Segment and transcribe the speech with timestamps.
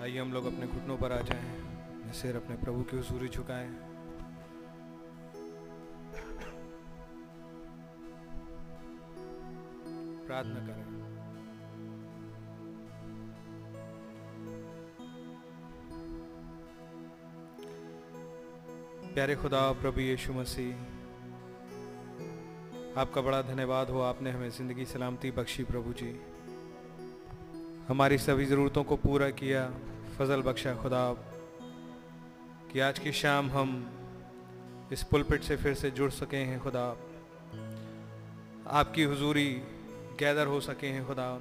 [0.00, 3.68] आइए हम लोग अपने घुटनों पर आ जाएँ सिर अपने प्रभु की हुजूरी झुकाएँ।
[10.26, 10.84] प्रार्थना करें।
[19.14, 20.74] प्यारे खुदा, प्रभु यीशु मसीह,
[23.00, 26.37] आपका बड़ा धन्यवाद हो, आपने हमें ज़िंदगी सलामती बख्शी प्रभु जी।
[27.88, 29.70] हमारी सभी ज़रूरतों को पूरा किया,
[30.18, 31.14] फजल बख्शा खुदा।
[32.72, 33.90] कि आज की शाम हम
[34.92, 36.96] इस पुलपिट से फिर से जुड़ सके हैं खुदा।
[38.66, 39.52] आपकी हुजूरी
[40.18, 41.34] गैदर हो सके हैं खुदा।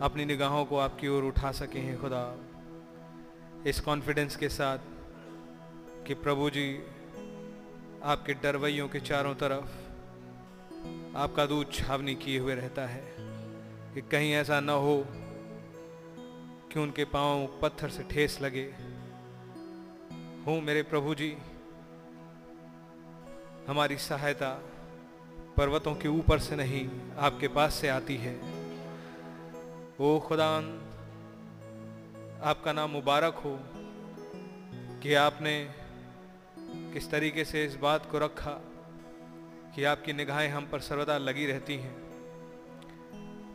[0.00, 2.38] अपनी निगाहों को आपकी ओर उठा सके हैं खुदा।
[3.66, 4.78] इस कॉन्फिडेंस के साथ
[6.06, 6.82] कि प्रभु जी,
[8.02, 9.68] आपके डरवैयों के चारों तरफ़
[11.16, 13.16] आपका दूध छावनी किए हुए रहता है।
[13.94, 15.06] कि कहीं ऐसा न हो
[16.76, 18.74] कि उनके पाँव पत्थर से ठेस लगे।
[20.46, 21.36] हो मेरे प्रभु जी
[23.68, 24.50] हमारी सहायता
[25.56, 28.40] पर्वतों के ऊपर से नहीं, आपके पास से आती है।
[30.00, 30.68] ओ खुदान
[32.42, 33.58] आपका नाम मुबारक हो
[35.02, 35.70] कि आपने
[36.92, 38.60] किस तरीके से इस बात को रखा
[39.74, 41.96] कि आपकी निगाहें हम पर सर्वदा लगी रहती हैं।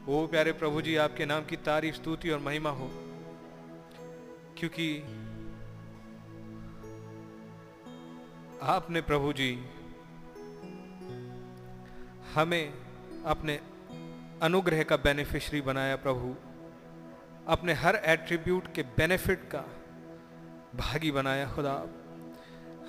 [0.05, 3.00] वो प्यारे प्रभु जी आपके नाम की तारीफ़, स्तुति और महिमा हो।
[4.61, 5.01] क्योंकि
[8.61, 9.65] आपने प्रभु जी
[12.33, 12.73] हमें
[13.25, 13.59] अपने
[14.41, 16.35] अनुग्रह का बेनिफिशरी बनाया प्रभु।
[17.47, 19.61] अपने हर एट्रीब्यूट के बेनिफिट का
[20.75, 21.87] भागी बनाया खुदा।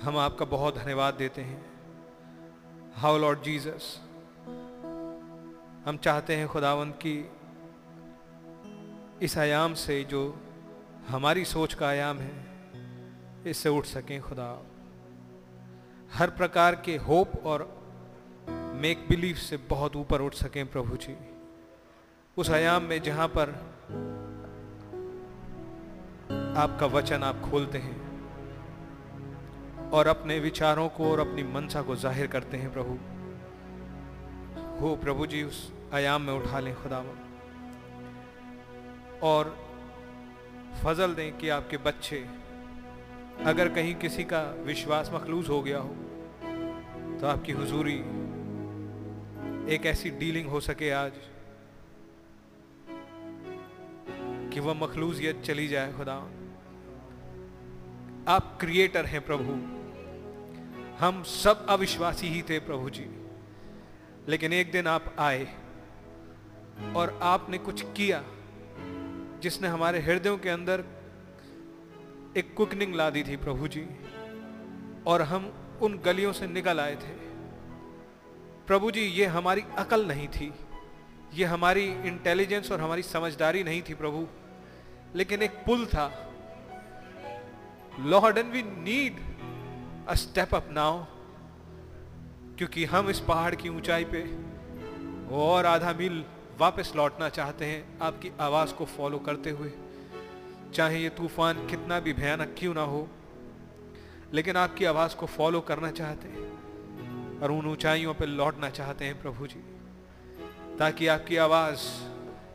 [0.01, 1.65] हम आपका बहुत धन्यवाद देते हैं।
[2.93, 4.01] हाउ लॉर्ड जीसस
[5.85, 7.31] हम चाहते हैं खुदावंत की
[9.21, 10.41] इस आयाम से जो
[11.07, 12.31] हमारी सोच का आयाम है,
[13.47, 14.47] इससे उठ सकें खुदा।
[16.13, 17.63] हर प्रकार के होप और
[18.75, 21.15] मेक बिलीव से बहुत ऊपर उठ सकें प्रभु जी।
[22.37, 23.49] उस आयाम में जहाँ पर
[26.57, 27.97] आपका वचन आप खोलते हैं
[29.91, 32.97] और अपने विचारों को और अपनी मनसा को ज़ाहिर करते हैं प्रभु।
[34.79, 37.03] हो प्रभु जी, उस आयाम में उठा लें खुदा।
[39.23, 39.55] और
[40.81, 42.25] फजल दें कि आपके बच्चे
[43.45, 45.95] अगर कहीं किसी का विश्वास मखलूज हो गया हो
[47.19, 47.97] तो आपकी हुजूरी
[49.75, 51.13] एक ऐसी डीलिंग हो सके आज
[54.53, 56.15] कि वह मखलूजियत चली जाए खुदा।
[58.27, 59.53] आप क्रिएटर हैं प्रभु।
[61.05, 63.07] हम सब अविश्वासी ही थे प्रभु जी।
[64.27, 65.47] लेकिन एक दिन आप आए
[66.95, 68.23] और आपने कुछ किया
[69.43, 70.83] जिसने हमारे हृदयों के अंदर
[72.37, 73.85] एक कुकनिंग ला दी थी प्रभु जी,
[75.07, 75.51] और हम
[75.81, 77.15] उन गलियों से निकल आए थे।
[78.67, 80.51] प्रभु जी, ये हमारी अकल नहीं थी,
[81.33, 84.25] ये हमारी इंटेलिजेंस और हमारी समझदारी नहीं थी प्रभु,
[85.15, 86.07] लेकिन एक पुल था।
[88.01, 89.19] Lord and we need
[90.09, 91.03] a step up now
[92.57, 94.23] क्योंकि हम इस पहाड़ की ऊंचाई पे,
[95.35, 96.23] और आधा मील
[96.59, 99.71] वापस लौटना चाहते हैं, आपकी आवाज़ को फॉलो करते हुए।
[100.73, 103.07] चाहे ये तूफ़ान कितना भी भयानक क्यों ना हो,
[104.33, 109.21] लेकिन आपकी आवाज़ को फॉलो करना चाहते हैं और उन ऊंचाइयों पर लौटना चाहते हैं
[109.21, 109.59] प्रभु जी,
[110.79, 111.87] ताकि आपकी आवाज़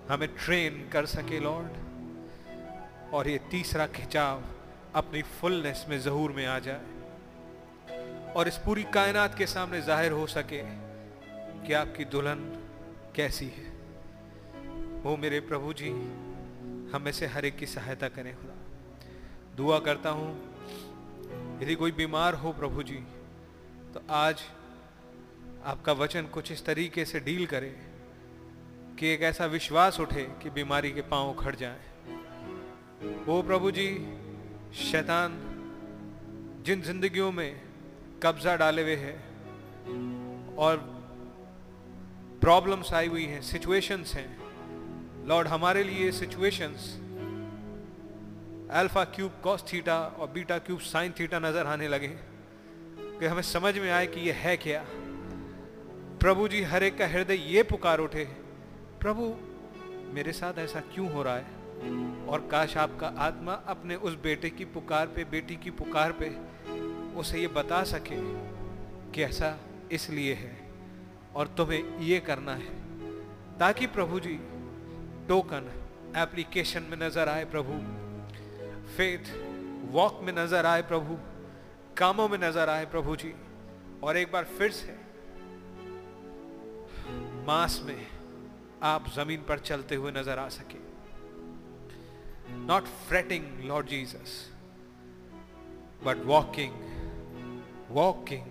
[0.09, 4.43] हमें ट्रेन कर सके लॉर्ड और ये तीसरा खिंचाव
[4.97, 6.97] अपनी फुलनेस में जहूर में आ जाए
[8.35, 10.63] और इस पूरी कायनात के सामने ज़ाहिर हो सके
[11.67, 12.45] कि आपकी दुल्हन
[13.17, 13.68] कैसी है।
[15.09, 15.91] वो मेरे प्रभु जी,
[16.93, 18.55] हमें से हर एक की सहायता करें खुदा।
[19.57, 20.33] दुआ करता हूँ,
[21.63, 22.99] यदि कोई बीमार हो प्रभु जी
[23.95, 24.43] तो आज
[25.65, 27.71] आपका वचन कुछ इस तरीके से डील करे
[28.99, 31.81] कि एक ऐसा विश्वास उठे कि बीमारी के पाँव खड़ जाए।
[33.27, 33.89] वो प्रभु जी,
[34.83, 35.39] शैतान
[36.67, 37.61] जिन जिंदगियों में
[38.23, 39.17] कब्जा डाले हुए हैं
[40.59, 40.77] और
[42.41, 44.38] प्रॉब्लम्स आई हुई हैं, सिचुएशंस हैं
[45.29, 46.85] लॉर्ड हमारे लिए situations
[48.71, 53.79] alpha cube cos theta और बीटा क्यूब साइन थीटा नज़र आने लगे कि हमें समझ
[53.79, 54.85] में आए कि यह है क्या।
[56.21, 58.25] प्रभु जी, हर एक का हृदय ये पुकार उठे,
[59.01, 59.35] प्रभु,
[60.15, 62.27] मेरे साथ ऐसा क्यों हो रहा है?
[62.27, 66.37] और काश आपका आत्मा अपने उस बेटे की पुकार पे, बेटी की पुकार पे,
[67.21, 68.23] उसे ये बता सके
[69.13, 69.57] कि ऐसा
[69.93, 70.59] इसलिए है
[71.35, 72.79] और तुम्हें ये करना है।
[73.59, 74.41] ताकि प्रभु जी
[75.29, 75.71] टोकन
[76.17, 77.73] एप्लीकेशन में नज़र आए प्रभु।
[78.97, 79.33] फेथ
[79.93, 81.17] वॉक में नज़र आए प्रभु।
[81.97, 83.33] कामों में नज़र आए प्रभु जी।
[84.03, 84.97] और एक बार फिर से
[87.47, 88.07] मास में
[88.83, 90.81] आप ज़मीन पर चलते हुए नज़र आ सके।
[92.67, 94.39] Not fretting Lord Jesus
[96.05, 96.73] but walking
[97.91, 98.47] walking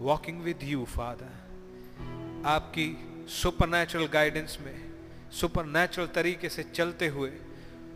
[0.00, 2.88] walking with you Father आपकी
[3.30, 4.91] सुपर गाइडेंस में
[5.32, 7.30] सुपर तरीके से चलते हुए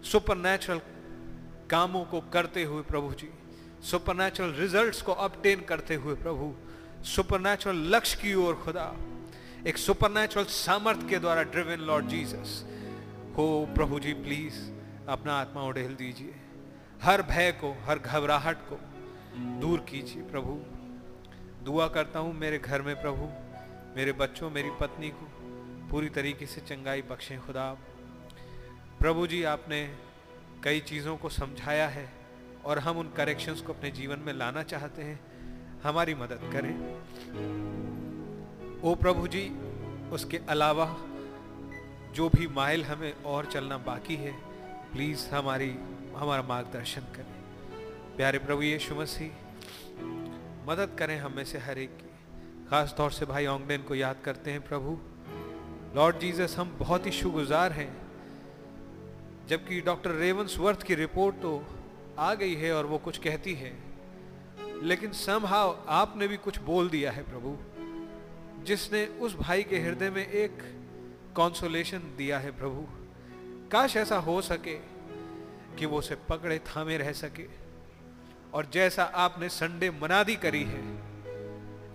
[0.02, 0.80] सुपर
[1.70, 3.30] कामों को करते हुए प्रभु जी
[3.82, 6.54] सुपर रिजल्ट्स को अपटेन करते हुए प्रभु
[7.04, 8.94] सुपर लक्ष्य की ओर खुदा,
[9.66, 12.64] एक सुपर सामर्थ के द्वारा ड्रिवन लॉर्ड जीसस
[13.36, 14.54] हो प्रभु जी प्लीज़
[15.08, 16.34] अपना आत्मा उड़ेल दीजिए।
[17.02, 18.78] हर भय को, हर घबराहट को
[19.60, 20.52] दूर कीजिए प्रभु।
[21.64, 23.28] दुआ करता हूँ मेरे घर में प्रभु,
[23.96, 25.35] मेरे बच्चों, मेरी पत्नी को
[25.90, 27.78] पूरी तरीके से चंगाई बख्शें खुदा।
[29.00, 29.96] प्रभु जी, आपने
[30.64, 32.12] कई चीज़ों को समझाया है
[32.64, 35.20] और हम उन करेक्शंस को अपने जीवन में लाना चाहते हैं।
[35.80, 36.96] हमारी मदद करें।
[38.84, 39.50] ओ प्रभु जी,
[40.10, 40.96] उसके अलावा
[42.12, 44.32] जो भी माइल हमें और चलना बाकी है,
[44.92, 45.76] प्लीज़ हमारी,
[46.16, 47.36] हमारा मार्गदर्शन करें।
[48.16, 49.30] प्यारे प्रभु यीशु मसीह,
[50.70, 52.10] मदद करें हम में से हर एक की।
[52.68, 54.98] खास तौर से भाई ओंगडेन को याद करते हैं प्रभु।
[55.94, 57.90] लॉर्ड जीसस हम बहुत ही शुगुजार हैं।
[59.48, 61.64] जबकि डॉक्टर रेवंस वर्थ की रिपोर्ट तो
[62.18, 63.72] आ गई है और वो कुछ कहती है।
[64.82, 67.56] लेकिन समहाव आपने भी कुछ बोल दिया है प्रभु,
[68.64, 70.62] जिसने उस भाई के हृदय में एक
[71.36, 72.86] कॉन्सोलेशन दिया है प्रभु।
[73.70, 74.76] काश ऐसा हो सके
[75.76, 77.46] कि वो उसे पकड़े, थामे रह सके।
[78.54, 80.84] और जैसा आपने संडे मनादी करी है,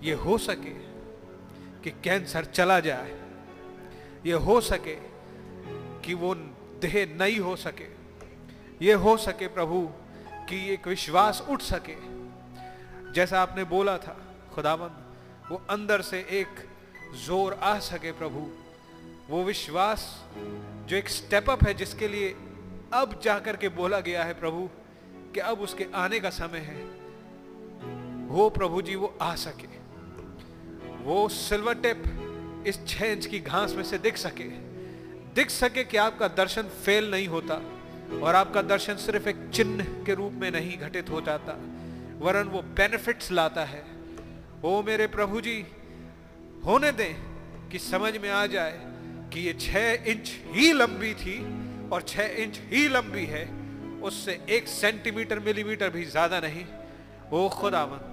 [0.04, 0.74] ये हो सके
[1.84, 3.20] कि कैंसर चला जाए।
[4.26, 4.96] ये हो सके
[6.06, 6.34] कि वो
[6.82, 7.88] देह नहीं हो सके।
[8.86, 9.82] ये हो सके प्रभु
[10.50, 11.96] कि एक विश्वास उठ सके।
[13.14, 14.18] जैसा आपने बोला था,
[14.54, 15.06] खुदाबंद,
[15.52, 16.70] वो अंदर से एक
[17.26, 18.48] ज़ोर आ सके प्रभु।
[19.30, 20.26] वो विश्वास
[20.88, 22.30] जो एक स्टेप अप है, जिसके लिए
[22.94, 24.70] अब जाकर के बोला गया है प्रभु
[25.34, 26.84] कि अब उसके आने का समय है।
[28.28, 29.68] वो प्रभु जी, वो आ सके।
[31.04, 32.04] वो सिल्वर टिप
[32.68, 34.44] इस छह इंच की घास में से दिख सके।
[35.36, 37.62] दिख सके कि आपका दर्शन फेल नहीं होता
[38.18, 41.58] और आपका दर्शन सिर्फ़ एक चिन्ह के रूप में नहीं घटित हो जाता,
[42.20, 43.84] वरन वो बेनिफिट्स लाता है।
[44.66, 45.66] ओ मेरे प्रभु जी,
[46.66, 47.16] होने दें
[47.70, 48.80] कि समझ में आ जाए
[49.34, 51.38] कि ये छह इंच ही लंबी थी
[51.90, 53.46] और छह इंच ही लंबी है,
[54.02, 56.66] उससे एक सेंटीमीटर मिलीमीटर भी ज़्यादा नहीं।
[57.32, 58.10] वो खुदावन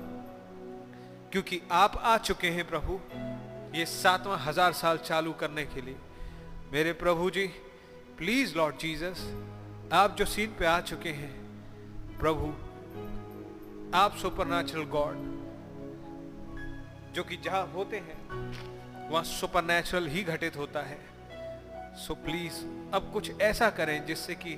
[1.33, 3.01] क्योंकि आप आ चुके हैं प्रभु
[3.75, 5.97] ये सातवां हज़ार साल चालू करने के लिए।
[6.73, 7.47] मेरे प्रभु जी
[8.19, 9.35] प्लीज़ लॉर्ड जीसस
[9.93, 11.31] आप जो सीन पे आ चुके हैं,
[12.19, 12.47] प्रभु,
[13.97, 14.47] आप सुपर
[14.85, 15.17] गॉड
[17.15, 20.99] जो कि जहाँ होते हैं, वहाँ सुपर ही घटित होता है।
[21.97, 22.55] सो so प्लीज़
[22.95, 24.55] अब कुछ ऐसा करें जिससे कि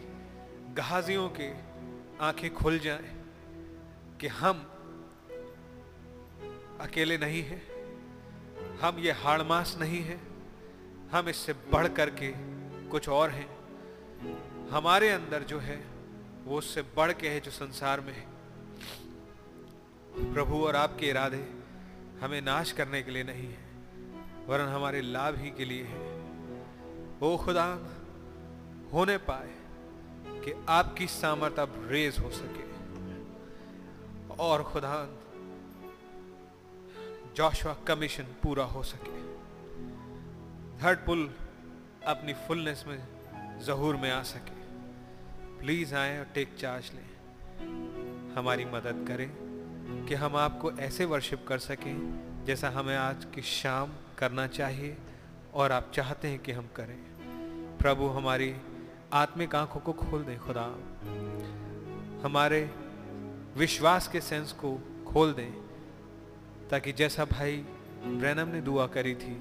[0.77, 1.51] गाजियों के
[2.25, 3.17] आँखें खुल जाएँ
[4.21, 4.67] कि हम
[6.81, 7.70] अकेले नहीं हैं।
[8.83, 10.19] हम ये हाड़मास नहीं है।
[11.13, 12.33] हम इससे बढ़ करके
[12.89, 13.49] कुछ और हैं।
[14.69, 15.85] हमारे अंदर जो है,
[16.45, 18.27] वो उससे बढ़ के है जो संसार में है।
[20.35, 21.45] प्रभु और आपके इरादे
[22.21, 23.69] हमें नाश करने के लिए नहीं है,
[24.47, 26.01] वरन हमारे लाभ ही के लिए है।
[27.23, 27.67] ओ खुदा,
[28.93, 29.51] होने पाए
[30.45, 32.69] कि आपकी सामर्थ अब रेज हो सके।
[34.35, 35.20] और खुदा
[37.41, 39.23] जोशवा कमीशन पूरा हो सके।
[40.83, 41.35] थर्ड पुल
[42.07, 43.07] अपनी फुलनेस में
[43.63, 44.61] जहूर में आ सके।
[45.59, 47.11] प्लीज़ आए और टेक चार्ज लें।
[48.37, 49.31] हमारी मदद करें
[50.09, 54.97] कि हम आपको ऐसे वर्शिप कर सकें जैसा हमें आज की शाम करना चाहिए
[55.55, 56.99] और आप चाहते हैं कि हम करें।
[57.79, 58.57] प्रभु, हमारी
[59.13, 60.67] आत्मिक आँखों को खोल दें, खुदा।
[62.29, 62.71] हमारे
[63.57, 64.79] विश्वास के सेंस को
[65.13, 65.70] खोल दें।
[66.71, 67.57] ताकि जैसा भाई
[68.05, 69.37] ब्रैनम ने दुआ करी थी,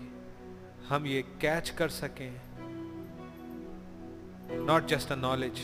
[0.89, 2.31] हम ये कैच कर सकें।
[4.67, 5.59] Not just a knowledge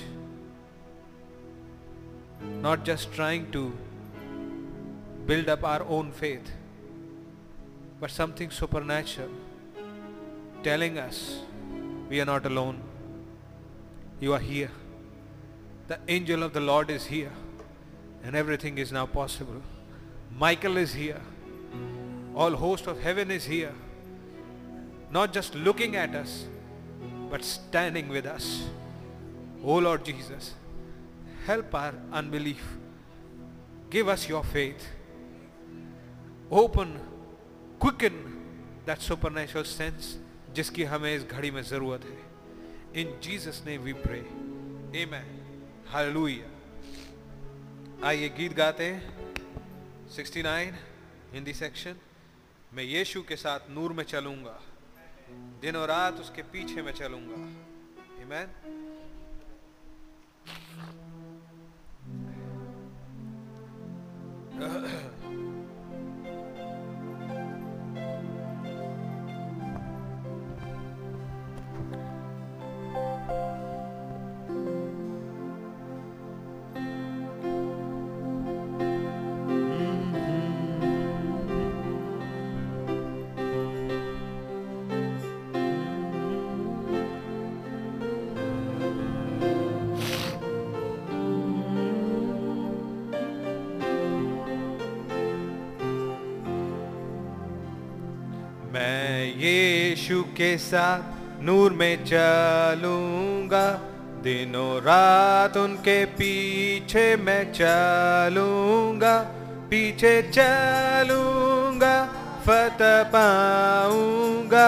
[2.63, 3.63] not just trying to
[5.27, 6.53] build up our own faith
[8.01, 11.21] but something super natural telling us
[12.09, 12.81] we are not alone
[14.23, 14.71] you are here
[15.89, 19.61] the angel of the lord is here and everything is now possible
[20.39, 21.34] Michael is here
[22.35, 23.73] All host of heaven is here.
[25.09, 26.45] Not just looking at us,
[27.29, 28.63] but standing with us.
[29.63, 30.53] Oh Lord Jesus,
[31.45, 32.61] help our unbelief.
[33.89, 34.85] Give us your faith.
[36.51, 36.99] Open,
[37.79, 38.13] quicken
[38.85, 40.17] that supernatural sense
[40.55, 44.19] जिसकी हमें इस घड़ी में ज़रूरत है in Jesus name we pray
[45.01, 45.25] amen
[45.91, 46.47] hallelujah
[48.07, 49.01] आइए गीत गाते हैं
[50.17, 50.73] 69
[51.33, 51.95] हिंदी सेक्शन
[52.75, 54.59] मैं यीशु के साथ नूर में चलूँगा।
[55.61, 57.37] दिन और रात उसके पीछे मैं चलूँगा।
[58.19, 58.49] हिमैन
[64.59, 65.21] मैं
[99.37, 103.67] यीशु के साथ नूर में चलूँगा।
[104.23, 109.17] दिनों रात उनके पीछे मैं चलूँगा।
[109.69, 111.95] पीछे चलूँगा,
[112.47, 114.67] फतह पाऊँगा।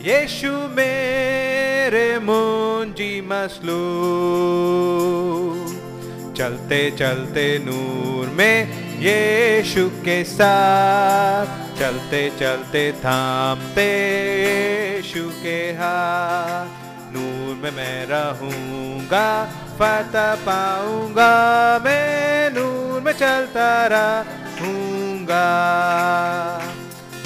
[0.00, 3.82] यीशु मेरे मुंजी मसलू
[6.34, 8.56] चलते चलते नूर में
[9.00, 13.84] यीशु के साथ चलते चलते थामते
[14.42, 16.66] यीशु के हाथ।
[17.12, 21.32] नूर में मैं रहूँगा, फतह पाऊँगा,
[21.84, 25.44] मैं नूर में चलता रहूँगा।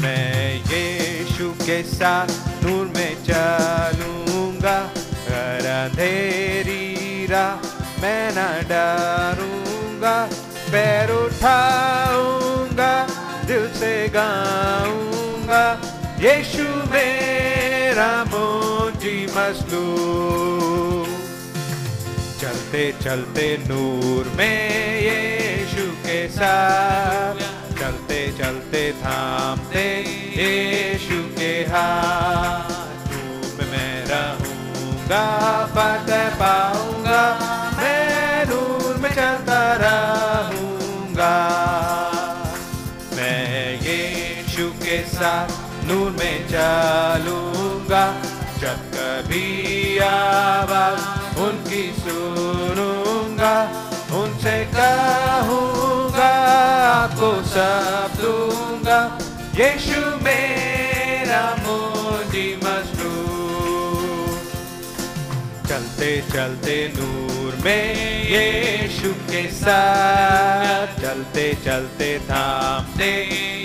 [0.02, 2.26] मैं यीशु के साथ
[2.64, 4.84] नूर में चलूँगा।
[5.28, 7.54] घर अंधेरी राह
[8.02, 10.28] मैं न डरूँगा।
[10.72, 11.97] पैर दिल
[13.78, 15.64] से गाऊँगा,
[16.20, 19.86] यीशु मेरा मोजी मसलू
[22.40, 27.36] चलते चलते नूर में यीशु के साथ,
[27.80, 29.86] चलते चलते थामते
[30.36, 32.70] यीशु के हाथ।
[33.08, 35.24] नूर में रहूँगा,
[35.74, 36.77] फतह पाऊँगा।
[45.28, 48.04] साथ नूर में चलूँगा।
[48.60, 49.46] जब कभी
[50.04, 53.52] आवाज़ उनकी सुनूँगा,
[54.20, 56.30] उनसे कहूँगा,
[56.84, 59.00] आपको सब दूँगा।
[59.58, 63.14] यीशु मेरा मोजी मसलू
[65.68, 67.86] चलते चलते नूर में
[68.30, 73.10] यीशु के साथ। चलते चलते थामते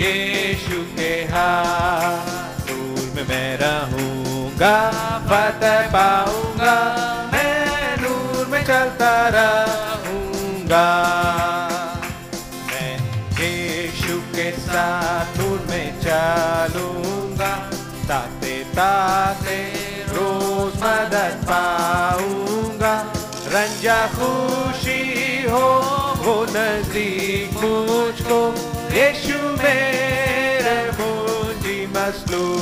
[0.02, 0.83] यीशु
[1.32, 4.76] हाथ नूर में मैं रहूँगा,
[5.30, 6.76] फतह पाऊँगा,
[7.34, 10.88] मैं नूर में चलता रहूँगा।
[12.68, 12.92] मैं
[13.40, 17.52] यीशु के साथ नूर में चलूँगा,
[18.08, 19.58] ताते ताते
[20.10, 22.96] रोज मदद पाऊँगा।
[23.54, 25.02] रंजा खुशी
[25.48, 25.66] हो,
[26.24, 28.40] वो नज़दीक मुझको,
[28.94, 30.76] यीशु मेरे
[31.94, 32.58] मुझी मसलू।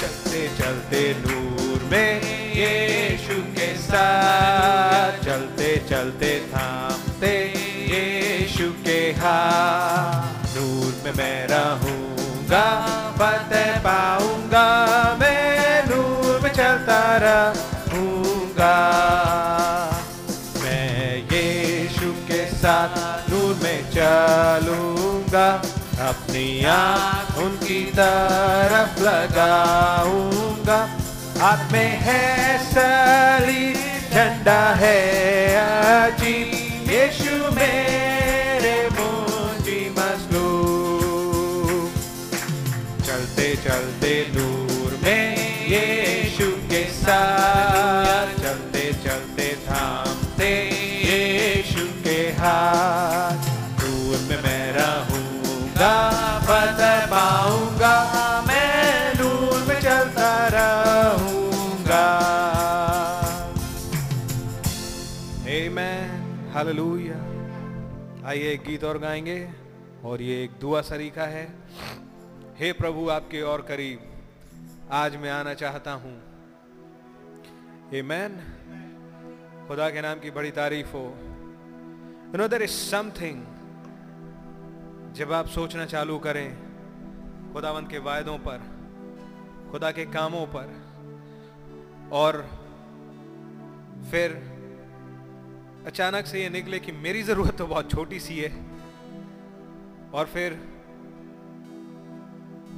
[0.00, 7.54] चलते चलते नूर में यीशु के साथ। चलते चलते थामते
[7.92, 12.66] यीशु के हाथ। नूर में मैं रहूँगा,
[13.18, 15.07] फतह पाऊँगा।
[26.08, 30.78] अपनी आँख उनकी तरफ़ लगाऊँगा।
[31.40, 32.22] हाथ में है
[32.64, 33.64] सली,
[34.12, 34.98] झंडा है
[35.56, 40.48] अजीब यीशु मेरे मुंजी मसलू
[43.06, 45.26] चलते चलते नूर में
[45.72, 47.77] यीशु के साथ
[68.28, 69.50] आइए एक गीत और गाएँगे,
[70.04, 71.52] और ये एक दुआ सरीका है।
[72.56, 74.00] हे प्रभु, आपके और करीब,
[74.90, 76.12] आज मैं आना चाहता हूँ।
[78.04, 78.36] मैन
[79.68, 83.42] खुदा के नाम की बड़ी तारीफ़ हो। You know there is something
[85.14, 86.58] जब आप सोचना चालू करें
[87.52, 88.58] खुदावन के वायदों पर,
[89.70, 90.68] खुदा के कामों पर,
[92.12, 92.42] और
[94.10, 94.47] फिर
[95.88, 98.48] अचानक से ये निकले कि मेरी ज़रूरत तो बहुत छोटी सी है।
[100.14, 100.52] और फिर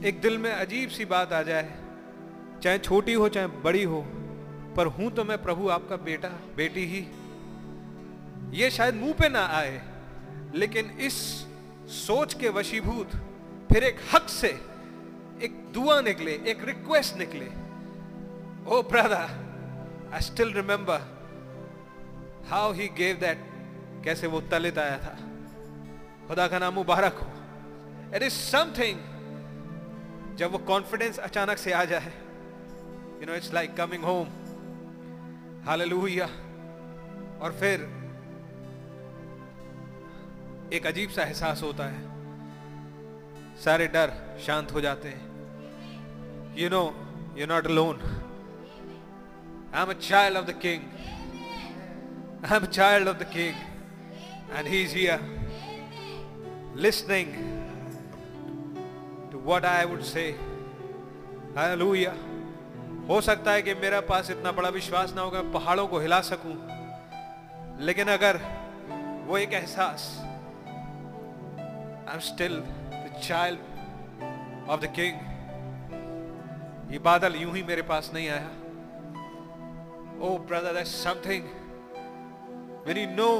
[0.06, 1.68] एक दिल में अजीब सी बात आ जाए,
[2.62, 4.00] चाहे छोटी हो, चाहे बड़ी हो,
[4.76, 7.06] पर हूँ तो मैं प्रभु आपका बेटा, बेटी ही।
[8.54, 9.80] ये शायद मुँह पे ना आए,
[10.54, 11.14] लेकिन इस
[11.96, 13.20] सोच के वशीभूत
[13.70, 14.48] फिर एक हक से
[15.44, 17.46] एक दुआ निकले, एक रिक्वेस्ट निकले।
[18.66, 21.19] ओ brother I still remember
[22.50, 23.38] how he gave that
[24.04, 25.16] कैसे वो तलित आया था।
[26.28, 27.26] खुदा का नाम मुबारक हो।
[28.16, 28.98] इट इज़ समथिंग
[30.36, 32.12] जब वो कॉन्फिडेंस अचानक से आ जाए
[33.20, 34.28] you know it's like coming home
[35.64, 36.26] hallelujah
[37.42, 37.80] और फिर,
[40.72, 42.00] एक अजीब सा एहसास होता है।
[43.56, 46.82] सारे डर शांत हो जाते हैं। You know
[47.36, 48.00] you not alone
[49.74, 50.89] I am a child of the king
[52.44, 53.54] a child of the king
[54.56, 55.20] and he is here
[56.76, 57.30] listening
[59.30, 60.34] to what I would say.
[61.56, 62.12] Hallelujah.
[63.08, 66.56] हो सकता है कि मेरा पास इतना बड़ा विश्वास ना होगा, पहाड़ों को हिला सकूँ,
[67.86, 68.36] लेकिन अगर
[69.26, 70.06] वो एक एहसास
[72.08, 73.60] I am still the child
[74.70, 75.14] of the king
[76.92, 78.50] ये बादल यूँ ही मेरे पास नहीं आया
[80.20, 81.44] ओ brother that's something
[82.90, 83.32] when you know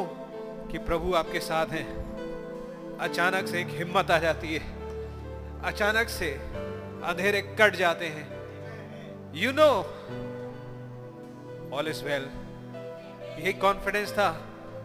[0.70, 6.28] कि प्रभु आपके साथ हैं, अचानक से एक हिम्मत आ जाती है। अचानक से
[7.04, 8.26] अंधेरे कट जाते हैं।
[9.34, 9.68] You know
[11.76, 12.28] all is well
[13.40, 14.30] यही कॉन्फिडेंस था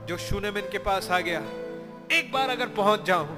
[0.10, 1.42] जो शूनेमिन के पास आ गया।
[2.12, 3.38] एक बार अगर पहुँच जाऊँ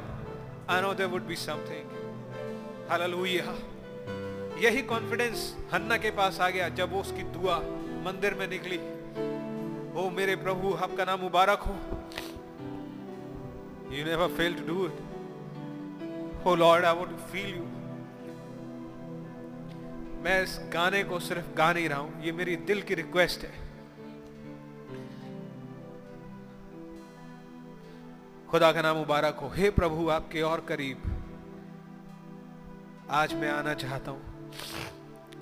[0.69, 3.57] I know there would be something hallelujah
[4.63, 7.57] यही कॉन्फिडेंस हन्ना के पास आ गया जब वो उसकी दुआ
[8.05, 8.80] मंदिर में निकली।
[9.98, 11.74] ओ मेरे प्रभु आपका नाम मुबारक हो
[13.95, 14.93] you never fail to do it
[16.48, 17.64] Oh lord I to feel you.
[20.24, 23.52] मैं इस गाने को सिर्फ़ गा नहीं रहा हूँ। ये मेरी दिल की रिक्वेस्ट है।
[28.50, 31.24] खुदा का नाम मुबारक हो। हे प्रभु, आपके और करीब।
[33.10, 34.52] आज मैं आना चाहता हूँ।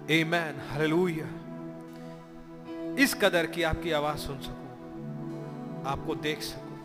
[0.08, 0.60] Amen.
[0.70, 1.45] हालेलुया
[3.00, 6.78] इस कदर की आपकी आवाज़ सुन सकूँ, आपको देख सकूँ,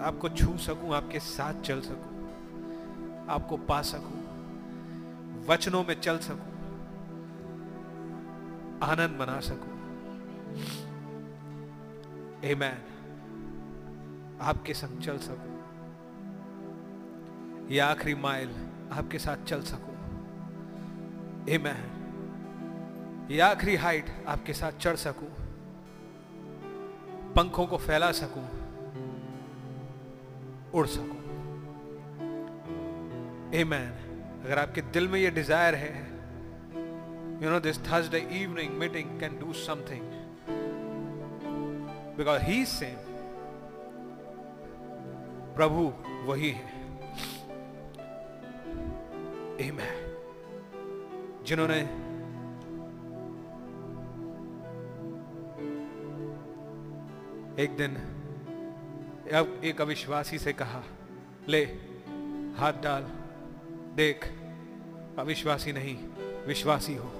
[0.00, 6.48] आपको छू सकूँ, आपके साथ चल सकूँ, आपको पा सकूँ, वचनों में चल सकूँ,
[8.82, 9.70] आनंद बना सकूँ
[12.44, 12.76] Amen.
[14.40, 15.58] आपके संग चल सकूँ
[17.70, 18.50] ये आखिरी माइल
[18.92, 19.96] आपके साथ चल सकूँ
[21.46, 21.99] Amen.
[23.30, 25.28] ये आखिरी हाइट आपके साथ चढ़ सकूँ,
[27.36, 28.42] पंखों को फैला सकूँ,
[30.74, 31.18] उड़ सकूँ।
[33.70, 33.92] मैन
[34.44, 35.92] अगर आपके दिल में ये डिज़ायर है
[37.42, 40.04] you know this Thursday evening meeting can do something
[42.16, 42.96] because he same
[45.56, 45.92] प्रभु
[46.26, 46.78] वही है.
[51.46, 51.80] जिन्होंने
[57.60, 57.94] एक दिन
[59.34, 60.82] अब एक अविश्वासी से कहा,
[61.48, 61.64] ले,
[62.58, 63.02] हाथ डाल,
[63.96, 64.32] देख,
[65.18, 66.08] अविश्वासी नहीं,
[66.46, 67.10] विश्वासी हो।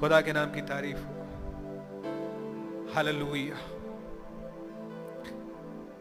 [0.00, 1.22] खुदा के नाम की तारीफ़ हो।
[2.94, 3.56] हालेलुया।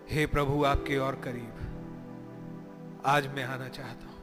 [0.10, 1.54] हे प्रभु, आपके और करीब,
[3.06, 4.22] आज मैं आना चाहता हूँ।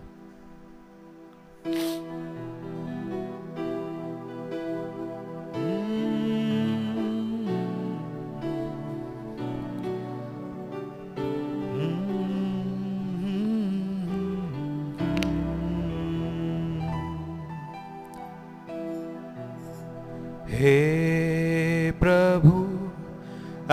[20.59, 22.53] हे प्रभु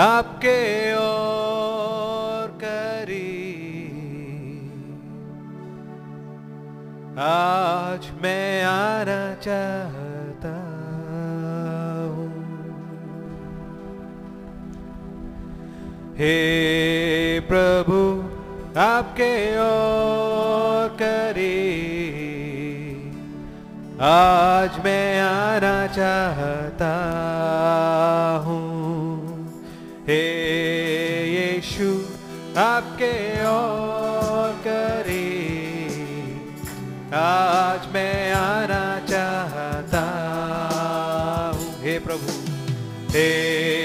[0.01, 0.59] आपके
[0.93, 3.31] और करी
[7.19, 10.53] आज मैं आना चाहता
[12.11, 12.29] हूँ।
[16.17, 16.37] हे
[17.49, 17.99] प्रभु
[18.79, 20.87] आपके और
[24.07, 26.91] आज मैं आना चाहता
[28.45, 29.63] हूँ।
[30.03, 30.21] हे
[31.29, 32.05] यीशु,
[32.59, 35.31] आपके और करे।
[37.13, 40.03] आज मैं आना चाहता
[41.55, 42.31] हूँ। हे प्रभु,
[43.09, 43.84] हे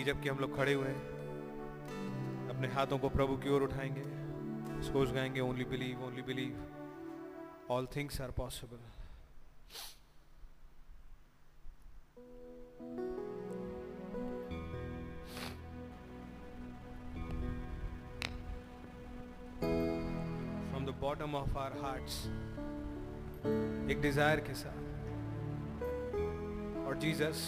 [0.00, 4.04] ही जबकि हम लोग खड़े हुए हैं। अपने हाथों को प्रभु की ओर उठाएँगे।
[4.82, 8.78] सोच गाएँगे only believe only believe all things are possible
[20.70, 22.26] from the bottom of our hearts
[23.90, 24.88] एक डिज़ायर के साथ।
[26.86, 27.40] और जीसस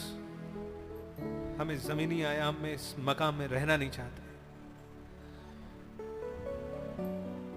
[1.58, 4.22] हम इस जमीनी आयाम में, इस मकाम में रहना नहीं चाहते।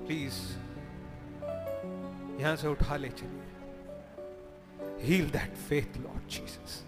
[0.06, 0.40] प्लीज़
[2.42, 3.48] यहाँ से उठा ले चलिए।
[5.06, 6.84] Heal that faith lord Jesus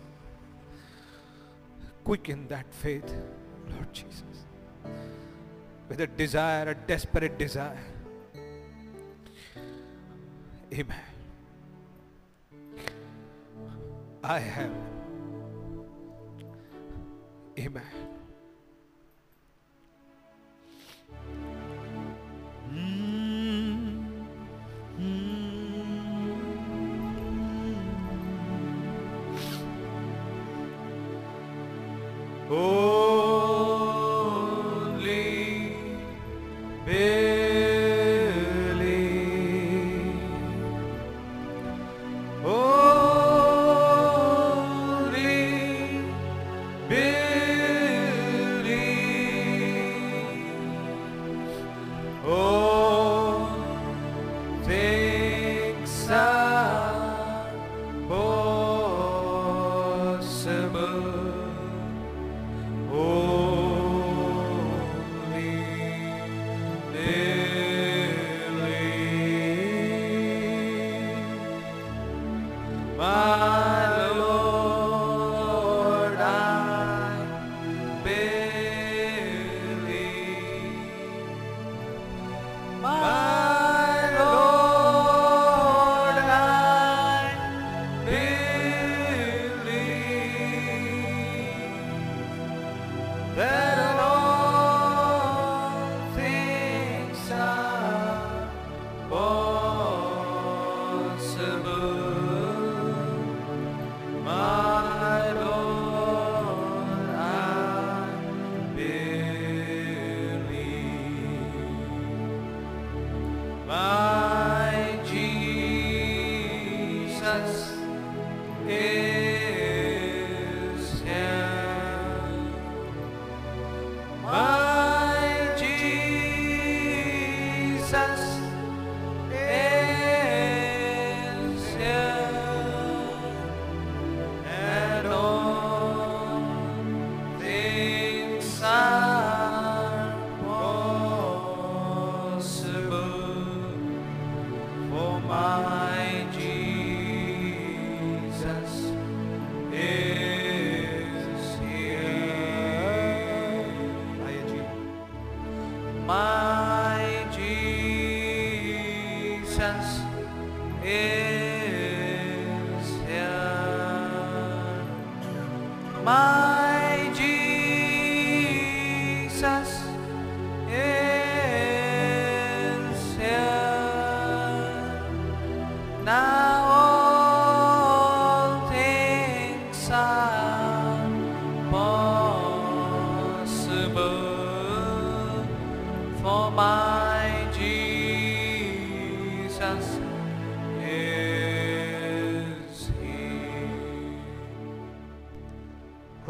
[2.06, 3.08] quick in that faith
[3.72, 4.46] lord Jesus
[5.90, 7.96] with a desire a desperate desire
[10.72, 11.12] Amen.
[14.22, 14.72] I have
[17.68, 18.17] Amen.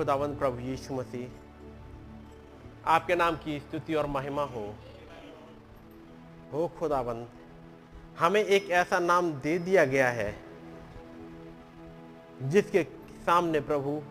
[0.08, 1.28] खुदावंद प्रभु यीशु मसीह,
[2.88, 4.64] आपके नाम की स्तुति और महिमा हो।
[6.52, 7.28] हो खुदावंद,
[8.20, 10.30] हमें एक ऐसा नाम दे दिया गया है,
[12.42, 12.84] जिसके
[13.26, 14.02] सामने प्रभु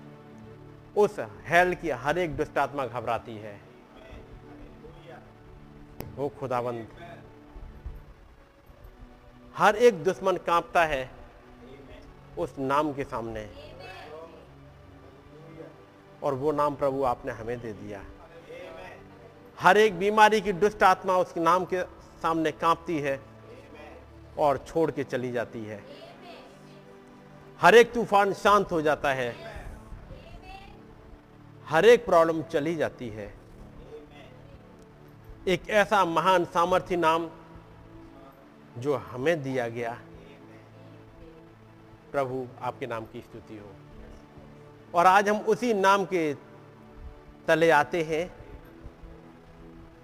[0.97, 1.17] उस
[1.49, 3.57] हेल की हर एक दुष्ट आत्मा घबराती है।
[6.19, 6.87] हो खुदावंद,
[9.55, 11.09] हर एक दुश्मन कांपता है
[12.39, 13.49] उस नाम के सामने।
[16.27, 18.07] और वो नाम प्रभु आपने हमें दे दिया है।
[19.59, 21.83] हर एक बीमारी की दुष्ट आत्मा उसके नाम के
[22.23, 23.21] सामने कांपती है
[24.39, 25.83] और छोड़ के चली जाती है।
[27.61, 29.35] हर एक तूफ़ान शांत हो जाता है।
[31.67, 33.35] हर एक प्रॉब्लम चली जाती है।
[35.49, 37.31] एक ऐसा महान सामर्थ्य नाम
[38.79, 39.99] जो हमें दिया गया।
[42.13, 43.86] प्रभु आपके नाम की स्तुति हो।
[44.97, 46.35] और आज हम उसी नाम के
[47.47, 48.35] तले आते हैं।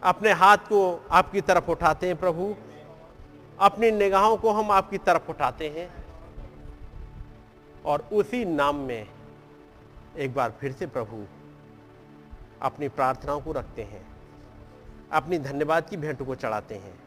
[0.03, 2.55] अपने हाथ को आपकी तरफ़ उठाते हैं प्रभु।
[3.59, 6.05] अपनी निगाहों को हम आपकी तरफ़ उठाते हैं।
[7.85, 9.09] और उसी नाम में
[10.19, 11.27] एक बार फिर से प्रभु
[12.63, 14.07] अपनी प्रार्थनाओं को रखते हैं।
[15.13, 17.03] अपनी धन्यवाद की भेंट को चढ़ाते हैं।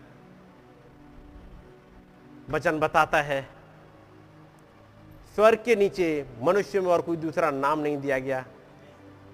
[2.50, 3.50] वचन बताता है
[5.36, 8.46] स्वर्ग के नीचे मनुष्य में और कोई दूसरा नाम नहीं दिया गया,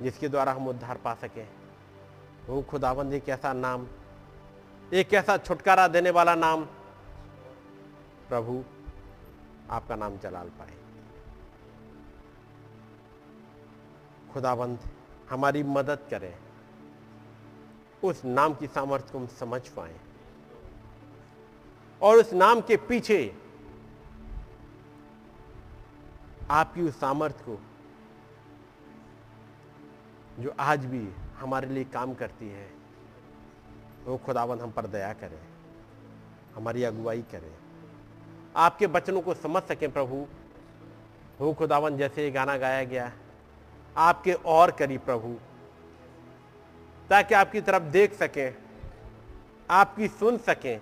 [0.02, 1.50] जिसके द्वारा हम उद्धार पा सकें।
[2.48, 3.88] वो खुदाबंद एक ऐसा नाम?
[4.94, 6.66] एक ऐसा छुटकारा देने वाला नाम?
[8.30, 8.64] प्रभु,
[9.70, 10.74] आपका नाम जलाल पाए।
[14.34, 14.80] खुदाबंद
[15.30, 16.36] हमारी मदद करें।
[18.04, 19.96] उस नाम की सामर्थ्य को हम समझ पाए।
[22.02, 23.41] और उस नाम के पीछे
[26.52, 27.58] आपकी उस सामर्थ्य को,
[30.40, 31.08] जो आज भी
[31.40, 32.68] हमारे लिए काम करती है,
[34.06, 35.40] वो खुदावन हम पर दया करें,
[36.56, 37.52] हमारी अगुवाई करें।
[38.56, 40.26] आपके बचनों को समझ सकें प्रभु।
[41.40, 43.12] हो खुदावन जैसे ये गाना गाया गया,
[43.96, 45.34] आपके और करी प्रभु,
[47.10, 48.54] ताकि आपकी तरफ़ देख सकें,
[49.70, 50.80] आपकी सुन सकें,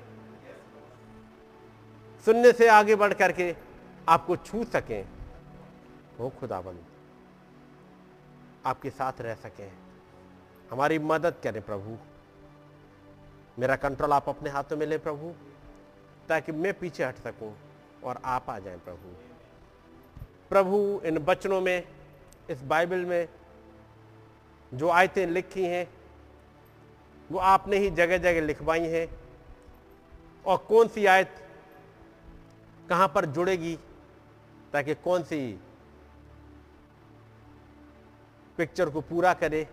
[2.26, 3.56] सुनने से आगे बढ़ करके
[4.10, 5.19] आपको छू सकें।
[6.20, 6.86] हो खुदाबंद
[8.66, 9.72] आपके साथ रह सकें।
[10.72, 11.98] हमारी मदद करें प्रभु।
[13.60, 15.34] मेरा कंट्रोल आप अपने हाथों में ले प्रभु,
[16.30, 17.56] ताकि मैं पीछे हट सकूँ
[18.04, 19.16] और आप आ जाएँ प्रभु।
[20.50, 21.88] प्रभु, इन बचनों में,
[22.50, 23.30] इस बाइबल में
[24.74, 25.90] जो आयतें लिखी हैं,
[27.32, 29.20] वो आपने ही जगह जगह लिखवाई हैं।
[30.46, 31.32] और कौन सी आयत
[32.90, 33.80] कहाँ पर जुड़ेगी,
[34.74, 35.60] ताकि कौन सी
[38.60, 39.68] पिक्चर को पूरा करे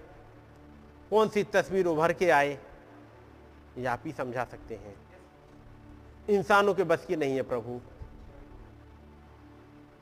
[1.11, 2.59] कौन सी तस्वीर उभर के आए,
[3.79, 4.95] ये आप ही समझा सकते हैं।
[6.29, 7.81] इंसानों के बस की नहीं है प्रभु।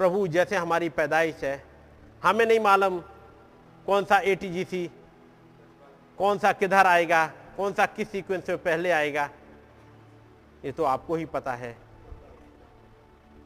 [0.00, 1.62] प्रभु, जैसे हमारी पैदाइश है,
[2.22, 3.00] हमें नहीं मालूम
[3.86, 4.86] कौन सा एटीजीसी
[6.18, 7.26] कौन सा किधर आएगा,
[7.56, 9.28] कौन सा किस सीक्वेंस में पहले आएगा,
[10.64, 11.76] ये तो आपको ही पता है।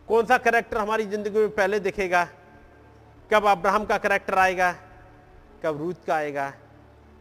[0.08, 2.24] कौन सा करेक्टर हमारी ज़िंदगी में पहले दिखेगा,
[3.30, 4.74] कब अब्राहम का करेक्टर आएगा
[5.64, 6.52] कब रूथ का आएगा,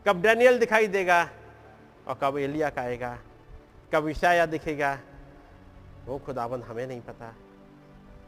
[0.06, 1.22] कब डैनियल दिखाई देगा
[2.08, 3.18] और कब एलिया का आएगा,
[3.94, 4.98] कब ईशाया दिखेगा,
[6.06, 7.34] वो खुदाबंद हमें नहीं पता।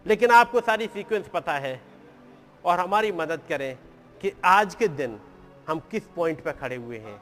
[0.05, 1.79] लेकिन आपको सारी सीक्वेंस पता है
[2.65, 3.77] और हमारी मदद करें
[4.21, 5.19] कि आज के दिन
[5.67, 7.17] हम किस पॉइंट पर खड़े हुए हैं,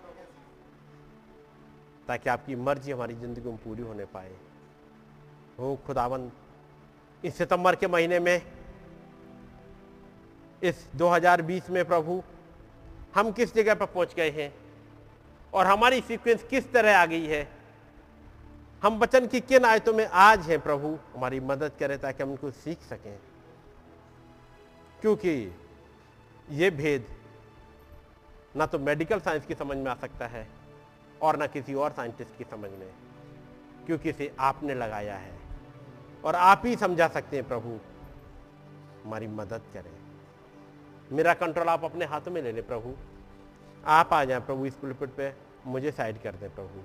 [2.08, 4.32] ताकि आपकी मर्ज़ी हमारी ज़िंदगी में पूरी होने पाए।
[5.60, 6.32] हो खुदावन
[7.24, 8.42] इस सितंबर के महीने में,
[10.62, 12.22] इस 2020 में प्रभु
[13.16, 14.54] हम किस जगह पर पहुँच गए हैं?
[15.54, 17.48] और हमारी सीक्वेंस किस तरह आ गई है?
[18.84, 20.98] हम वचन की किन आयतों में आज हैं प्रभु?
[21.16, 23.18] हमारी मदद करें ताकि हम उनको सीख सकें।
[25.02, 25.32] क्योंकि
[26.50, 27.06] ये भेद
[28.56, 30.48] ना तो मेडिकल साइंस की समझ में आ सकता है
[31.22, 32.92] और ना किसी और साइंटिस्ट की समझ में,
[33.86, 35.38] क्योंकि इसे आपने लगाया है।
[36.26, 37.80] और आप ही समझा सकते हैं प्रभु,
[39.04, 39.97] हमारी मदद करें।
[41.12, 42.94] मेरा कंट्रोल आप अपने हाथों में ले लें प्रभु।
[43.86, 45.34] आप आ जाएँ प्रभु, इस पुलपिट पे,
[45.66, 46.82] मुझे साइड कर दें प्रभु।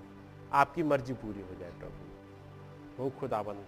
[0.52, 3.64] आपकी मर्ज़ी पूरी हो जाए प्रभु। वो खुदाबंद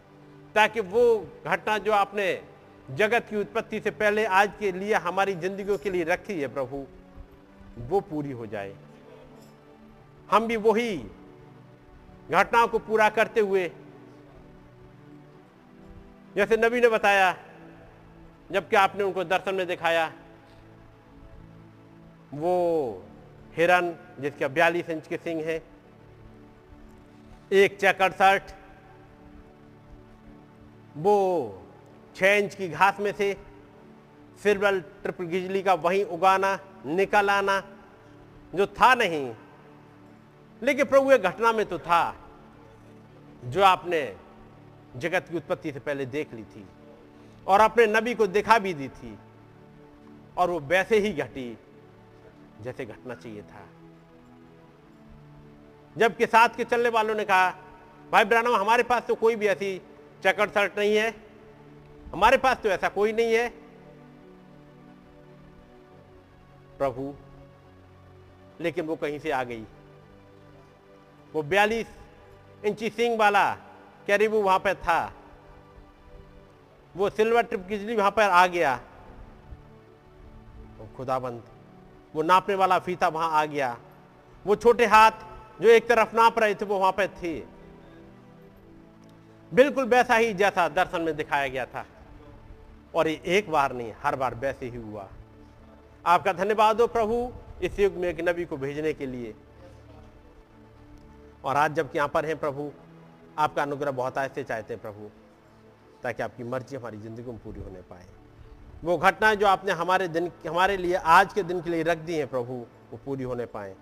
[0.54, 1.04] ताकि वो
[1.46, 2.26] घटना जो आपने
[2.90, 6.84] जगत की उत्पत्ति से पहले आज के लिए हमारी जिंदगियों के लिए रखी है प्रभु,
[7.78, 8.74] वो पूरी हो जाए।
[10.30, 10.96] हम भी वही
[12.30, 13.70] घटनाओं को पूरा करते हुए,
[16.36, 17.36] जैसे नबी ने बताया,
[18.52, 20.12] जबकि आपने उनको दर्शन में दिखाया
[22.32, 23.04] वो
[23.56, 25.62] हिरन, जिसके बयालीस इंच के सिंह है,
[27.52, 28.54] एक चेकर शर्ट
[30.96, 31.16] वो
[32.16, 33.36] छह इंच की घास में से
[34.42, 37.62] सिरबल ट्रिपल गिजली का वहीं उगाना, निकल आना,
[38.54, 39.34] जो था नहीं,
[40.62, 42.14] लेकिन प्रभु एक घटना में तो था,
[43.44, 44.00] जो आपने
[44.96, 46.64] जगत की उत्पत्ति से पहले देख ली थी,
[47.46, 49.16] और अपने नबी को दिखा भी दी थी,
[50.38, 51.56] और वो वैसे ही घटी।
[52.64, 53.66] जैसे घटना चाहिए था।
[55.96, 57.50] जबकि साथ के चलने वालों ने कहा,
[58.12, 59.80] भाई ब्रानम, हमारे पास तो कोई भी ऐसी
[60.24, 61.14] चकर शर्ट नहीं है।
[62.12, 63.48] हमारे पास तो ऐसा कोई नहीं है।
[66.78, 67.14] प्रभु,
[68.60, 69.64] लेकिन वो कहीं से आ गई।
[71.32, 71.86] वो बयालीस
[72.64, 73.54] इंची सिंग वाला
[74.06, 75.12] कैरिबू वहाँ पर था।
[76.94, 78.76] वो सिल्वर ट्रिप किजली वहाँ पर आ गया
[80.96, 81.42] खुदाबंद
[82.14, 83.76] वो नापने वाला फीता वहाँ आ गया।
[84.46, 85.10] वो छोटे हाथ
[85.60, 87.42] जो एक तरफ़ नाप रहे थे, वो वहाँ पर थे।
[89.54, 91.86] बिल्कुल वैसा ही जैसा दर्शन में दिखाया गया था।
[92.94, 95.08] और ये एक बार नहीं, हर बार वैसे ही हुआ।
[96.06, 99.34] आपका धन्यवाद हो प्रभु, इस युग में एक नबी को भेजने के लिए।
[101.44, 102.70] और आज जब यहाँ पर हैं प्रभु,
[103.38, 105.10] आपका अनुग्रह बहुत ऐसे चाहते हैं प्रभु,
[106.02, 108.06] ताकि आपकी मर्ज़ी हमारी ज़िंदगी में पूरी होने पाए।
[108.84, 112.14] वो घटनाएँ जो आपने हमारे दिन, हमारे लिए, आज के दिन के लिए रख दी
[112.14, 113.76] हैं प्रभु, वो पूरी होने पाए।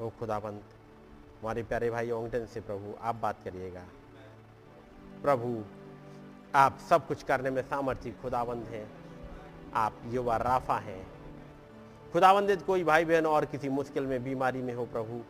[0.00, 0.62] वो खुदाबंद,
[1.42, 3.82] हमारे प्यारे भाई ओंगटन से प्रभु, आप बात करिएगा।
[5.22, 5.64] प्रभु,
[6.54, 8.90] आप सब कुछ करने में सामर्थ्य खुदाबंद हैं।
[9.74, 11.06] आप युवा राफा हैं।
[12.12, 15.20] खुदाबंद कोई भाई बहन और किसी मुश्किल में, बीमारी में हो प्रभु,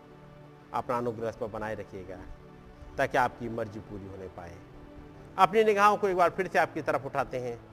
[0.75, 2.19] अपना अनुग्रह पर बनाए रखिएगा,
[2.97, 4.57] ताकि आपकी मर्ज़ी पूरी होने पाए।
[5.39, 7.71] अपनी निगाहों को एक बार फिर से आपकी तरफ़ उठाते हैं।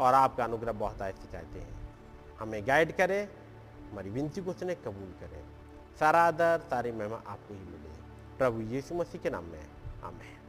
[0.00, 1.90] और आपका अनुग्रह बहुत आय से चाहते हैं।
[2.40, 3.28] हमें गाइड करें,
[3.90, 5.44] हमारी विनती को सुने कबूल करें।
[6.00, 7.90] सारा आदर, सारी महिमा आपको ही मिले।
[8.38, 10.40] प्रभु यीशु मसीह के नाम में हम आमेन।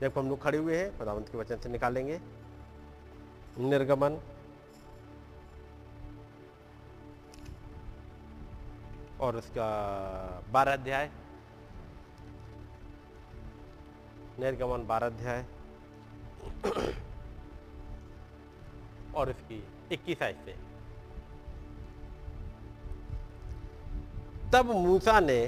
[0.00, 2.20] देखो, हम लोग खड़े हुए हैं, खुदावंत के वचन से निकालेंगे।
[3.58, 4.20] निर्गमन।
[9.20, 9.70] और उसका
[10.50, 11.10] बारह अध्याय।
[14.38, 15.46] निर्गमन बारह अध्याय।
[19.18, 19.62] और इसकी
[19.92, 20.54] इक्कीस आय से।
[24.52, 25.40] तब मूसा ने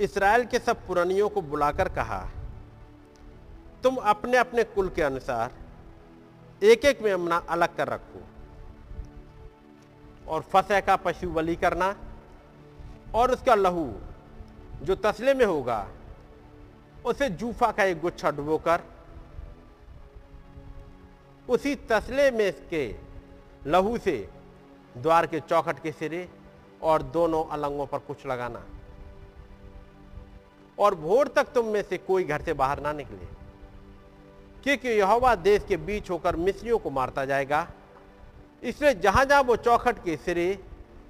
[0.00, 2.18] इसराइल के सब पुरानियों को बुलाकर कहा,
[3.82, 5.52] तुम अपने अपने कुल के अनुसार
[6.62, 8.22] एक एक मेमना अलग कर रखो
[10.26, 11.94] और फसह का पशु बलि करना
[13.14, 13.86] और उसका लहू
[14.82, 15.86] जो तसले में होगा,
[17.06, 18.82] उसे जूफा का एक गुच्छा डुबोकर
[21.48, 22.96] उसी तसले में के
[23.66, 24.28] लहू से
[24.96, 26.28] द्वार के चौखट के सिरे
[26.82, 28.64] और दोनों अलंगों पर कुछ लगाना।
[30.78, 33.26] और भोर तक तुम में से कोई घर से बाहर ना निकले।
[34.64, 37.68] क्योंकि यहोवा देश के बीच होकर मिस्रियों को मारता जाएगा।
[38.62, 40.58] इसलिए जहाँ जहाँ वो चौखट के सिरे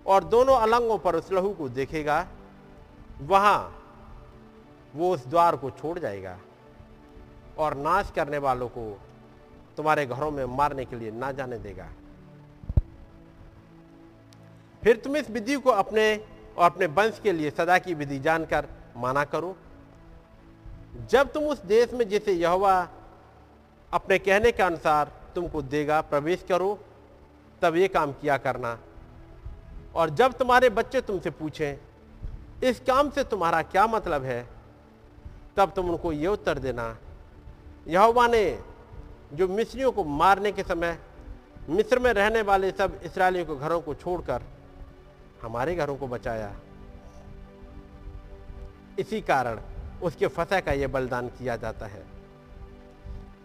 [0.07, 2.27] और दोनों अलंगों पर उस लहू को देखेगा,
[3.23, 3.83] वहाँ
[4.95, 6.39] वो उस द्वार को छोड़ जाएगा।
[7.59, 9.01] और नाश करने वालों को
[9.77, 11.89] तुम्हारे घरों में मारने के लिए ना जाने देगा।
[14.83, 16.27] फिर तुम इस विधि को अपने
[16.59, 18.67] और अपने वंश के लिए सदा की विधि जानकर
[18.97, 19.57] माना करो।
[21.11, 22.89] जब तुम उस देश में जिसे यहोवा
[23.93, 26.79] अपने कहने के अनुसार तुमको देगा, प्रवेश करो,
[27.63, 28.79] तब ये काम किया करना।
[29.95, 31.77] और जब तुम्हारे बच्चे तुमसे पूछें,
[32.65, 34.49] इस काम से तुम्हारा क्या मतलब है?
[35.57, 36.97] तब तुम उनको ये उत्तर देना।
[37.89, 38.59] यहोवा ने
[39.33, 40.99] जो मिस्रियों को मारने के समय,
[41.69, 44.43] मिस्र में रहने वाले सब इसराइलियों के घरों को छोड़कर
[45.43, 46.57] हमारे घरों को बचाया।
[48.99, 49.61] इसी कारण
[50.03, 52.07] उसके फसह का यह बलिदान किया जाता है।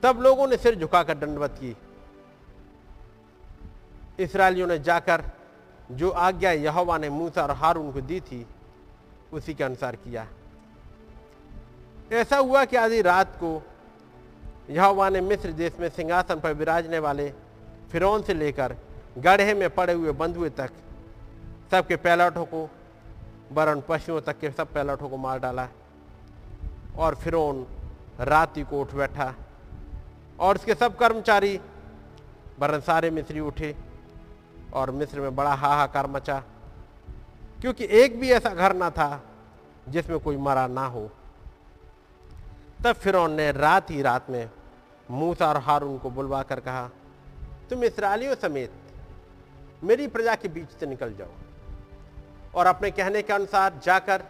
[0.04, 1.78] तब लोगों ने सिर झुकाकर दंडवत की।
[4.20, 5.24] इसराइलियों ने जाकर
[5.92, 8.48] जो आज्ञा यहोवा ने मूसा और हारून को दी थी,
[9.34, 10.28] उसी के अनुसार किया।
[12.12, 13.71] ऐसा हुआ कि आधी रात को
[14.72, 17.32] यहोवा ने मिस्र देश में सिंहासन पर विराजने वाले
[17.92, 18.76] फिरौन से लेकर
[19.18, 20.72] गढ़े में पड़े हुए बंधुए तक
[21.72, 22.70] सबके पैलटों को,
[23.52, 25.68] वरण पशुओं तक के सब पैलटों को मार डाला
[26.98, 27.66] और फिरौन
[28.20, 29.34] राति को उठ बैठा
[30.40, 31.60] और उसके सब कर्मचारी
[32.60, 33.76] वरण सारे मिस्री उठे
[34.74, 36.42] और मिस्र में बड़ा हाहाकार मचा,
[37.62, 39.24] क्योंकि एक भी ऐसा घर ना था
[39.90, 41.10] जिसमें कोई मरा ना हो।
[42.84, 44.50] तब फिरौन ने रात ही रात में
[45.12, 46.90] मूसा और हारून को बुलवा कर कहा,
[47.70, 48.72] तुम इसराइलियों समेत
[49.84, 51.30] मेरी प्रजा के बीच से निकल जाओ
[52.56, 54.24] और अपने कहने के अनुसार जाकर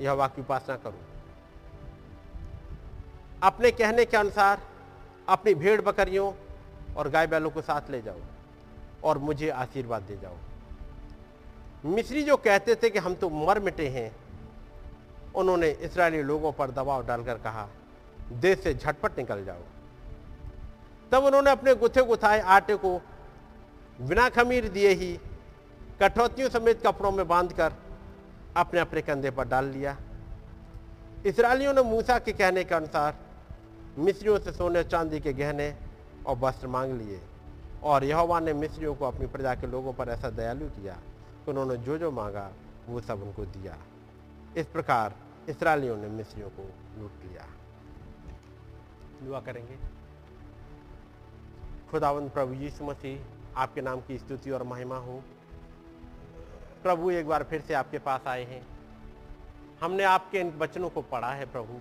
[0.00, 1.00] यह वाक्य उपासना करो।
[3.42, 4.60] अपने कहने के अनुसार
[5.28, 6.32] अपनी भेड़ बकरियों
[6.96, 8.20] और गाय बैलों को साथ ले जाओ
[9.04, 10.36] और मुझे आशीर्वाद दे जाओ।
[11.86, 14.10] मिस्री जो कहते थे कि हम तो मर मिटे हैं,
[15.34, 17.68] उन्होंने इसराइली लोगों पर दबाव डालकर कहा
[18.32, 19.62] देश से झटपट निकल जाओ।
[21.12, 23.00] तब उन्होंने अपने गुथे गुथाए आटे को
[24.00, 25.12] बिना खमीर दिए ही
[26.00, 27.72] कठौतियों समेत कपड़ों में बांधकर
[28.56, 29.96] अपने अपने कंधे पर डाल लिया।
[31.26, 33.14] इसराइलियों ने मूसा के कहने के अनुसार
[33.98, 35.74] मिस्रियों से सोने चांदी के गहने
[36.26, 37.20] और वस्त्र मांग लिए
[37.82, 40.94] और यहोवा ने मिस्रियों को अपनी प्रजा के लोगों पर ऐसा दयालु किया
[41.44, 42.50] कि उन्होंने जो जो मांगा
[42.88, 43.76] वो सब उनको दिया।
[44.56, 45.14] इस प्रकार
[45.48, 46.62] इसराइलियों ने मिस्रियों को
[47.00, 47.46] लूट लिया।
[49.24, 49.78] दुआ करेंगे।
[51.90, 53.20] खुदावंद प्रभु यीशु मसीह,
[53.56, 55.22] आपके नाम की स्तुति और महिमा हो।
[56.82, 58.66] प्रभु, एक बार फिर से आपके पास आए हैं।
[59.80, 61.80] हमने आपके इन वचनों को पढ़ा है प्रभु।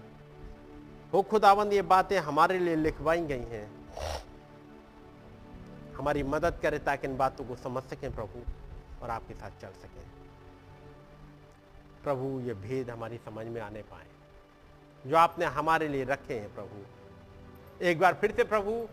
[1.14, 3.84] हो खुदावंद, ये बातें हमारे लिए लिखवाई गई हैं।
[5.94, 8.42] हमारी मदद करे ताकि इन बातों को समझ सकें प्रभु
[9.04, 10.06] और आपके साथ चल सकें।
[12.04, 14.06] प्रभु, ये भेद हमारी समझ में आने पाए।
[15.08, 17.03] जो आपने हमारे लिए रखे हैं प्रभु
[17.84, 18.88] एक बार फिर से प्रभु,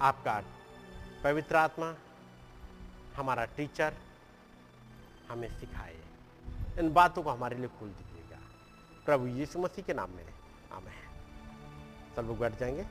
[0.00, 0.44] आपका
[1.24, 1.94] पवित्र आत्मा
[3.16, 3.94] हमारा टीचर
[5.28, 5.96] हमें सिखाए।
[6.78, 8.38] इन बातों को हमारे लिए खोल दीजिएगा।
[9.06, 10.26] प्रभु यीशु मसीह के नाम में।
[10.72, 11.18] आमेन।
[12.16, 12.86] सब लोग बैठ जाएँगे।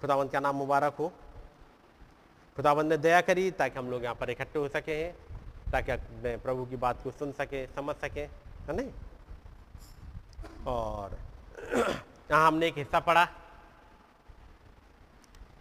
[0.00, 1.12] खुदावंत का नाम मुबारक हो?
[2.56, 5.12] खुदावंत ने दया करी ताकि हम लोग यहाँ पर इकट्ठे हो सके हैं
[5.72, 8.90] ताकि अपने प्रभु की बात को सुन सके, समझ सके, है नहीं
[10.66, 11.33] और
[11.72, 13.28] यहाँ हमने एक हिस्सा पढ़ा।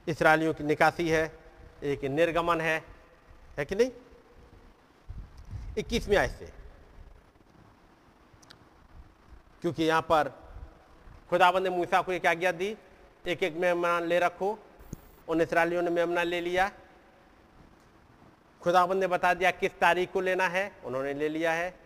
[0.07, 1.39] इसराइलियों की निकासी है,
[1.83, 2.83] एक निर्गमन है
[3.57, 3.91] है कि नहीं?
[5.77, 6.53] इक्कीसवीं आय से।
[9.61, 10.29] क्योंकि यहाँ पर
[11.29, 12.77] खुदाबंद ने मूसा को एक आज्ञा दी
[13.27, 14.59] एक एक मेहमान ले रखो,
[15.27, 16.71] उन इसराइलियों ने मेमना ले लिया।
[18.61, 21.79] खुदाबंद ने बता दिया किस तारीख को लेना है, उन्होंने ले लिया है,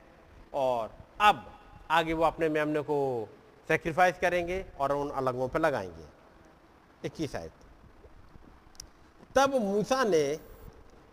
[0.53, 1.59] और अब
[1.91, 3.29] आगे वो अपने मेमने को
[3.67, 6.05] सेक्रीफाइस करेंगे और उन अलगों पर लगाएँगे।
[7.03, 7.51] इक्कीस आयत
[9.35, 10.39] तब मूसा ने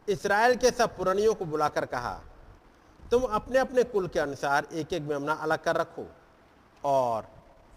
[0.09, 2.21] इसराइल के सब पुरानियों को बुलाकर कहा,
[3.11, 6.07] तुम अपने अपने कुल के अनुसार एक एक मेमना अलग कर रखो
[6.85, 7.27] और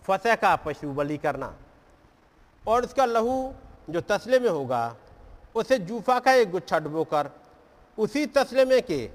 [0.05, 1.53] फसह का पशु बलि करना।
[2.63, 3.53] और उसका लहू
[3.89, 4.95] जो तसले में होगा,
[5.55, 7.29] उसे जूफा का एक गुच्छा डुबोकर
[7.97, 9.09] उसी तसले में के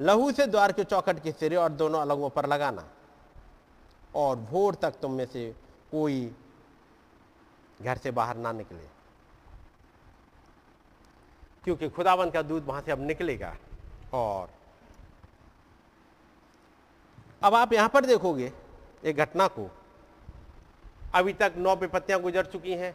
[0.00, 2.84] लहू से द्वार के चौखट के सिरे और दोनों अलगों पर लगाना।
[4.14, 5.50] और भोर तक तुम में से
[5.92, 6.34] कोई
[7.82, 8.86] घर से बाहर ना निकले।
[11.64, 13.56] क्योंकि खुदाबंद का दूध वहाँ से अब निकलेगा
[14.12, 14.50] और
[17.42, 18.52] अब आप यहाँ पर देखोगे
[19.04, 19.70] एक घटना को।
[21.14, 22.94] अभी तक नौ विपत्तियाँ गुजर चुकी हैं।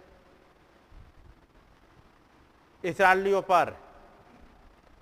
[2.84, 3.76] इसराइलियों पर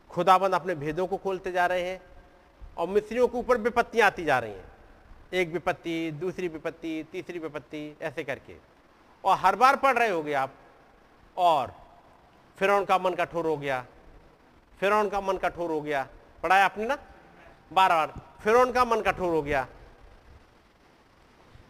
[0.09, 2.01] खुदाबंद अपने भेदों को खोलते जा रहे हैं
[2.78, 4.74] और मिस्रियों के ऊपर विपत्तियाँ आती जा रही हैं।
[5.36, 8.55] एक विपत्ति, दूसरी विपत्ति, तीसरी विपत्ति, ऐसे करके।
[9.23, 10.53] और हर बार पढ़ रहे होगे आप,
[11.38, 11.73] और
[12.57, 13.86] फिर उनका मन कठोर हो गया
[14.79, 16.07] फिर उनका मन कठोर हो गया।
[16.43, 16.97] पढ़ाया आपने ना?
[17.71, 18.13] बार बार
[18.43, 19.67] फिर उनका मन कठोर हो गया।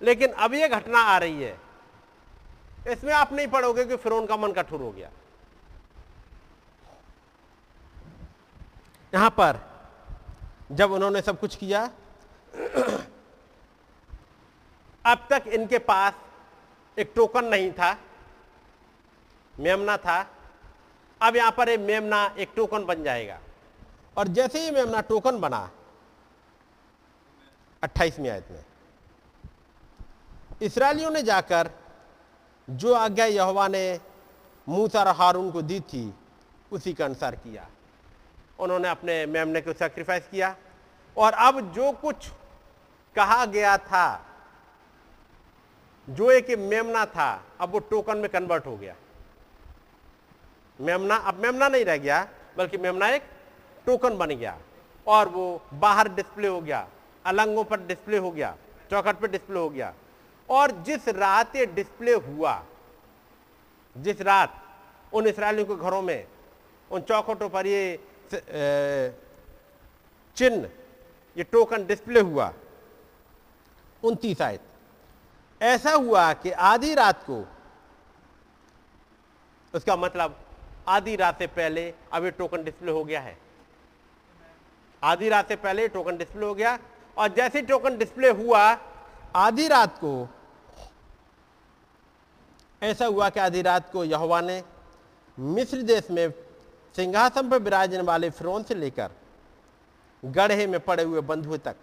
[0.02, 1.58] लेकिन अब यह घटना आ रही है,
[2.88, 5.10] इसमें आप नहीं पढ़ोगे कि फिर उनका मन कठोर हो गया।
[9.14, 9.60] यहाँ पर,
[10.72, 11.90] जब उन्होंने सब कुछ किया
[15.06, 16.14] अब तक इनके पास
[16.98, 17.96] एक टोकन नहीं था,
[19.54, 20.20] मेमना था।
[21.22, 23.40] अब यहाँ पर एक मेमना एक टोकन बन जाएगा।
[24.18, 25.70] और जैसे ही मेमना टोकन बना,
[27.84, 28.64] अट्ठाईसवीं आयत में,
[30.62, 31.70] इसराइलियों ने जाकर
[32.68, 34.00] जो आज्ञा यहोवा ने
[34.68, 36.14] मूसा और हारून को दी थी,
[36.72, 37.68] उसी के अनुसार किया।
[38.60, 40.56] उन्होंने अपने मेमने को सेक्रीफाइस किया।
[41.18, 42.28] और अब जो कुछ
[43.16, 44.06] कहा गया था
[46.08, 48.96] जो एक मेमना था, अब वो टोकन में कन्वर्ट हो गया।
[50.80, 52.28] मेमना, अब मेमना नहीं रह गया,
[52.58, 53.24] बल्कि मेमना एक
[53.86, 54.58] टोकन बन गया,
[55.08, 56.88] और वो बाहर डिस्प्ले हो गया,
[57.26, 58.56] अलंगों पर डिस्प्ले हो गया,
[58.92, 59.94] चौखट पर डिस्प्ले हो गया,
[60.50, 62.64] और जिस रात ये डिस्प्ले हुआ,
[63.96, 64.62] जिस रात
[65.14, 66.28] उन इसराइलियों के घरों में,
[66.92, 67.98] उन चौखटों पर ये
[70.38, 70.70] चिन्ह,
[71.36, 72.54] ये टोकन डिस्प्ले हुआ,
[74.04, 74.62] उनतीस आयत
[75.62, 77.44] ऐसा हुआ कि आधी रात को,
[79.74, 80.40] उसका मतलब
[80.88, 83.38] आधी रात से पहले अब ये टोकन डिस्प्ले हो गया है।
[85.02, 86.78] आधी रात से पहले टोकन डिस्प्ले हो गया
[87.18, 88.62] और जैसे टोकन डिस्प्ले हुआ,
[89.36, 90.28] आधी रात को,
[92.82, 94.64] ऐसा हुआ कि आधी रात को यहोवा ने
[95.38, 96.30] मिस्र देश में
[96.96, 99.12] सिंहासन पर विराजने वाले फिरौन से लेकर
[100.24, 101.76] गढ़े में पड़े हुए बंधुओं तक,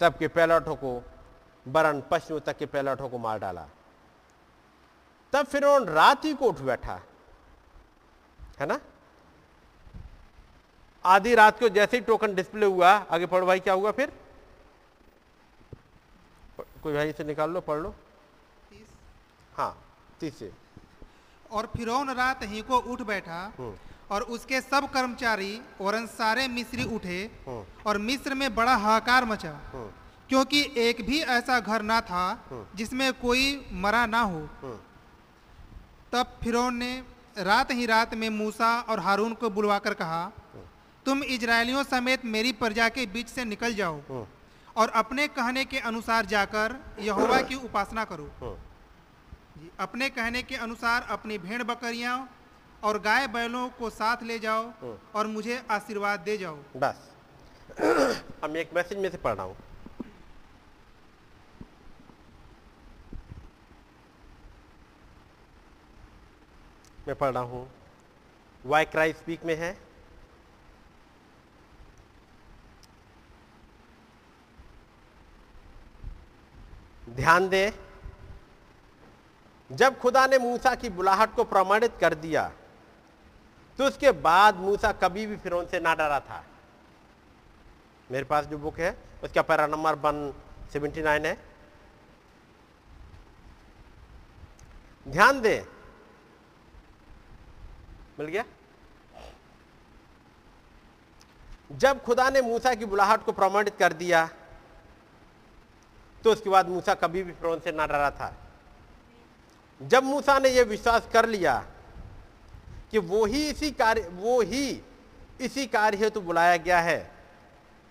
[0.00, 1.02] सबके पैलटों को
[1.68, 3.66] वरण पश्चिम तक के पैलटों को मार डाला।
[5.32, 7.00] तब फिर रात ही को उठ बैठा।
[8.58, 8.80] है ना?
[11.04, 14.12] आधी रात को जैसे ही टोकन डिस्प्ले हुआ आगे पढ़ो भाई क्या हुआ फिर?
[16.82, 17.94] कोई भाई इसे निकाल लो पढ़ लो।
[19.56, 19.84] हाँ
[20.20, 20.52] तीस से।
[21.50, 23.76] और फिर रात ही को उठ बैठा हम्म।
[24.10, 29.52] और उसके सब कर्मचारी और सारे मिस्री उठे हम्म। और मिस्र में बड़ा हाहाकार मचा।
[29.72, 29.90] हम्म।
[30.28, 32.24] क्योंकि एक भी ऐसा घर ना था
[32.76, 33.44] जिसमें कोई
[33.82, 34.40] मरा ना हो।
[36.12, 36.92] तब फिरौन ने
[37.38, 40.24] रात ही रात में मूसा और हारून को बुलवाकर कहा
[41.06, 44.24] तुम इजरायलियों समेत मेरी प्रजा के बीच से निकल जाओ
[44.76, 48.56] और अपने कहने के अनुसार जाकर यहोवा की उपासना करो।
[49.80, 52.16] अपने कहने के अनुसार अपनी भेड़ बकरियाँ
[52.84, 57.08] और गाय बैलों को साथ ले जाओ और मुझे आशीर्वाद दे जाओ। बस।
[58.44, 59.56] अब मैं एक मैसेज में से पढ़ रहा हूँ।
[67.08, 67.68] मैं पढ़ रहा हूँ।
[68.64, 69.76] वाई क्राई स्पीक में है?
[77.10, 77.72] ध्यान दे,
[79.70, 82.50] जब खुदा ने मूसा की बुलाहट को प्रमाणित कर दिया
[83.78, 86.42] तो उसके बाद मूसा कभी भी फिर से ना डरा था।
[88.10, 90.32] मेरे पास जो बुक है, उसका para number one
[90.72, 91.36] seventy nine है।
[95.06, 95.77] ध्यान दें
[98.18, 98.44] मिल गया?
[101.72, 104.28] जब खुदा ने मूसा की बुलाहट को प्रमाणित कर दिया
[106.24, 108.34] तो उसके बाद मूसा कभी भी फिरौन से ना डरा था।
[109.80, 111.54] जब मूसा ने यह विश्वास कर लिया
[112.90, 114.82] कि वो ही इसी कार्य, वो ही
[115.40, 117.10] इसी कार्य हेतु बुलाया गया है,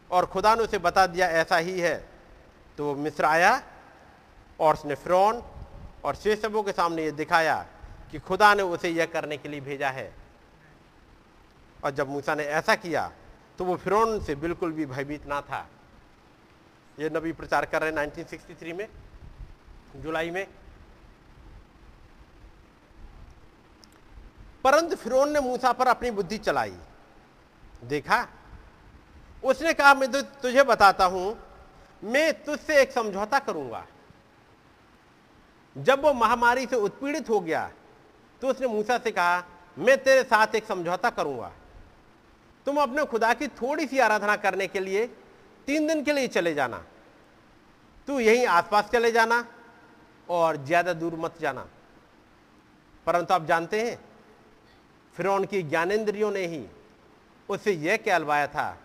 [0.09, 1.95] और खुदा ने उसे बता दिया ऐसा ही है
[2.77, 3.61] तो वो मिस्र आया
[4.59, 5.41] और उसने फिरौन
[6.03, 7.65] और शेष सबों के सामने ये दिखाया
[8.11, 10.13] कि खुदा ने उसे यह करने के लिए भेजा है।
[11.83, 13.11] और जब मूसा ने ऐसा किया
[13.59, 15.67] तो वो फिरौन से बिल्कुल भी भयभीत ना था।
[16.97, 18.87] ये नबी प्रचार कर रहे हैं 1963 में,
[19.95, 20.47] जुलाई में।
[24.63, 26.75] परंतु फिरौन ने मूसा पर अपनी बुद्धि चलाई।
[27.83, 28.27] देखा?
[29.43, 31.37] उसने कहा, मैं तो तुझे बताता हूँ,
[32.03, 33.85] मैं तुझसे एक समझौता करूँगा।
[35.75, 37.69] जब वो महामारी से उत्पीड़ित हो गया
[38.41, 39.43] तो उसने मूसा से कहा,
[39.77, 41.51] मैं तेरे साथ एक समझौता करूँगा।
[42.67, 45.05] तुम अपने खुदा की थोड़ी सी आराधना करने के लिए
[45.67, 46.83] तीन दिन के लिए चले जाना।
[48.07, 49.45] तू यहीं आसपास चले जाना
[50.27, 51.65] और ज़्यादा दूर मत जाना।
[53.07, 53.99] परंतु आप जानते हैं
[55.15, 56.65] फिर उनकी ज्ञानेन्द्रियों ने ही
[57.49, 58.77] उससे यह कहलवाया था,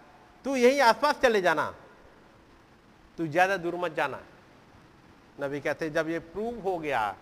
[0.45, 1.73] तू यहीं आसपास चले जाना।
[3.19, 4.21] तू ज़्यादा दूर मत जाना।
[5.41, 7.15] नबी कहते, जब ये प्रूव हो गया,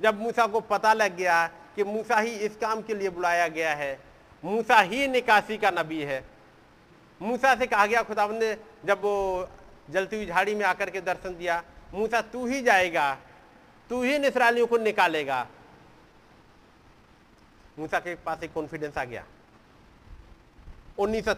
[0.00, 1.46] जब मूसा को पता लग गया
[1.78, 3.98] कि मूसा ही इस काम के लिए बुलाया गया है।
[4.42, 6.24] मूसा ही निकासी का नबी है।
[7.20, 9.48] मूसा से कहा गया खुदा ने जब वो
[9.90, 11.62] जलती हुई झाड़ी में आकर के दर्शन दिया,
[11.94, 13.16] मूसा तू ही जाएगा,
[13.90, 15.46] तू ही निसरालियों को निकालेगा।
[17.78, 19.24] मूसा के पास एक कॉन्फिडेंस आ गया।
[20.98, 21.28] उन्नीस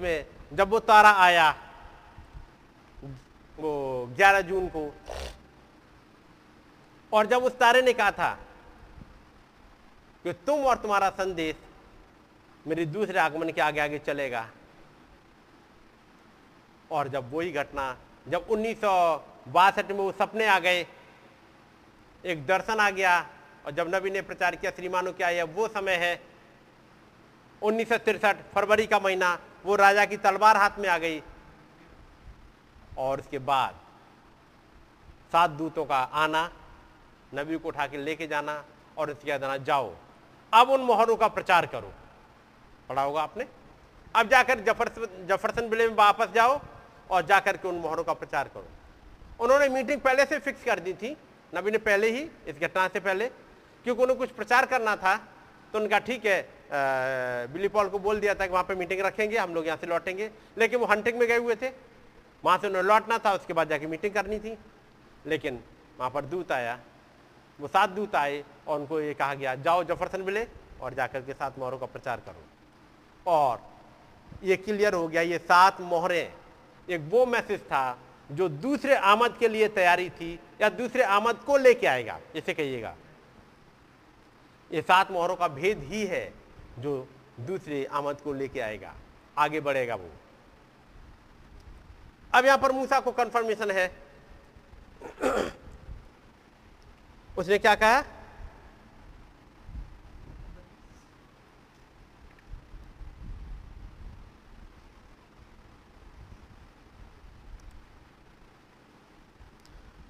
[0.00, 1.50] में जब वो तारा आया,
[3.58, 4.90] वो 11 जून को,
[7.12, 8.38] और जब उस तारे ने कहा था
[10.24, 11.56] कि तुम और तुम्हारा संदेश
[12.66, 14.48] मेरे दूसरे आगमन के आगे आगे चलेगा।
[16.90, 17.96] और जब वही घटना,
[18.28, 19.16] जब उन्नीस सौ
[19.48, 20.86] बासठ में वो सपने आ गए,
[22.24, 23.18] एक दर्शन आ गया,
[23.66, 26.20] और जब नबी ने प्रचार किया, श्रीमानों क्या यह वो समय है
[27.62, 27.92] उन्नीस
[28.54, 31.22] फरवरी का महीना, वो राजा की तलवार हाथ में आ गई।
[32.98, 33.80] और उसके बाद
[35.32, 36.50] सात दूतों का आना,
[37.34, 38.64] नबी को उठा के लेके जाना,
[38.98, 39.94] और उसके बाद जाओ।
[40.52, 41.92] अब उन मोहरों का प्रचार करो।
[42.88, 43.46] पढ़ा होगा आपने?
[44.14, 44.88] अब जाकर ज़फ़र
[45.28, 46.60] जफरसन बिले में वापस जाओ
[47.10, 48.66] और जाकर के उन मोहरों का प्रचार करो।
[49.40, 51.16] उन्होंने मीटिंग पहले से फिक्स कर दी थी,
[51.52, 53.28] नबी ने पहले ही, इस घटना से पहले,
[53.84, 55.16] क्योंकि उन्हें कुछ प्रचार करना था
[55.74, 59.36] तो उनका ठीक है बिली पॉल को बोल दिया था कि वहाँ पे मीटिंग रखेंगे,
[59.38, 61.68] हम लोग यहाँ से लौटेंगे। लेकिन वो हंटिंग में गए हुए थे।
[62.44, 64.56] वहाँ से उन्हें लौटना था, उसके बाद जाके मीटिंग करनी थी।
[65.26, 65.60] लेकिन
[65.98, 66.78] वहाँ पर दूत आया।
[67.58, 70.46] वो सात दूत आए और उनको ये कहा गया, जाओ जफरसन मिले
[70.80, 72.42] और जाकर के सात मोहरों का प्रचार करो।
[73.26, 73.60] और
[74.44, 76.32] ये क्लियर हो गया, ये सात मोहरें।
[76.88, 77.98] एक वो मैसेज था
[78.30, 82.94] जो दूसरे आमद के लिए तैयारी थी या दूसरे आमद को लेके आएगा, इसे कहिएगा।
[84.70, 86.32] ये सात मोहरों का भेद ही है
[86.78, 87.06] जो
[87.40, 88.94] दूसरे आमद को लेके आएगा,
[89.36, 90.10] आगे बढ़ेगा वो।
[92.32, 93.86] अब यहाँ पर मूसा को कंफर्मेशन है।
[97.38, 98.00] उसने क्या कहा?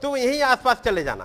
[0.00, 1.24] तो यहीं आसपास चले जाना।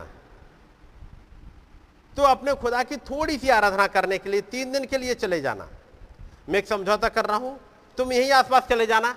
[2.13, 5.39] तो अपने खुदा की थोड़ी सी आराधना करने के लिए तीन दिन के लिए चले
[5.41, 5.67] जाना।
[6.49, 7.59] मैं एक समझौता कर रहा हूँ,
[7.97, 9.11] तुम यहीं आसपास चले जाना,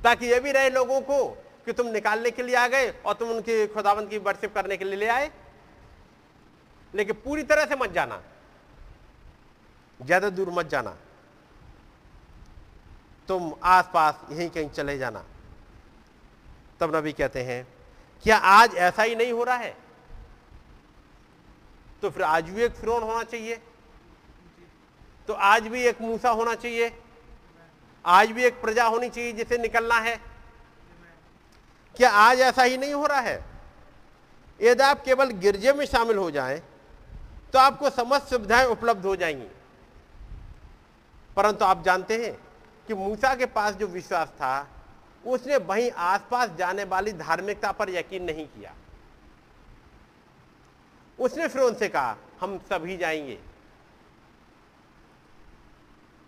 [0.00, 1.24] ताकि यह भी रहे लोगों को
[1.66, 4.84] कि तुम निकालने के लिए आ गए और तुम उनकी खुदाबंद की वर्शिप करने के
[4.84, 5.30] लिए ले आए।
[6.94, 8.20] लेकिन पूरी तरह से मत जाना।
[10.00, 10.96] ज़्यादा दूर मत जाना।
[13.28, 15.24] तुम आसपास यहीं कहीं चले जाना।
[16.80, 17.66] तब नबी कहते हैं,
[18.24, 19.76] क्या आज ऐसा ही नहीं हो रहा है?
[22.02, 23.60] तो फिर आज भी एक फिरौन होना चाहिए।
[25.28, 26.92] तो आज भी एक मूसा होना चाहिए।
[28.04, 30.16] आज भी एक प्रजा होनी चाहिए जिसे निकलना है।
[31.96, 33.44] क्या आज ऐसा ही नहीं हो रहा है?
[34.60, 36.60] यदि आप केवल गिरजे में शामिल हो जाएँ
[37.52, 39.48] तो आपको समस्त सुविधाएँ उपलब्ध हो जाएँगी।
[41.36, 42.40] परंतु आप जानते हैं
[42.86, 44.68] कि मूसा के पास जो विश्वास था,
[45.26, 48.74] उसने वहीं आसपास जाने वाली धार्मिकता पर यकीन नहीं किया।
[51.18, 53.38] उसने फिर उनसे कहा, हम सभी जाएँगे।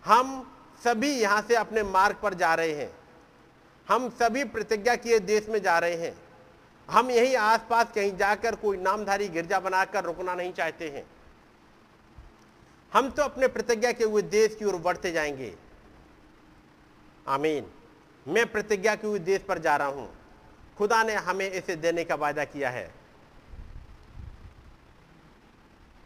[0.05, 2.93] हम सभी यहाँ से अपने मार्ग पर जा रहे हैं।
[3.89, 6.32] हम सभी प्रतिज्ञा किए देश में जा रहे हैं।
[6.89, 11.05] हम यही आसपास कहीं जाकर कोई नामधारी गिरजा बनाकर रुकना नहीं चाहते हैं।
[12.93, 15.55] हम तो अपने प्रतिज्ञा के हुए देश की ओर बढ़ते जाएँगे।
[17.27, 17.65] आमीन।
[18.27, 20.15] मैं प्रतिज्ञा के हुए देश पर जा रहा हूँ।
[20.77, 22.93] खुदा ने हमें इसे देने का वायदा किया है।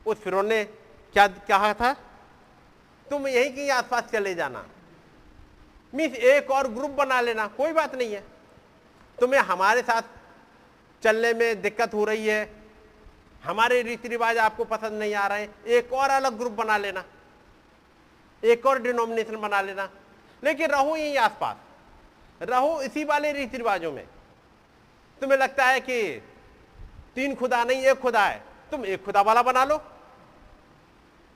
[0.06, 0.64] उस फिर ने
[1.14, 1.94] क्या कहा था?
[3.10, 4.68] तुम यहीं के आसपास चले जाना।
[5.94, 8.24] मीन्स एक और ग्रुप बना लेना, कोई बात नहीं है।
[9.20, 10.02] तुम्हें हमारे साथ
[11.04, 12.54] चलने में दिक्कत हो रही है।
[13.44, 17.04] हमारे रीति रिवाज आपको पसंद नहीं आ रहे हैं। एक और अलग ग्रुप बना लेना।
[18.44, 19.90] एक और डिनोमिनेशन बना लेना।
[20.44, 21.56] लेकिन रहो यही आसपास।
[22.42, 24.08] रहो इसी वाले रीति रिवाजों में।
[25.22, 26.22] तुम्हें लगता है कि
[27.16, 29.84] तीन खुदा नहीं, एक खुदा है। तुम एक खुदा वाला बना लो।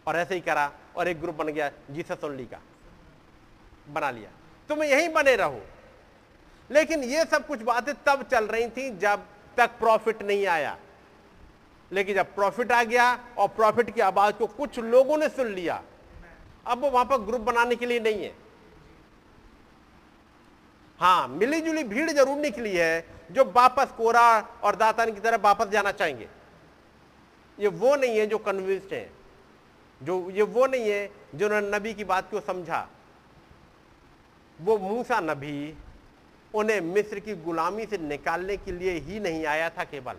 [0.07, 2.61] और ऐसे ही करा और एक ग्रुप बन गया, जीसस ओनली का।
[3.89, 4.29] बना लिया।
[4.69, 5.61] तुम यहीं बने रहो।
[6.71, 9.25] लेकिन ये सब कुछ बातें तब चल रही थी जब
[9.57, 10.77] तक प्रॉफिट नहीं आया।
[11.91, 15.81] लेकिन जब प्रॉफिट आ गया और प्रॉफिट की आवाज़ को कुछ लोगों ने सुन लिया,
[16.67, 18.33] अब वो वहाँ पर ग्रुप बनाने के लिए नहीं है।
[20.99, 24.23] हाँ मिली जुली भीड़ ज़रूर निकली है जो वापस कोरा
[24.63, 26.27] और दातान की तरफ़ वापस जाना चाहेंगे।
[27.57, 29.09] ये वो नहीं है जो कन्विंस्ड है,
[30.01, 32.87] जो, ये वो नहीं है जिन्होंने नबी की बात को समझा।
[34.59, 35.73] वो मूसा नबी
[36.55, 40.13] उन्हें मिस्र की गुलामी से निकालने के लिए ही नहीं आया था केवल।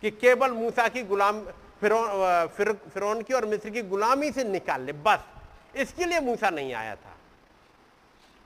[0.00, 1.44] कि केवल मूसा की गुलाम
[1.80, 5.18] फिर, फिरौन की और मिस्र की गुलामी से निकाल ले, बस,
[5.76, 7.16] इसके लिए मूसा नहीं आया था।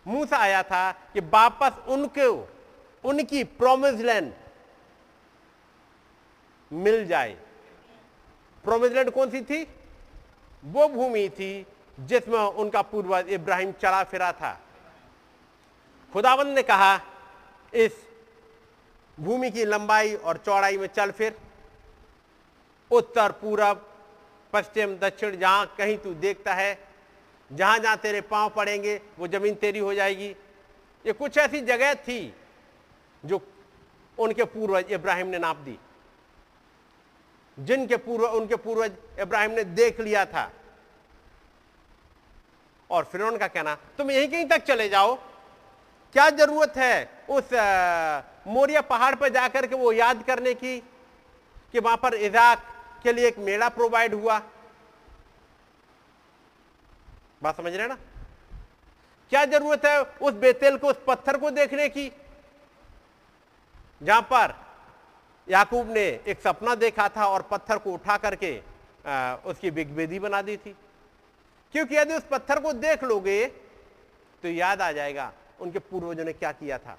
[0.06, 2.48] मूसा आया था कि वापस उनको,
[3.04, 4.32] उनकी प्रोमिस लैंड
[6.72, 7.36] मिल जाए।
[8.64, 9.66] प्रोमिस लैंड कौन सी थी?
[10.64, 11.66] वो भूमि थी
[12.00, 14.60] जिसमें उनका पूर्वज इब्राहिम चला फिरा था।
[16.14, 17.00] खुदावंद ने कहा,
[17.74, 17.92] इस
[19.18, 21.36] भूमि की लंबाई और चौड़ाई में चल फिर।
[22.90, 23.86] उत्तर, पूरब,
[24.52, 26.78] पश्चिम, दक्षिण, जहाँ कहीं तू देखता है,
[27.50, 30.28] जहाँ जहाँ तेरे पाँव पड़ेंगे, वो ज़मीन तेरी हो जाएगी।
[31.04, 32.34] ये कुछ ऐसी जगह थी
[33.24, 33.40] जो
[34.18, 35.78] उनके पूर्वज इब्राहिम ने नाप दी,
[37.58, 40.50] जिनके पूर्व, उनके पूर्वज इब्राहिम ने देख लिया था।
[42.90, 45.18] और फिर उनका कहना, तुम यहीं कहीं तक चले जाओ
[46.14, 47.48] क्या ज़रूरत है उस
[48.46, 50.78] मोरिया पहाड़ पर जाकर के वो याद करने की?
[51.72, 52.62] कि वहाँ पर इजाक
[53.02, 54.38] के लिए एक मेला प्रोवाइड हुआ।
[57.42, 57.98] बात समझ रहे ना?
[59.32, 62.10] क्या ज़रूरत है उस बेतेल को, उस पत्थर को देखने की?
[64.02, 64.54] जहाँ पर
[65.48, 68.56] याकूब ने एक सपना देखा था और पत्थर को उठा करके
[69.50, 70.76] उसकी बिगबेदी बना दी थी।
[71.74, 73.44] क्योंकि यदि उस पत्थर को देख लोगे
[74.42, 76.98] तो याद आ जाएगा उनके पूर्वजों ने क्या किया था?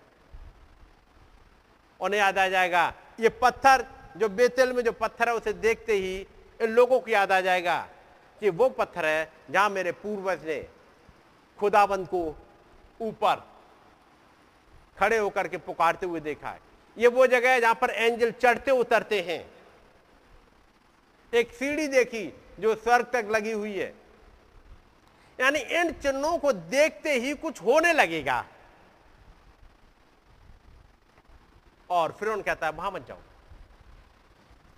[1.99, 3.85] उन्हें याद आ जाएगा, ये पत्थर
[4.17, 6.15] जो बेतेल में जो पत्थर है, उसे देखते ही
[6.59, 7.77] इन लोगों को याद आ जाएगा
[8.41, 10.59] कि वो पत्थर है जहाँ मेरे पूर्वज ने
[11.59, 12.23] खुदाबंद को
[13.01, 13.43] ऊपर
[14.97, 16.59] खड़े होकर के पुकारते हुए देखा है।
[16.97, 19.45] ये वो जगह है जहाँ पर एंजल चढ़ते उतरते हैं।
[21.33, 22.25] एक सीढ़ी देखी
[22.59, 23.93] जो स्वर्ग तक लगी हुई है।
[25.39, 28.45] यानी इन चिन्हों को देखते ही कुछ होने लगेगा।
[31.89, 33.17] और फिर उन कहता है, वहाँ मत जाओ।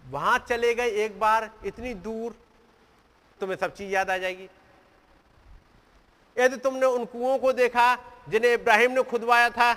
[0.04, 2.36] वहाँ चले गए एक बार, इतनी दूर,
[3.40, 4.50] तुम्हें सब चीज़ याद आ जाएगी।
[6.38, 7.96] यदि तुमने उन कुओं को देखा,
[8.30, 9.72] जिन्हें इब्राहिम ने खुदवाया था,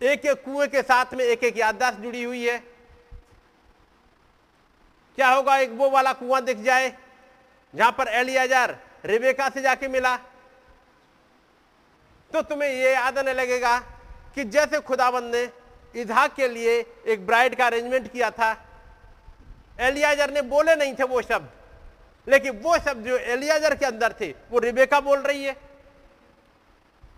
[0.00, 2.58] एक एक कुएँ के साथ में एक एक याददाश्त जुड़ी हुई है,
[5.18, 6.96] क्या होगा, एक वो वाला कुआँ दिख जाए,
[7.74, 10.16] जहाँ पर एलियाजार रेबेका से जाके मिला।
[12.30, 13.78] तो तुम्हें यह याद आने लगेगा
[14.34, 15.48] कि जैसे खुदाबंद ने
[15.94, 18.50] इजहाक के लिए एक ब्राइड का अरेंजमेंट किया था,
[19.80, 21.48] एलियाजर ने बोले नहीं थे वो शब्द,
[22.26, 25.56] लेकिन वो शब्द जो एलियाजर के अंदर थे, वो रिबेका बोल रही है।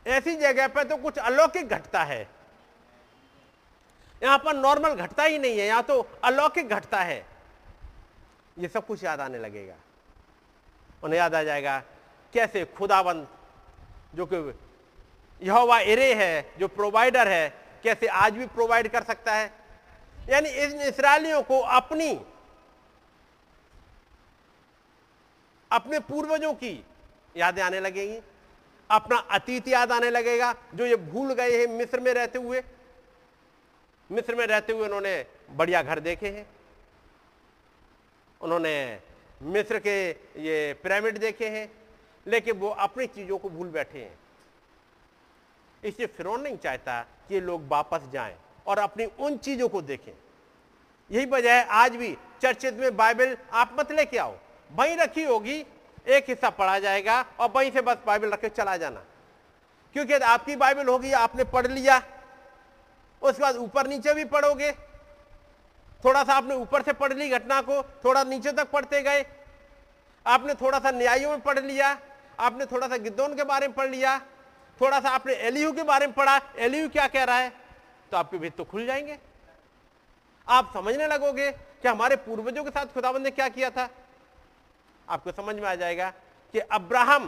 [0.09, 2.21] ऐसी जगह पर तो कुछ अलौकिक घटता है।
[4.23, 7.25] यहाँ पर नॉर्मल घटता ही नहीं है, यहाँ तो अलौकिक घटता है।
[8.57, 9.75] ये सब कुछ याद आने लगेगा।
[11.05, 11.83] उन्हें याद आ जाएगा,
[12.33, 13.29] कैसे खुदाबंद
[14.15, 14.37] जो कि
[15.43, 17.49] यहोवा एरे है, जो प्रोवाइडर है,
[17.83, 19.53] कैसे आज भी प्रोवाइड कर सकता है?
[20.29, 22.21] यानी इन इसराइलियों को अपनी,
[25.73, 26.85] अपने पूर्वजों की
[27.37, 28.21] यादें आने लगेंगी।
[28.91, 32.63] अपना अतीत याद आने लगेगा, जो ये भूल गए हैं, मिस्र में रहते हुए।
[34.11, 36.47] मिस्र में रहते हुए उन्होंने बढ़िया घर देखे हैं।
[38.41, 39.01] उन्होंने
[39.43, 40.11] मिस्र के
[40.43, 41.73] ये पिरामिड देखे हैं,
[42.27, 44.19] लेकिन वो अपनी चीज़ों को भूल बैठे हैं।
[45.85, 48.37] इसलिए फिर नहीं चाहता कि ये लोग वापस जाएँ
[48.67, 50.13] और अपनी उन चीज़ों को देखें।
[51.11, 54.37] यही वजह है आज भी चर्चित में बाइबल, आप मत लेके आओ।
[54.73, 55.67] वहीं रखी होगी,
[56.09, 59.05] एक हिस्सा पढ़ा जाएगा और वहीं से बस बाइबल रख के चला जाना।
[59.93, 62.03] क्योंकि आपकी बाइबल होगी, आपने पढ़ लिया,
[63.23, 64.88] उसके बाद ऊपर नीचे भी पढ़ोगे।
[66.05, 69.25] थोड़ा सा आपने ऊपर से पढ़ ली घटना को, थोड़ा नीचे तक पढ़ते गए।
[70.27, 71.99] आपने थोड़ा सा न्यायों में पढ़ लिया,
[72.41, 74.19] आपने थोड़ा सा गिद्धोन के बारे में पढ़ लिया,
[74.81, 77.53] थोड़ा सा आपने एलियू के बारे में पढ़ा। एलियू क्या कह रहा है?
[78.11, 79.19] तो आपके भेद तो खुल जाएँगे।
[80.49, 83.89] आप समझने लगोगे कि हमारे पूर्वजों के साथ खुदाबंद ने क्या किया था।
[85.09, 86.11] आपको समझ में आ जाएगा
[86.55, 87.27] कि अब्राहम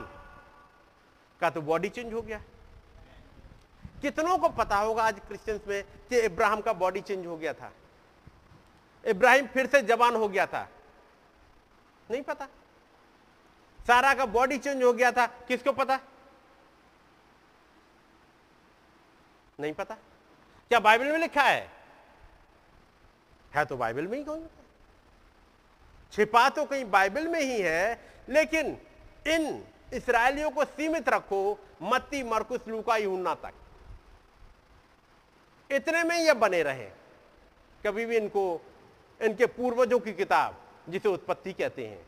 [1.40, 2.42] का तो बॉडी चेंज हो गया।
[4.02, 7.72] कितनों को पता होगा आज क्रिश्चियंस में कि इब्राहिम का बॉडी चेंज हो गया था।
[9.06, 10.68] इब्राहिम फिर से जवान हो गया था।
[12.10, 12.48] नहीं पता।
[13.86, 16.00] सारा का बॉडी चेंज हो गया था। किसको पता?
[19.60, 19.94] नहीं पता।
[20.68, 21.72] क्या बाइबल में लिखा है?
[23.54, 24.46] है तो बाइबल में ही कोई
[26.12, 28.66] छिपा तो कहीं बाइबल में ही है, लेकिन
[29.26, 33.54] इन इसराइलियों को सीमित रखो, मत्ती, मरकुस, लूका यूना तक।
[35.70, 36.90] इतने में यह बने रहे।
[37.86, 38.69] कभी भी इनको
[39.22, 42.06] इनके पूर्वजों की किताब, जिसे उत्पत्ति कहते हैं।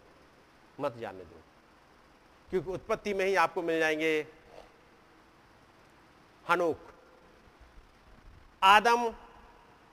[0.81, 1.41] मत जाने दो।
[2.51, 4.27] क्योंकि उत्पत्ति में ही आपको मिल जाएँगे
[6.49, 6.79] हनोक।
[8.63, 9.15] आदम,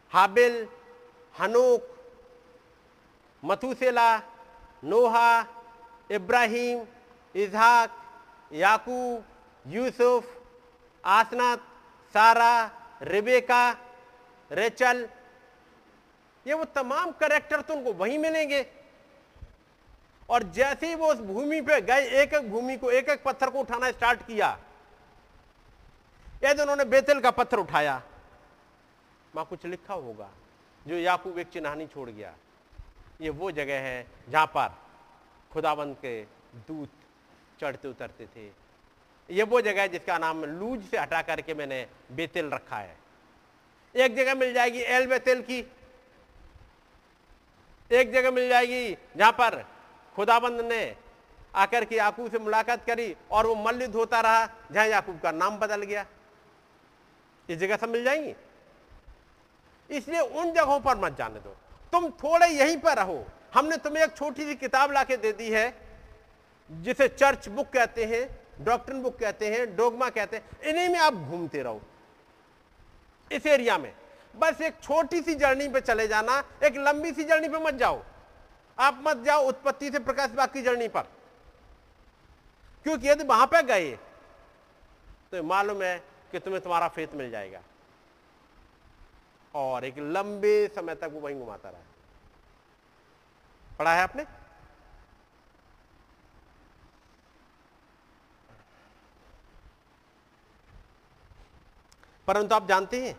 [0.10, 0.68] हाबिल,
[1.40, 1.98] हनोक,
[3.46, 4.18] मथुसेला,
[4.84, 5.42] नोहा,
[6.12, 6.88] इब्राहिम
[7.36, 8.04] इजहाक
[8.54, 9.26] याकूब,
[9.68, 10.44] यूसुफ,
[11.06, 11.60] आसनत,
[12.14, 12.72] सारा,
[13.02, 13.78] रिबेका,
[14.52, 15.10] रेचल
[16.46, 18.66] ये वो तमाम करेक्टर तो उनको वहीं मिलेंगे।
[20.30, 23.50] और जैसे ही वो उस भूमि पे गए एक एक भूमि को एक एक पत्थर
[23.50, 24.58] को उठाना स्टार्ट किया
[26.44, 28.02] यदि उन्होंने बेतल का पत्थर उठाया।
[29.34, 30.30] वहाँ कुछ लिखा होगा,
[30.86, 32.34] जो याकूब एक चिन्हानी छोड़ गया।
[33.22, 34.78] ये वो जगह है जहाँ पर
[35.52, 36.22] खुदाबंद के
[36.68, 36.90] दूत
[37.62, 38.46] चढ़ते उतरते थे।
[39.30, 42.98] ये वो जगह है जिसका नाम लूज से हटा करके मैंने बेतेल रखा है।
[43.96, 45.62] एक जगह मिल जाएगी एल बेतेल की
[47.92, 49.66] एक जगह मिल जाएगी, जहाँ पर
[50.16, 50.96] खुदाबंद ने
[51.56, 55.58] आकर के याकूब से मुलाकात करी और वो मल्लिद होता रहा, जहाँ याकूब का नाम
[55.58, 56.06] बदल गया।
[57.50, 58.36] ये जगह सब मिल जाएँगी।
[59.90, 61.58] इसलिए उन जगहों पर मत जाने दो।
[61.92, 65.74] तुम थोड़े यहीं पर रहो। हमने तुम्हें एक छोटी सी किताब लाके दे दी है,
[66.72, 71.14] जिसे चर्च बुक कहते हैं डॉक्टर बुक कहते हैं, डोगमा कहते हैं। इन्हीं में आप
[71.14, 71.82] घूमते रहो।
[73.32, 73.96] इस एरिया में।
[74.34, 78.04] बस एक छोटी सी जर्नी पे चले जाना, एक लंबी सी जर्नी पे मत जाओ।
[78.78, 81.08] आप मत जाओ उत्पत्ति से प्रकाश बाग की जर्नी पर।
[82.86, 83.92] क्योंकि यदि वहाँ पर गए
[85.32, 85.98] तो मालूम है
[86.32, 87.62] कि तुम्हें तुम्हारा फेत मिल जाएगा।
[89.54, 91.82] और एक लंबे समय तक वो वहीं घुमाता रहा
[93.80, 94.26] पढ़ा है आपने?
[102.28, 103.16] परंतु आप जानते हैं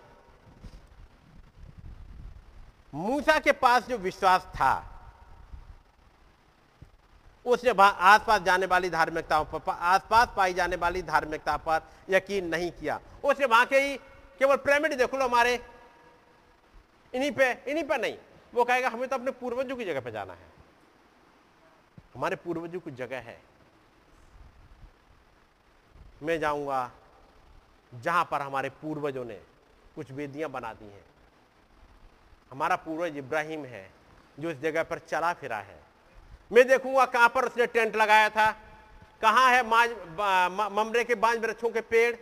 [2.93, 4.73] मूसा के पास जो विश्वास था,
[7.47, 9.37] उसने आसपास जाने वाली धार्मिकता
[9.71, 11.81] आसपास पाई जाने वाली धार्मिकता पर
[12.11, 13.97] यकीन नहीं किया। उसने वहाँ के ही
[14.39, 15.55] केवल पिरामिड देख लो हमारे।
[17.15, 18.17] इन्हीं पे इन्हीं पे नहीं।
[18.55, 20.49] वो कहेगा, हमें तो अपने पूर्वजों की जगह पे जाना है।
[22.15, 23.41] हमारे पूर्वजों की जगह है।
[26.23, 26.91] मैं जाऊँगा
[27.93, 29.41] जहाँ पर हमारे पूर्वजों ने
[29.95, 31.05] कुछ वेदियाँ बना दी हैं।
[32.51, 33.89] हमारा पूर्वज इब्राहिम है,
[34.41, 35.79] जो इस जगह पर चला फिरा है।
[36.53, 38.51] मैं देखूँगा कहाँ पर उसने टेंट लगाया था,
[39.23, 39.91] कहाँ है माज
[40.73, 42.17] ममरे के बांझ वृक्षों के पेड़,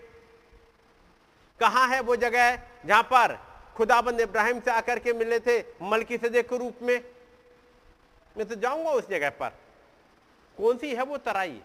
[1.60, 2.56] कहाँ है वो जगह
[2.86, 3.38] जहाँ पर
[3.76, 7.00] खुदाबंद इब्राहिम से आकर के मिले थे मलकी सदे के रूप में।
[8.36, 9.48] मैं तो जाऊँगा उस जगह पर।
[10.58, 11.60] कौन सी है वो तराई?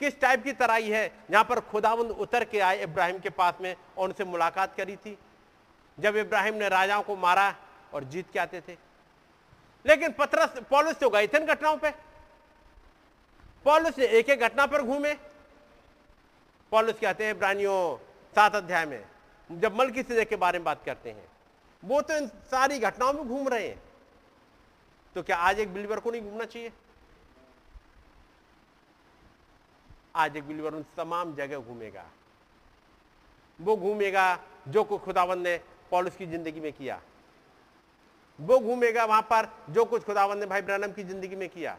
[0.00, 3.74] किस टाइप की तराई है जहाँ पर खुदाबंद उतर के आए इब्राहिम के पास में
[3.98, 5.16] और उनसे मुलाकात करी थी?
[5.98, 7.54] जब इब्राहिम ने राजाओं को मारा
[7.94, 8.76] और जीत के आते थे।
[9.86, 11.90] लेकिन पत्रस, पॉलिस तो गए थे घटनाओं पे।
[13.64, 15.14] पॉलिस एक एक घटना पर घूमे।
[16.72, 17.98] पॉलुस कहते हैं प्राणियों
[18.34, 19.04] सात अध्याय में,
[19.50, 21.28] जब मलकी से के बारे में बात करते हैं,
[21.82, 23.82] वो तो इन सारी घटनाओं में घूम रहे हैं।
[25.14, 26.72] तो क्या आज एक बिलीवर को नहीं घूमना चाहिए?
[30.16, 32.04] आज एक बिलीवर उन तमाम जगह घूमेगा।
[33.60, 34.38] वो घूमेगा
[34.68, 35.60] जो को खुदावंद ने
[35.90, 37.00] पॉलिस की ज़िंदगी में किया।
[38.40, 41.76] वो घूमेगा वहाँ पर जो कुछ खुदावंद ने भाई ब्रनम की ज़िंदगी में किया।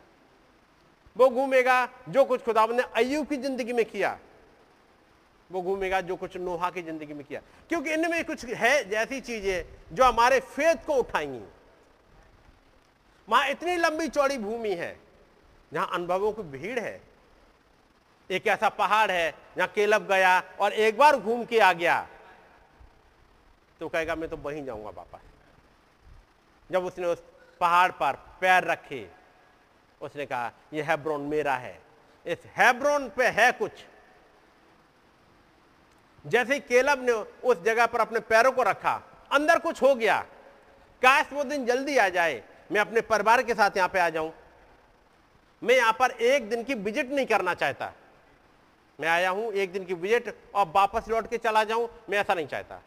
[1.15, 4.17] वो घूमेगा जो कुछ खुदावंद ने अयुब की ज़िंदगी में किया।
[5.49, 9.95] वो घूमेगा जो कुछ नोहा की ज़िंदगी में किया। क्योंकि इनमें कुछ है जैसी चीज़ें
[9.95, 11.41] जो हमारे फेत को उठाएँगी।
[13.27, 14.95] वहाँ इतनी लंबी चौड़ी भूमि है,
[15.71, 17.01] जहाँ अनुभवों की भीड़ है।
[18.29, 22.07] एक ऐसा पहाड़ है, जहाँ केलब गया और एक बार घूम के आ गया।
[23.81, 25.29] तो कहेगा, मैं तो वहीं जाऊँगा वापस
[26.71, 27.23] जब उसने उस
[27.61, 29.07] पहाड़ पर पैर रखे,
[30.01, 31.79] उसने कहा यह हैब्रोन मेरा है।
[32.25, 33.71] इस हैब्रोन पे है कुछ।
[36.25, 37.11] जैसे केलब ने
[37.43, 40.19] उस जगह पर अपने पैरों को रखा, अंदर कुछ हो गया।
[41.01, 44.31] काश वो दिन जल्दी आ जाए, मैं अपने परिवार के साथ यहाँ पे आ जाऊँ।
[45.61, 47.91] मैं यहाँ पर एक दिन की विज़िट नहीं करना चाहता।
[48.99, 52.33] मैं आया हूँ, एक दिन की विज़िट और वापस लौट के चला जाऊँ, मैं ऐसा
[52.33, 52.81] नहीं चाहता।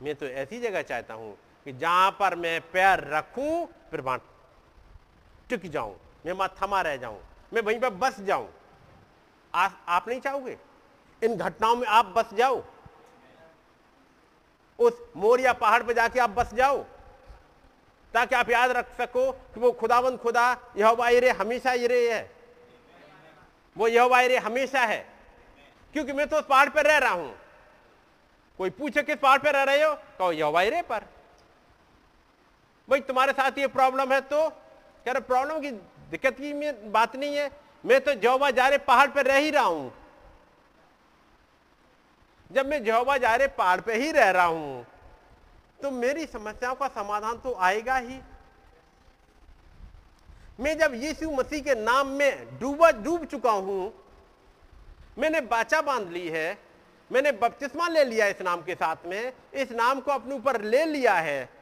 [0.00, 1.36] मैं तो ऐसी जगह चाहता हूँ
[1.66, 4.18] कि जहाँ पर मैं पैर रखूँ फिर वहाँ
[5.48, 5.94] टिक जाऊँ
[6.26, 7.20] मैं वहाँ थमा रह जाऊँ
[7.52, 8.48] मैं वहीं पर बस जाऊँ।
[9.54, 10.56] आ, आप नहीं चाहोगे?
[11.22, 12.62] इन घटनाओं में आप बस जाओ।
[14.78, 16.78] उस मोरिया पहाड़ पर जाके आप बस जाओ
[18.14, 22.30] ताकि आप याद रख सको कि वो खुदावंद खुदा यह रे हमेशा ये है।
[23.76, 25.06] वो यह रे हमेशा है
[25.94, 27.34] क्योंकि मैं तो उस पहाड़ पर रह रहा हूँ।
[28.58, 29.94] कोई पूछे किस पहाड़ पर रह रहे हो?
[30.18, 31.04] कहो यह रे पर।
[32.92, 34.48] भाई, तुम्हारे साथ ये प्रॉब्लम है तो?
[35.06, 35.70] कह रहे प्रॉब्लम की
[36.10, 37.50] दिक्कत की बात नहीं है।
[37.84, 39.92] मैं तो जौबा जा रहे पहाड़ पर रह ही रहा हूँ।
[42.50, 44.84] जब मैं जहोबा जा रहे पहाड़ पर ही रह रहा हूँ
[45.82, 48.18] तो मेरी समस्याओं का समाधान तो आएगा ही।
[50.60, 53.92] मैं जब यीशु मसीह के नाम में डूबा, डूब चुका हूँ,
[55.18, 56.58] मैंने बाचा बाँध ली है,
[57.10, 60.84] मैंने बपतिस्मा ले लिया इस नाम के साथ में, इस नाम को अपने ऊपर ले
[60.84, 61.61] लिया है।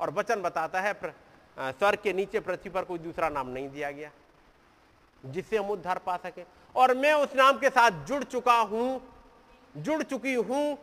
[0.00, 0.92] और वचन बताता है
[1.56, 4.10] स्वर्ग के नीचे पृथ्वी पर कोई दूसरा नाम नहीं दिया गया,
[5.24, 6.42] जिससे हम उद्धार पा सके।
[6.74, 9.00] और मैं उस नाम के साथ जुड़ चुका हूँ,
[9.76, 10.78] जुड़ चुकी हूँ।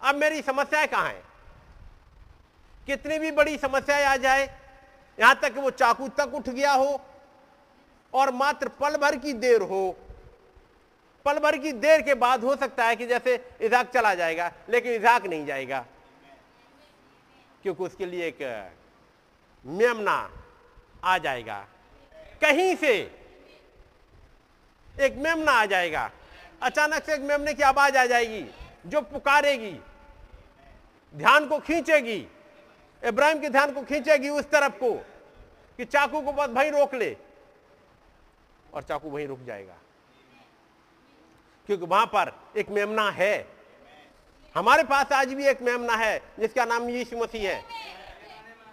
[0.00, 1.22] अब मेरी समस्याएँ कहाँ है?
[2.86, 4.44] कितनी भी बड़ी समस्याएँ आ जाए,
[5.18, 7.00] यहाँ तक कि वो चाकू तक उठ गया हो,
[8.12, 9.96] और मात्र पल भर की देर हो,
[11.26, 14.92] पल भर की देर के बाद हो सकता है कि जैसे इजाक चला जाएगा, लेकिन
[14.92, 15.84] इजाक नहीं जाएगा।
[17.62, 18.72] क्योंकि उसके लिए एक
[19.66, 20.44] मेमना
[21.04, 21.66] आ जाएगा।
[22.40, 23.20] कहीं से?
[25.00, 26.10] एक मेमना आ जाएगा।
[26.62, 28.50] अचानक से एक मेमने की आवाज़ आ जाएगी,
[28.86, 29.80] जो पुकारेगी,
[31.14, 32.28] ध्यान को खींचेगी,
[33.04, 34.94] इब्राहिम के ध्यान को खींचेगी उस तरफ़ को,
[35.76, 37.16] कि चाकू को बस वहीं रोक ले,
[38.74, 39.74] और चाकू वहीं रुक जाएगा।
[41.66, 43.57] क्योंकि वहाँ पर एक मेमना है।
[44.54, 47.64] हमारे पास आज भी एक मेमना है, जिसका नाम यीशु मसीह है।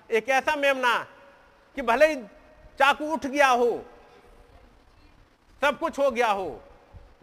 [0.09, 0.97] एक ऐसा मेमना
[1.77, 2.15] कि भले ही
[2.79, 3.85] चाकू उठ गया हो,
[5.61, 6.61] सब कुछ हो गया हो,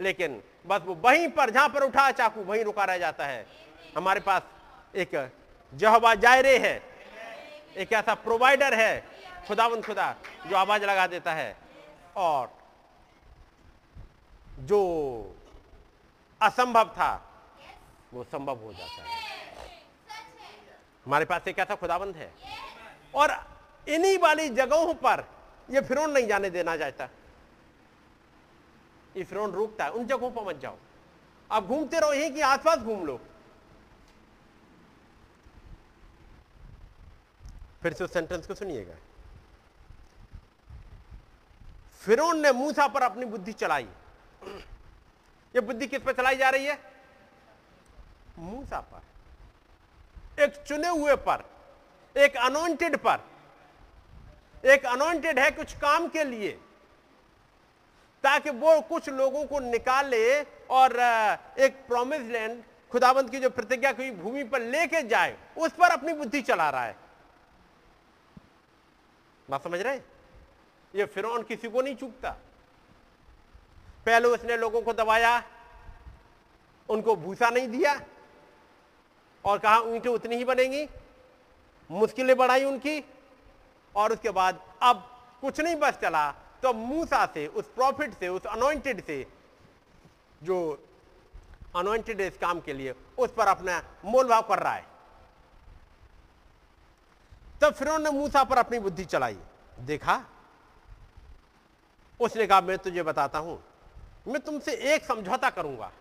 [0.01, 3.47] लेकिन बस वो वहीं पर, जहाँ पर उठा चाकू, वहीं रुका रह जाता है।
[3.97, 4.43] हमारे पास
[4.95, 5.33] एक
[5.73, 6.81] जहबा जायरे है।
[7.77, 9.05] एक ऐसा प्रोवाइडर है
[9.49, 10.15] खुदावन खुदा,
[10.47, 11.57] जो आवाज़ लगा देता है।
[12.17, 12.51] और
[14.61, 14.81] जो
[16.41, 17.32] असंभव था
[18.13, 19.23] वो संभव हो जाता है।
[21.07, 22.35] हमारे पास एक ऐसा खुदाबंद है।
[23.15, 23.59] और
[23.89, 25.25] इन्हीं वाली जगहों पर
[25.71, 27.09] ये फिर नहीं जाने देना चाहता।
[29.17, 30.79] ये फिर रुकता है। उन जगहों पर मत जाओ।
[31.51, 33.21] आप घूमते रहो, यहीं की आसपास घूम लो।
[37.83, 38.95] फिर से उस सेंटेंस को सुनिएगा।
[42.01, 43.89] फिरौन ने मूसा पर अपनी बुद्धि चलाई।
[45.55, 46.92] ये बुद्धि किस पर चलाई जा रही है?
[48.43, 51.45] मूसा पर एक चुने हुए पर,
[52.17, 53.21] एक अनोइंटेड पर,
[54.65, 56.51] एक अनोइंटेड है कुछ काम के लिए,
[58.25, 60.93] ताकि वो कुछ लोगों को निकाले और
[61.59, 62.63] एक प्रोमिस लैंड
[62.93, 66.85] खुदाबंद की जो प्रतिज्ञा की भूमि पर लेके जाए, उस पर अपनी बुद्धि चला रहा
[66.85, 66.97] है।
[69.51, 70.01] बात समझ रहे
[70.95, 72.31] ये फिर किसी को नहीं चूकता।
[74.07, 75.43] पहले उसने लोगों को दबाया,
[76.89, 77.95] उनको भूसा नहीं दिया
[79.45, 80.89] और कहा ईंटें उतनी ही बनेंगी?
[81.91, 83.05] मुश्किलें बढ़ाई उनकी।
[83.97, 86.33] और उसके बाद अब कुछ नहीं बस चला।
[86.63, 89.27] तो मूसा से, उस प्रॉफिट से, उस अनोइंटेड से,
[90.43, 90.85] जो
[91.77, 94.87] अनोइंटेड इस काम के लिए, उस पर अपना मोल भाव कर रहा है।
[97.61, 99.39] तब फिर ने मूसा पर अपनी बुद्धि चलाई।
[99.81, 100.25] देखा?
[102.21, 103.65] उसने कहा, मैं तुझे बताता हूँ।
[104.29, 105.93] मैं तुमसे एक समझौता करूँगा।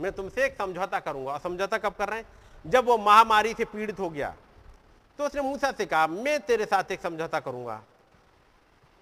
[0.00, 2.70] मैं तुमसे एक समझौता करूँगा। और समझौता कब कर रहे हैं?
[2.70, 4.34] जब वो महामारी से पीड़ित हो गया।
[5.18, 7.82] तो उसने मूसा से कहा, मैं तेरे साथ एक समझौता करूँगा।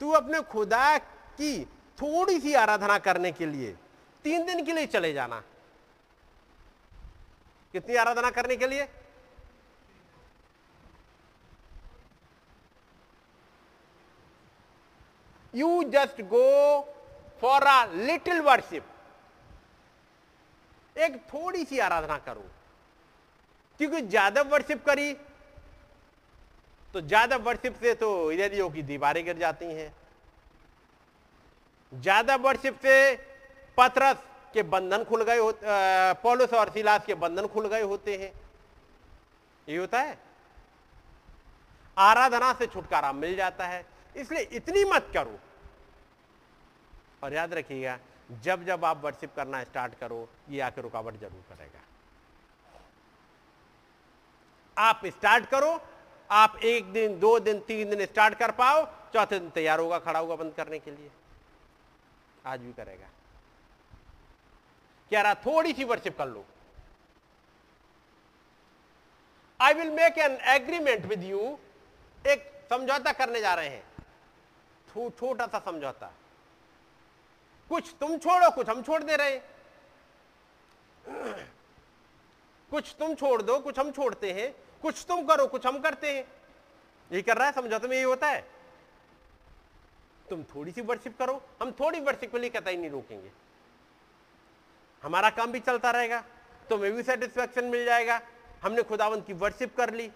[0.01, 1.65] तू अपने खुदा की
[1.99, 3.77] थोड़ी सी आराधना करने के लिए
[4.25, 5.43] तीन दिन के लिए चले जाना।
[7.73, 8.89] कितनी आराधना करने के लिए?
[15.55, 16.81] You just go
[17.41, 18.87] for a little worship
[20.97, 22.45] एक थोड़ी सी आराधना करो।
[23.81, 25.13] क्योंकि ज़्यादा वर्शिप करी
[26.95, 29.93] तो ज़्यादा वर्शिप से तो इधरियों की दीवारें गिर जाती हैं।
[31.93, 33.15] ज़्यादा वर्शिप से
[33.79, 34.17] पत्रस
[34.55, 35.41] के बंधन खुल गए
[36.23, 38.33] पौलुस और सिलास के बंधन खुल गए होते हैं।
[39.69, 40.19] ये होता है।
[41.97, 45.39] आराधना से छुटकारा मिल जाता है। इसलिए इतनी मत करो।
[47.23, 47.99] और याद रखिएगा
[48.31, 51.81] जब जब आप वर्शिप करना स्टार्ट करो, ये आके रुकावट ज़रूर करेगा।
[54.77, 55.81] आप स्टार्ट करो,
[56.31, 60.19] आप एक दिन, दो दिन, तीन दिन स्टार्ट कर पाओ, चौथे दिन तैयार होगा, खड़ा
[60.19, 61.11] होगा बंद करने के लिए।
[62.47, 63.09] आज भी करेगा।
[65.11, 66.45] क्या रहा, थोड़ी सी वर्शिप कर लो।
[69.61, 71.59] I will make an agreement with you
[72.25, 73.85] एक समझौता करने जा रहे हैं।
[75.11, 76.13] छोटा सा समझौता।
[77.71, 79.41] कुछ तुम छोड़ो, कुछ हम छोड़ दे रहे
[82.71, 84.51] कुछ तुम छोड़ दो, कुछ हम छोड़ते हैं।
[84.83, 86.25] कुछ तुम करो, कुछ हम करते हैं।
[87.11, 88.41] यही कर रहा है समझौते में यही होता है।
[90.31, 93.31] तुम थोड़ी सी वर्शिप करो, हम थोड़ी वर्शिप के लिए कतई नहीं रोकेंगे।
[95.03, 96.21] हमारा काम भी चलता रहेगा,
[96.71, 98.21] तुम्हें भी सेटिस्फेक्शन मिल जाएगा।
[98.63, 100.11] हमने खुदावंत की वर्शिप कर ली।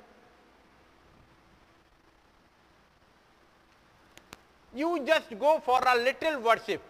[4.74, 6.82] You just go for a little worship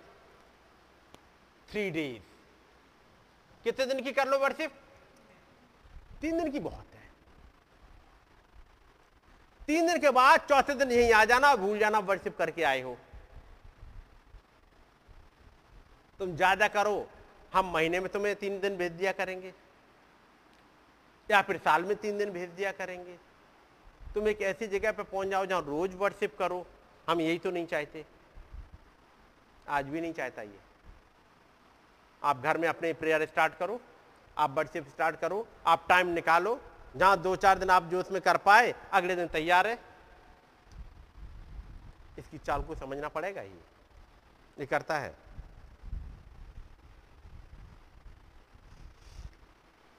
[1.71, 2.23] three days
[3.65, 4.73] कितने दिन की कर लो वर्शिप
[6.21, 7.09] तीन दिन की बहुत है।
[9.61, 12.97] तीन दिन के बाद चौथे दिन यहीं आ जाना, भूल जाना वर्शिप करके आए हो।
[16.21, 17.09] तुम ज़्यादा करो,
[17.55, 19.53] हम महीने में तुम्हें तीन दिन भेज दिया करेंगे।
[21.29, 23.17] या फिर साल में तीन दिन भेज दिया करेंगे।
[24.15, 26.67] तुम एक ऐसी जगह पर पहुँच जाओ जहाँ रोज वर्शिप करो।
[27.09, 28.05] हम यही तो नहीं चाहते।
[29.69, 30.59] आज भी नहीं चाहता ये।
[32.23, 33.81] आप घर में अपने प्रेयर स्टार्ट करो,
[34.39, 36.61] आप वर्शिप स्टार्ट करो, आप टाइम निकालो,
[36.97, 39.79] जहाँ दो चार दिन आप जो उसमें कर पाए, अगले दिन तैयार है।
[42.19, 43.59] इसकी चाल को समझना पड़ेगा ही।
[44.59, 45.15] ये करता है।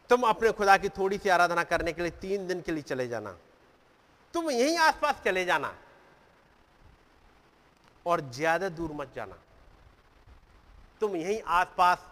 [0.10, 3.08] तुम अपने खुदा की थोड़ी सी आराधना करने के लिए तीन दिन के लिए चले
[3.08, 3.32] जाना।
[4.34, 5.74] तुम यहीं आसपास चले जाना।
[8.06, 9.38] और ज़्यादा दूर मत जाना।
[11.02, 12.11] तुम यहीं आसपास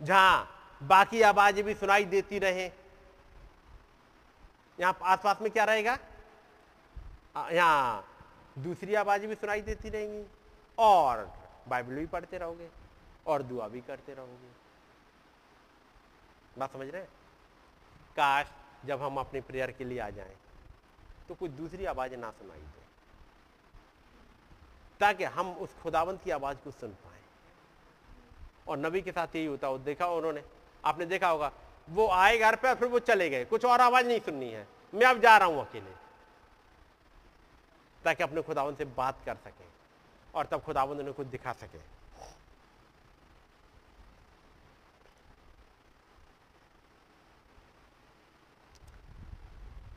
[0.00, 0.48] जहाँ
[0.80, 2.70] बाकी आवाज़ें भी सुनाई देती रहे।
[4.78, 5.98] यहाँ आसपास में क्या रहेगा?
[7.52, 8.04] यहाँ
[8.58, 10.24] दूसरी आवाज़ें भी सुनाई देती रहेंगी।
[10.78, 11.30] और
[11.68, 12.68] बाइबल भी पढ़ते रहोगे,
[13.26, 14.50] और दुआ भी करते रहोगे।
[16.58, 17.02] बात समझ रहे
[18.16, 18.46] काश
[18.86, 20.34] जब हम अपने प्रेयर के लिए आ जाएँ
[21.28, 22.82] तो कोई दूसरी आवाज़ ना सुनाई दे,
[25.00, 27.17] ताकि हम उस खुदावंत की आवाज़ को सुन पाए।
[28.68, 30.42] और नबी के साथ यही होता हो देखा उन्होंने।
[30.84, 31.50] आपने देखा होगा,
[31.88, 35.06] वो आए घर पे फिर वो चले गए। कुछ और आवाज़ नहीं सुननी है। मैं
[35.06, 35.96] अब जा रहा हूँ अकेले।
[38.04, 39.64] ताकि अपने खुदावन से बात कर सके
[40.34, 41.78] और तब खुदावन उन्हें कुछ दिखा सके।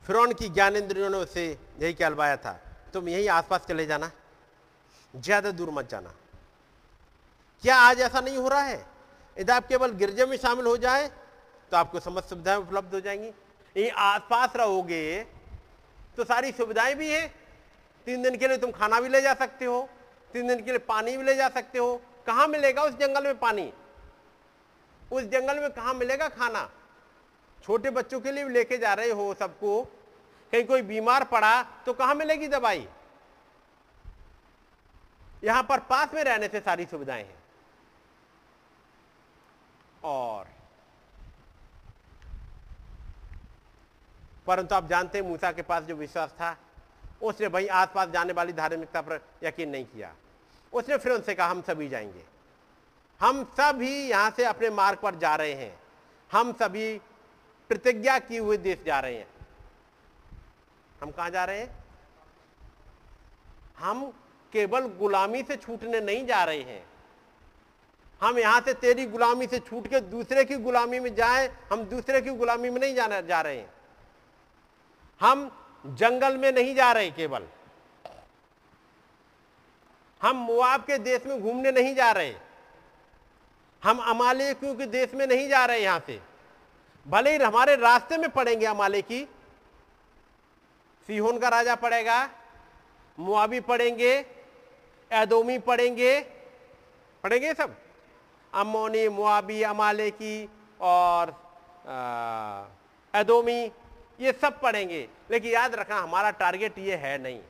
[0.06, 1.46] फिर की ज्ञानेन्द्रियों ने उसे
[1.80, 2.52] यही कहलवाया था,
[2.94, 4.12] तुम यही आसपास चले जाना।
[5.14, 6.14] ज़्यादा दूर मत जाना।
[7.64, 8.86] क्या आज ऐसा नहीं हो रहा है?
[9.38, 11.08] यदि आप केवल गिरजे में शामिल हो जाए
[11.72, 15.24] तो आपको समस्त सुविधाएँ उपलब्ध हो जाएँगी। यही आसपास रहोगे
[16.18, 17.28] तो सारी सुविधाएँ भी हैं।
[18.08, 19.90] तीन दिन के लिए तुम खाना भी ले जा सकते हो,
[20.34, 23.38] तीन दिन के लिए पानी भी ले जा सकते हो। कहाँ मिलेगा उस जंगल में
[23.40, 23.72] पानी?
[25.12, 26.70] उस जंगल में कहा मिलेगा खाना?
[27.58, 29.82] छोटे बच्चों के लिए लेके जा रहे हो सबको।
[30.54, 32.88] कहीं कोई बीमार पड़ा तो कहाँ मिलेगी दवाई?
[35.44, 37.41] यहाँ पर पास में रहने से सारी सुविधाएँ हैं।
[40.04, 40.48] और।
[44.48, 46.58] परंतु आप जानते हैं मूसा के पास जो विश्वास था,
[47.22, 50.16] उसने वही आसपास जाने वाली धार्मिकता पर यकीन नहीं किया।
[50.74, 52.26] उसने फिर उनसे कहा, हम सभी जाएँगे।
[53.22, 55.80] हम सभी यहाँ से अपने मार्ग पर जा रहे हैं।
[56.32, 56.98] हम सभी
[57.70, 59.28] प्रतिज्ञा किए हुए देश जा रहे हैं।
[61.02, 61.84] हम कहा जा रहे हैं?
[63.78, 64.12] हम
[64.54, 66.91] केवल गुलामी से छूटने नहीं जा रहे हैं।
[68.22, 72.22] हम यहाँ से तेरी गुलामी से छूट के दूसरे की गुलामी में जाएँ, हम दूसरे
[72.22, 73.74] की गुलामी में नहीं जाना, जा रहे हैं।
[75.22, 75.50] हम
[75.86, 77.48] जंगल में नहीं जा रहे केवल।
[80.22, 82.34] हम मुआब के देश में घूमने नहीं जा रहे।
[83.84, 86.20] हम अमालेकियों के देश में नहीं जा रहे यहाँ से।
[87.06, 89.24] भले ही हमारे रास्ते में पड़ेंगे अमाले की
[91.10, 92.30] सीहोन का राजा पड़ेगा,
[93.18, 94.14] मुआबी पड़ेंगे,
[95.12, 96.20] एदोमी पड़ेंगे।
[97.24, 97.76] पड़ेंगे सब।
[98.54, 100.50] अमोनी, मुआबी अमाले की
[100.82, 101.30] और
[103.14, 103.72] एदोमी
[104.20, 107.42] ये सब पढ़ेंगे। लेकिन याद रखना, हमारा टारगेट ये है नहीं।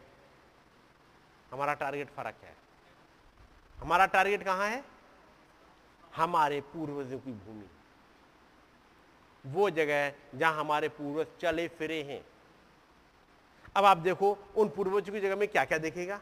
[1.51, 2.55] हमारा टारगेट फ़र्क है।
[3.77, 4.83] हमारा टारगेट कहाँ है?
[6.15, 7.69] हमारे पूर्वजों की भूमि।
[9.45, 12.23] वो जगह जहाँ हमारे पूर्वज चले फिरे हैं।
[13.75, 16.19] अब आप देखो, उन पूर्वजों की जगह में क्या क्या देखेगा?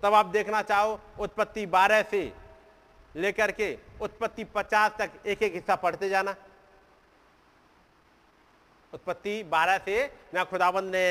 [0.00, 2.32] तब आप देखना चाहो, उत्पत्ति बारह से
[3.16, 6.34] लेकर के उत्पत्ति पचास तक एक एक हिस्सा पढ़ते जाना।
[8.92, 11.06] उत्पत्ति बारह से ना खुदाबंद ने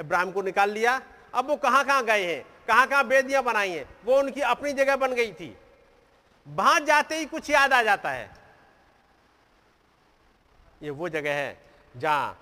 [0.00, 1.00] इब्राहिम को निकाल लिया।
[1.34, 2.44] अब वो कहाँ कहाँ गए हैं?
[2.68, 3.88] कहाँ कहाँ बेदियाँ बनाई हैं?
[4.04, 5.56] वो उनकी अपनी जगह बन गई थी।
[6.46, 8.30] वहाँ जाते ही कुछ याद आ जाता है।
[10.82, 11.58] ये वो जगह है
[11.96, 12.38] जहाँ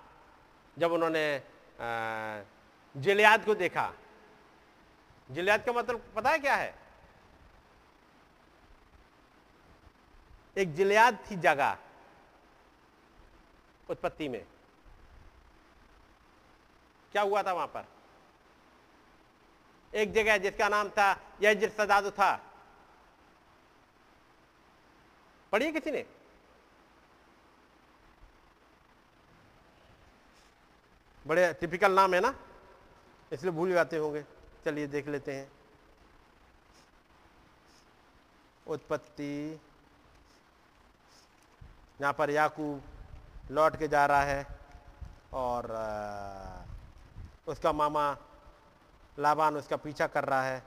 [0.77, 1.43] जब उन्होंने
[2.95, 3.93] जिलियाद को देखा।
[5.29, 6.75] जिलियाद का मतलब पता है क्या है?
[10.59, 11.79] एक जिलियाद थी जगह
[13.91, 14.47] उत्पत्ति में।
[17.13, 17.87] क्या हुआ था वहाँ पर?
[19.95, 21.13] एक जगह जिसका नाम था
[21.43, 22.35] यह सदाद था।
[25.53, 26.07] पढ़िए किसी ने?
[31.27, 32.35] बड़े टिपिकल नाम है ना?
[33.33, 34.25] इसलिए भूल जाते होंगे।
[34.65, 35.53] चलिए देख लेते हैं।
[38.67, 39.61] उत्पत्ति
[42.01, 42.83] यहाँ पर याकूब
[43.51, 44.47] लौट के जा रहा है
[45.33, 45.67] और
[47.47, 48.17] उसका मामा
[49.19, 50.63] लाबान उसका पीछा कर रहा है।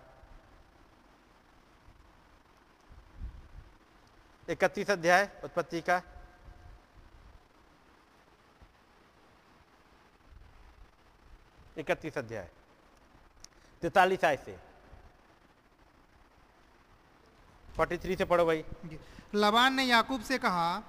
[4.49, 6.01] इकतीस अध्याय, उत्पत्ति का।
[11.77, 12.49] इकतीस अध्याय।
[13.81, 14.57] तैतालीस आय से।
[17.75, 18.63] फोर्टी थ्री से पढ़ो भाई।
[19.35, 20.81] लबान ने याकूब से कहा।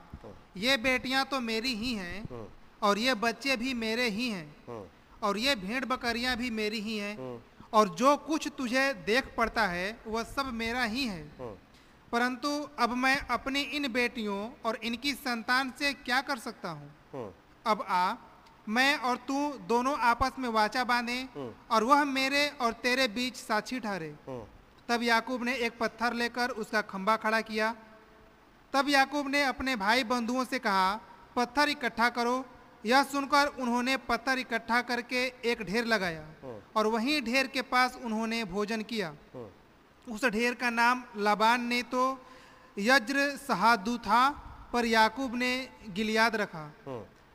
[0.57, 2.47] ये बेटियाँ तो मेरी ही हैं हाँ।
[2.83, 4.85] और ये बच्चे भी मेरे ही हैं। हाँ।
[5.23, 7.43] और ये भेड़ बकरियाँ भी मेरी ही हैं।
[7.73, 11.23] और जो कुछ तुझे देख पड़ता है वह सब मेरा ही है।
[12.13, 12.49] परंतु
[12.79, 17.33] अब मैं अपनी इन बेटियों और इनकी संतान से क्या कर सकता हूँ?
[17.67, 18.15] अब आ
[18.69, 19.37] मैं और तू
[19.69, 24.45] दोनों आपस में वाचा बांधे हम्म। और वह मेरे और तेरे बीच साक्षी ठहरे। हम्म।
[24.89, 27.75] तब याकूब ने एक पत्थर लेकर उसका खंबा खड़ा किया
[28.73, 31.01] तब याकूब ने अपने भाई बंधुओं से कहा
[31.37, 32.45] पत्थर इकट्ठा करो।
[32.85, 37.99] यह सुनकर उन्होंने पत्थर इकट्ठा करके एक ढेर लगाया हम्म। और वहीं ढेर के पास
[38.05, 39.13] उन्होंने भोजन किया।
[40.07, 42.03] उस ढेर का नाम लबान ने तो
[42.77, 44.29] यज्र सहादू था
[44.73, 45.53] पर याकूब ने
[45.91, 46.65] गिलियाद रखा।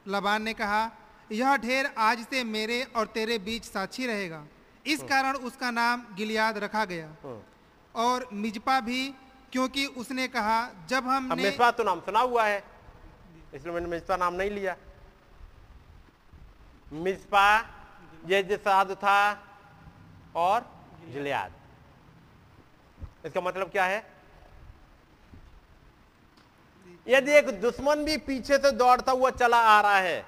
[0.05, 0.89] लबान ने कहा
[1.31, 4.43] यह ढेर आज से मेरे और तेरे बीच साक्षी रहेगा।
[4.85, 7.41] इस हाँ। कारण उसका नाम गिलियाद रखा गया। हाँ।
[7.95, 9.01] और मिजपा भी
[9.53, 12.63] क्योंकि उसने कहा, जब हम मिजपा तो नाम सुना हुआ है।
[13.53, 14.75] इसलिए मैंने मिजपा नाम नहीं लिया।
[16.93, 17.59] मिजपा
[18.27, 19.43] ये साध था
[20.35, 20.61] और
[21.05, 21.53] गिलियाद।
[23.25, 24.13] इसका मतलब क्या है?
[27.07, 30.25] यदि एक दुश्मन भी पीछे से दौड़ता हुआ चला आ रहा है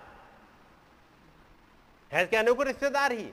[2.12, 3.32] है कहने को रिश्तेदार ही।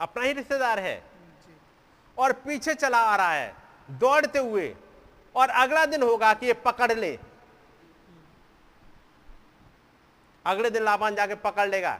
[0.00, 1.07] अपना ही रिश्तेदार है।
[2.18, 3.54] और पीछे चला आ रहा है
[3.90, 4.74] दौड़ते हुए।
[5.34, 7.18] और अगला दिन होगा कि ये पकड़ ले।
[10.44, 11.98] अगले दिन लाभान जाके पकड़ लेगा।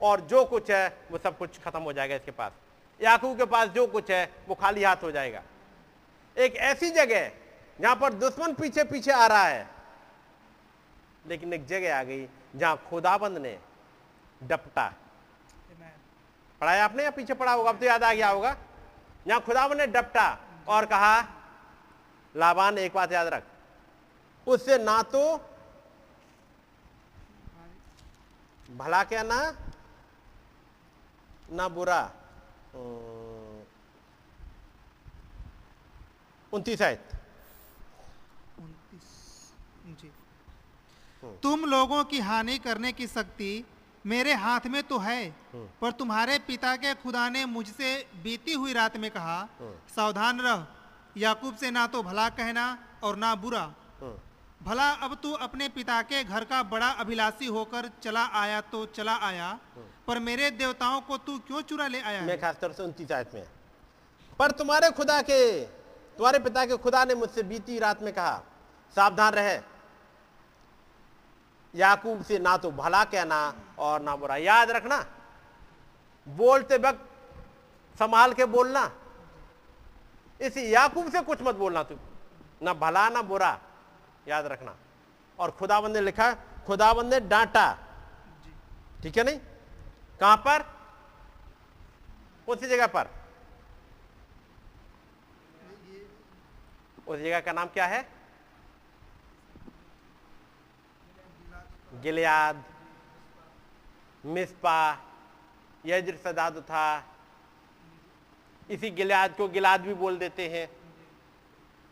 [0.00, 2.52] और जो कुछ है वो सब कुछ खत्म हो जाएगा इसके पास।
[3.00, 5.42] याकू के पास जो कुछ है वो खाली हाथ हो जाएगा।
[6.36, 7.30] एक ऐसी जगह
[7.80, 9.66] जहाँ पर दुश्मन पीछे पीछे आ रहा है।
[11.26, 13.58] लेकिन एक जगह आ गई जहाँ खुदाबंद ने
[14.42, 14.86] डपटा।
[16.60, 17.70] पढ़ाया आपने या पीछे पढ़ा होगा?
[17.70, 18.56] अब तो याद आ गया होगा।
[19.26, 20.28] जहाँ खुदाबंद ने डपटा
[20.68, 21.16] और कहा,
[22.34, 23.44] लाबान, एक बात याद रख।
[24.46, 25.22] उससे ना तो
[28.68, 29.40] भला क्या, ना
[31.52, 32.02] ना बुरा।
[36.52, 37.10] उनतीस आयत।
[41.42, 43.64] तुम लोगों की हानि करने की शक्ति
[44.04, 45.20] मेरे हाथ में तो है
[45.80, 49.38] पर तुम्हारे पिता के खुदा ने मुझसे बीती हुई रात में कहा
[49.96, 50.66] सावधान रह
[51.16, 52.66] याकूब से ना तो भला कहना
[53.02, 53.64] और ना बुरा।
[54.60, 59.14] भला अब तू अपने पिता के घर का बड़ा अभिलाषी होकर चला आया तो चला
[59.22, 59.58] आया
[60.06, 62.36] पर मेरे देवताओं को तू क्यों चुरा ले आया मैं है?
[62.38, 63.44] खास से उनतीस आयत में।
[64.38, 65.60] पर तुम्हारे खुदा के
[66.16, 68.42] तुम्हारे पिता के खुदा ने मुझसे बीती रात में कहा
[68.96, 69.58] सावधान रहे।
[71.74, 73.38] याकूब से ना तो भला कहना
[73.78, 75.04] और ना बुरा। याद रखना,
[76.26, 77.00] बोलते वक्त
[77.98, 78.90] संभाल के बोलना।
[80.40, 81.96] इस याकूब से कुछ मत बोलना तू,
[82.62, 83.58] ना भला ना बुरा,
[84.26, 84.74] याद रखना।
[85.38, 86.32] और खुदाबंद ने लिखा,
[86.66, 87.66] खुदाबंद ने डांटा।
[89.02, 89.38] ठीक है नहीं?
[90.20, 90.64] कहाँ पर?
[92.48, 93.08] उसी जगह पर।
[97.06, 98.13] उस जगह का नाम क्या है?
[102.02, 102.62] गिलियाद,
[104.24, 104.78] मिस्पा,
[105.86, 107.04] यज्र सदाद था।
[108.70, 110.66] इसी गिलियाद को गिलाद भी बोल देते हैं।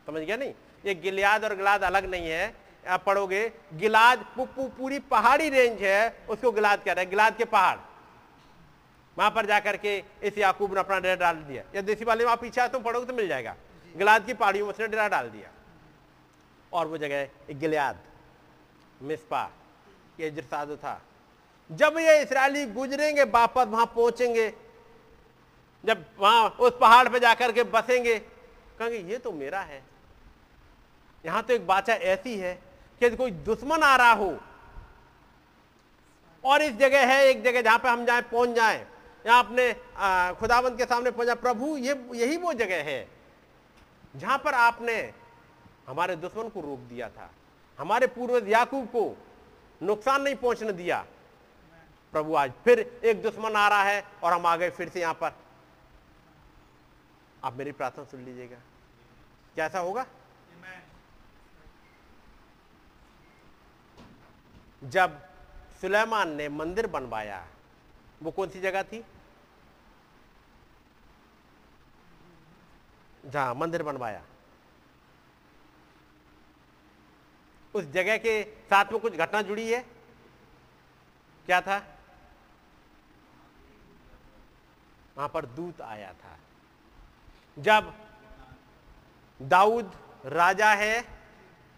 [0.06, 0.54] समझ गया नहीं?
[0.86, 2.54] ये गिलियाद और गिलाद अलग नहीं है।
[2.88, 7.78] आप पढ़ोगे, गिलाद पूरी पहाड़ी रेंज है, उसको गिलाद कह रहे हैं। गिलाद के पहाड़।
[9.16, 12.36] वहाँ पर जाकर के इस याकूब ने अपना डेरा डाल दिया। या देसी वाले वहाँ
[12.36, 13.54] पीछे तुम पढ़ोगे तो मिल जाएगा।
[13.96, 15.50] गिलाद की पहाड़ियों में उसने डेरा डाल दिया।
[16.72, 17.98] और वो जगह गिलियाद,
[19.02, 19.50] मिसपा।
[20.18, 21.00] ये जरसादो था।
[21.70, 24.52] जब ये इसराइली गुजरेंगे, वापस वहाँ पहुँचेंगे,
[25.84, 29.82] जब वहाँ उस पहाड़ पे जाकर के बसेंगे, कहेंगे, ये तो मेरा है।
[31.24, 32.54] यहाँ तो एक बाचा ऐसी है
[33.00, 34.36] कि कोई दुश्मन आ रहा हो,
[36.44, 38.86] और इस जगह है, एक जगह जहाँ पे हम जाए, पहुँच जाए
[39.24, 39.72] या अपने
[40.34, 43.06] खुदावंत के सामने पहुँचा, प्रभु, ये, यही वो जगह है,
[44.14, 44.98] जहाँ पर आपने
[45.88, 47.30] हमारे दुश्मन को रोक दिया था,
[47.78, 49.04] हमारे पूर्वज याकूब को
[49.82, 51.06] नुकसान नहीं पहुँचने दिया।
[52.14, 55.14] प्रभु आज फिर एक दुश्मन आ रहा है और हम आ गए फिर से यहाँ
[55.14, 55.32] पर।
[57.44, 58.56] आप मेरी प्रार्थना सुन लीजिएगा।
[59.54, 60.06] क्या ऐसा होगा?
[64.84, 65.18] जब
[65.80, 67.46] सुलेमान ने मंदिर बनवाया,
[68.22, 69.04] वो कौन सी जगह थी?
[73.26, 74.22] जहाँ मंदिर बनवाया।
[77.74, 79.80] उस जगह के साथ में कुछ घटना जुड़ी है?
[81.46, 81.86] क्या था?
[85.16, 86.38] वहाँ पर दूत आया था।
[87.58, 87.94] जब
[89.42, 89.92] दाऊद
[90.26, 91.04] राजा है,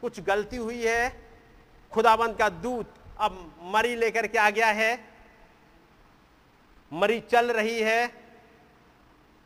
[0.01, 1.31] कुछ गलती हुई है,
[1.93, 5.15] खुदाबंद का दूत अब मरी लेकर के आ गया है।
[6.93, 8.25] मरी चल रही है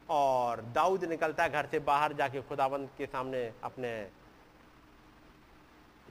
[0.08, 4.10] और दाऊद निकलता है घर से बाहर जाके खुदाबंद के सामने अपने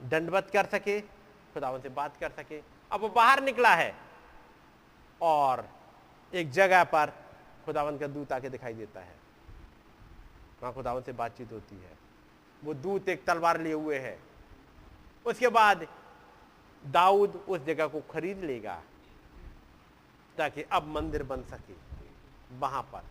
[0.00, 2.60] दंडवत कर सके, खुदावन से बात कर सके।
[2.90, 3.94] अब वो बाहर निकला है
[5.20, 5.68] और
[6.32, 7.12] एक जगह पर
[7.64, 9.16] खुदावन का दूत आके दिखाई देता है।
[10.62, 11.96] वहाँ खुदावन से बातचीत होती है।
[12.62, 14.18] वो दूत एक तलवार लिए हुए है।
[15.26, 15.86] उसके बाद
[16.82, 18.82] दाऊद उस जगह को खरीद लेगा
[20.38, 21.74] ताकि अब मंदिर बन सके
[22.58, 23.02] वहाँ पर।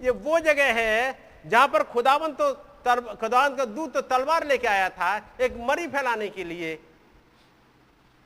[0.00, 2.52] ये वो जगह है जहाँ पर खुदावन तो
[2.90, 6.78] खुदावन का दूत तो तलवार लेके आया था, एक मरी फैलाने के लिए।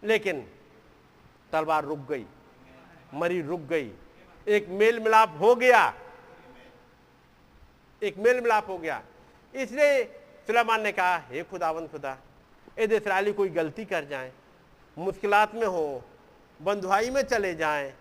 [0.03, 0.41] लेकिन
[1.53, 2.27] तलवार रुक गई,
[3.15, 3.91] मरी रुक गई।
[4.47, 5.93] एक मेल मिलाप हो गया।
[8.03, 9.03] एक मेल मिलाप हो गया।
[9.55, 10.03] इसलिए
[10.47, 12.17] सुलेमान ने कहा, हे खुदावन खुदा
[12.79, 14.33] यदि इसराइली कोई गलती कर जाए,
[14.97, 16.03] मुश्किलात में हो,
[16.61, 17.93] बंधुआई में चले जाएँ,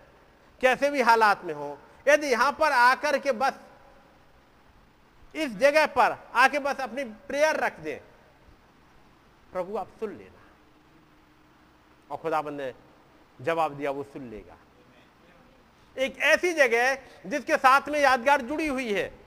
[0.60, 1.78] कैसे भी हालात में हो,
[2.08, 3.52] यदि यहाँ पर आकर के बस
[5.34, 8.02] इस जगह पर आके बस अपनी प्रेयर रख दे।
[9.52, 10.42] प्रभु, आप सुन लेना।
[12.10, 12.74] और खुदाबंद ने
[13.40, 14.56] जवाब दिया, वो सुन लेगा।
[15.98, 16.94] एक ऐसी जगह
[17.26, 19.18] जिसके साथ में यादगार जुड़ी हुई है।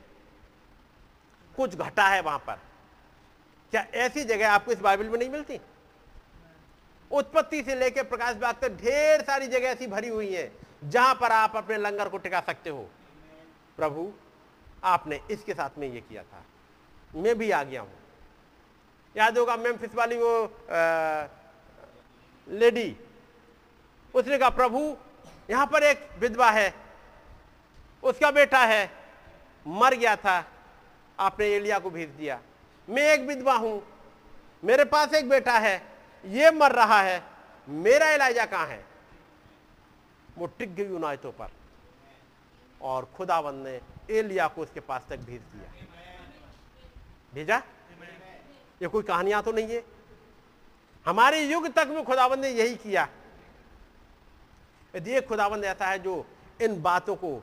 [1.58, 2.60] कुछ घटा है वहाँ पर।
[3.72, 5.60] क्या ऐसी जगह आपको इस बाइबल में नहीं मिलती?
[7.12, 10.52] उत्पत्ति से लेकर प्रकाश बाग तक ढेर सारी जगह ऐसी भरी हुई है,
[10.84, 12.90] जहाँ पर आप अपने लंगर को टिका सकते हो।
[13.78, 14.14] प्रभु
[14.86, 16.44] आपने इसके साथ में ये किया था।
[17.14, 17.92] मैं भी आ गया हूँ।
[19.16, 21.28] याद होगा मेम्फिस वाली वो आ,
[22.48, 22.96] लेडी
[24.14, 24.80] उसने कहा प्रभु
[25.50, 26.74] यहाँ पर एक विधवा है
[28.04, 28.90] उसका बेटा है
[29.66, 30.44] मर गया था
[31.20, 32.40] आपने एलिया को भेज दिया।
[32.88, 33.82] मैं एक विधवा हूँ
[34.64, 35.76] मेरे पास एक बेटा है
[36.24, 37.24] ये मर रहा है
[37.68, 38.84] मेरा इलाजा कहाँ है?
[40.38, 41.50] वो टिक गई उनायतों पर।
[42.82, 43.80] और खुदाबंद ने
[44.10, 45.72] एलिया को उसके पास तक भेज दिया।
[47.34, 47.58] भेजा?
[48.82, 49.84] ये कोई कहानियाँ तो नहीं है।
[51.06, 53.08] हमारे युग तक में खुदाबंद ने यही किया।
[54.96, 56.26] यदि एक खुदाबंद ऐसा है जो
[56.62, 57.36] इन बातों को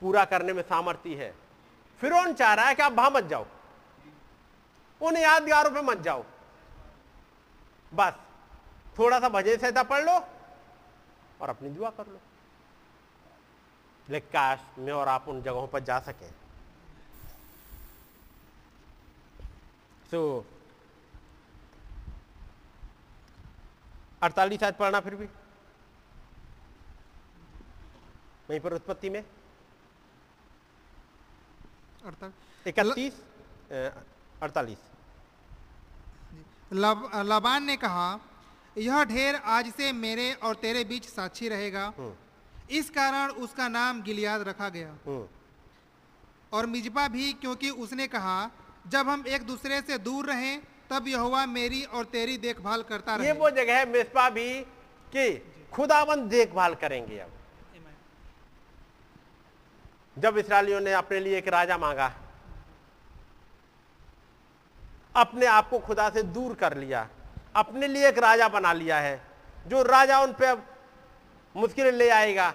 [0.00, 1.34] पूरा करने में सामर्थ्य है।
[2.00, 3.46] फिर चाह रहा है कि आप वहाँ मत जाओ।
[5.00, 6.24] उन यादगारों पे मत जाओ।
[7.94, 8.12] बस,
[8.98, 10.12] थोड़ा सा भजन संहिता पढ़ लो
[11.40, 12.20] और अपनी दुआ कर लो।
[14.10, 16.30] काश मैं और आप उन जगहों पर जा सकें।
[20.10, 20.46] तो
[24.22, 25.26] अड़तालीस शायद पढ़ना फिर भी।
[28.50, 29.24] वहीं पर उत्पत्ति में।
[32.66, 33.14] इकतीस
[34.42, 34.78] अड़तालीस।
[36.72, 38.18] लब, लबान ने कहा
[38.78, 42.14] यह ढेर आज से मेरे और तेरे बीच साक्षी रहेगा। हम्म,
[42.70, 45.26] इस कारण उसका नाम गिलियाद रखा गया। हम्म,
[46.52, 48.50] और मिजपा भी क्योंकि उसने कहा
[48.88, 53.26] जब हम एक दूसरे से दूर रहें तब यहोवा मेरी और तेरी देखभाल करता रहे।
[53.26, 54.48] ये वो जगह है मिसपा भी
[55.12, 55.30] कि
[55.72, 57.30] खुदाबंद देखभाल करेंगे अब।
[60.16, 62.12] जब इसराइलियों ने अपने लिए एक राजा मांगा
[65.16, 67.08] अपने आप को खुदा से दूर कर लिया
[67.56, 69.16] अपने लिए एक राजा बना लिया है
[69.68, 70.64] जो राजा उन पे अब
[71.54, 72.52] मुश्किलें ले आएगा।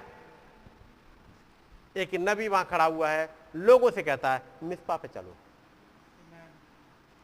[1.95, 5.36] एक नबी वहाँ खड़ा हुआ है, लोगों से कहता है, मिसपा पे चलो।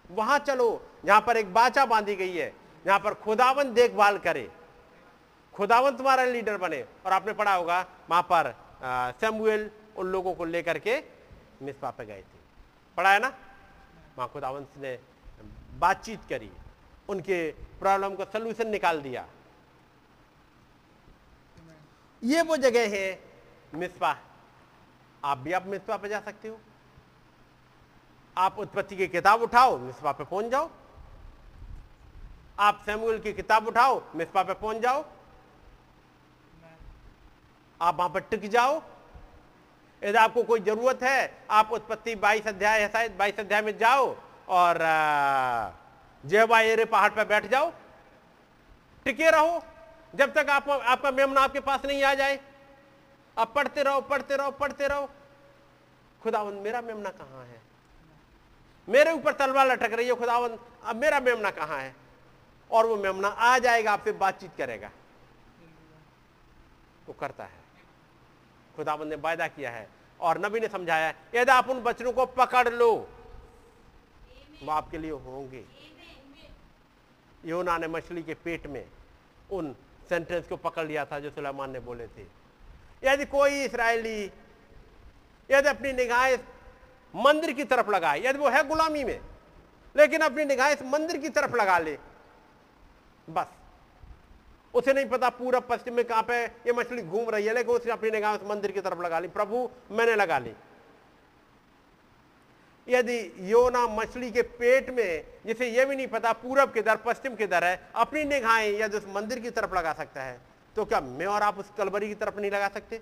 [0.10, 2.54] वहाँ चलो, जहाँ पर एक बाचा बांधी गई है,
[2.86, 4.50] जहाँ पर खुदावन देखभाल करे।
[5.54, 8.54] खुदावन तुम्हारा लीडर बने, और आपने पढ़ा होगा, वहाँ पर
[9.22, 10.98] सैमुएल उन लोगों को लेकर के
[11.62, 12.42] मिसपा पे गए थे।
[12.98, 13.34] पढ़ा है ना?
[14.18, 14.98] वहाँ खुदावन ने
[15.80, 16.52] बातचीत करी,
[17.10, 19.26] उनके प्रॉब्लम का सलूशन निकाल दिया।
[22.24, 23.08] ये वो जगह है
[23.76, 24.16] मिसपा
[25.24, 26.60] आप भी आप मिसपा पे जा सकते हो।
[28.38, 30.70] आप उत्पत्ति की किताब उठाओ मिसपा पे पहुँच जाओ।
[32.60, 35.04] आप सैमुअल की किताब उठाओ मिसपा पे पहुँच जाओ।
[37.82, 38.82] आप वहाँ पर टिक जाओ।
[40.02, 44.16] यदि आपको कोई ज़रूरत है, आप उत्पत्ति बाईस अध्याय शायद, बाईस अध्याय में जाओ
[44.50, 44.80] और
[46.24, 47.72] जेवाएरे पहाड़ पर बैठ जाओ।
[49.06, 49.62] टिके रहो।
[50.16, 52.40] जब तक आप, आपका मेमना आपके पास नहीं आ जाए।
[53.38, 55.10] आप पढ़ते रहो पढ़ते रहो पढ़ते रहो।
[56.24, 57.62] खुदावंद, मेरा मेमना कहाँ है?
[58.90, 61.96] मेरे ऊपर तलवार लटक रही है, खुदावंद, अब मेरा मेमना कहाँ है?
[62.72, 64.92] और वो मेमना आ जाएगा, आपसे बातचीत करेगा।
[67.08, 67.60] वो करता है।
[68.76, 72.70] खुदावंद ने वायदा किया है और नबी ने समझाया, यदि आप उन बच्चों को पकड़
[72.70, 73.10] लो,
[74.64, 75.66] वो आपके लिए होंगे।
[77.46, 78.86] योना ने मछली के पेट में
[79.52, 79.76] उन
[80.10, 82.26] सेंटेंस को पकड़ लिया था जो सुलेमान ने बोले थे।
[83.04, 84.24] यदि कोई इसराइली,
[85.50, 86.38] यदि अपनी निगाहें
[87.14, 89.20] मंदिर की तरफ़ लगाए, यदि वो है गुलामी में,
[89.96, 91.98] लेकिन अपनी निगाह इस मंदिर की तरफ़ लगा ले,
[93.30, 93.48] बस।
[94.74, 97.92] उसे नहीं पता पूरा पश्चिम में कहाँ पे ये मछली घूम रही है, लेकिन उसने
[97.92, 100.54] अपनी निगाह उस मंदिर की तरफ़ लगा ली। प्रभु, मैंने लगा ली।
[102.88, 103.18] यदि
[103.52, 107.48] योना मछली के पेट में, जिसे यह भी नहीं पता, पूरब के दर, पश्चिम के
[107.48, 110.40] दर है, अपनी निगाहें यदि उस मंदिर की तरफ़ लगा सकता है
[110.76, 113.02] तो क्या मैं और आप उस कलबरी की तरफ़ नहीं लगा सकते?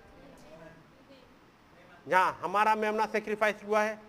[2.08, 4.00] जहाँ हमारा मेमना सेक्रीफाइस हुआ है,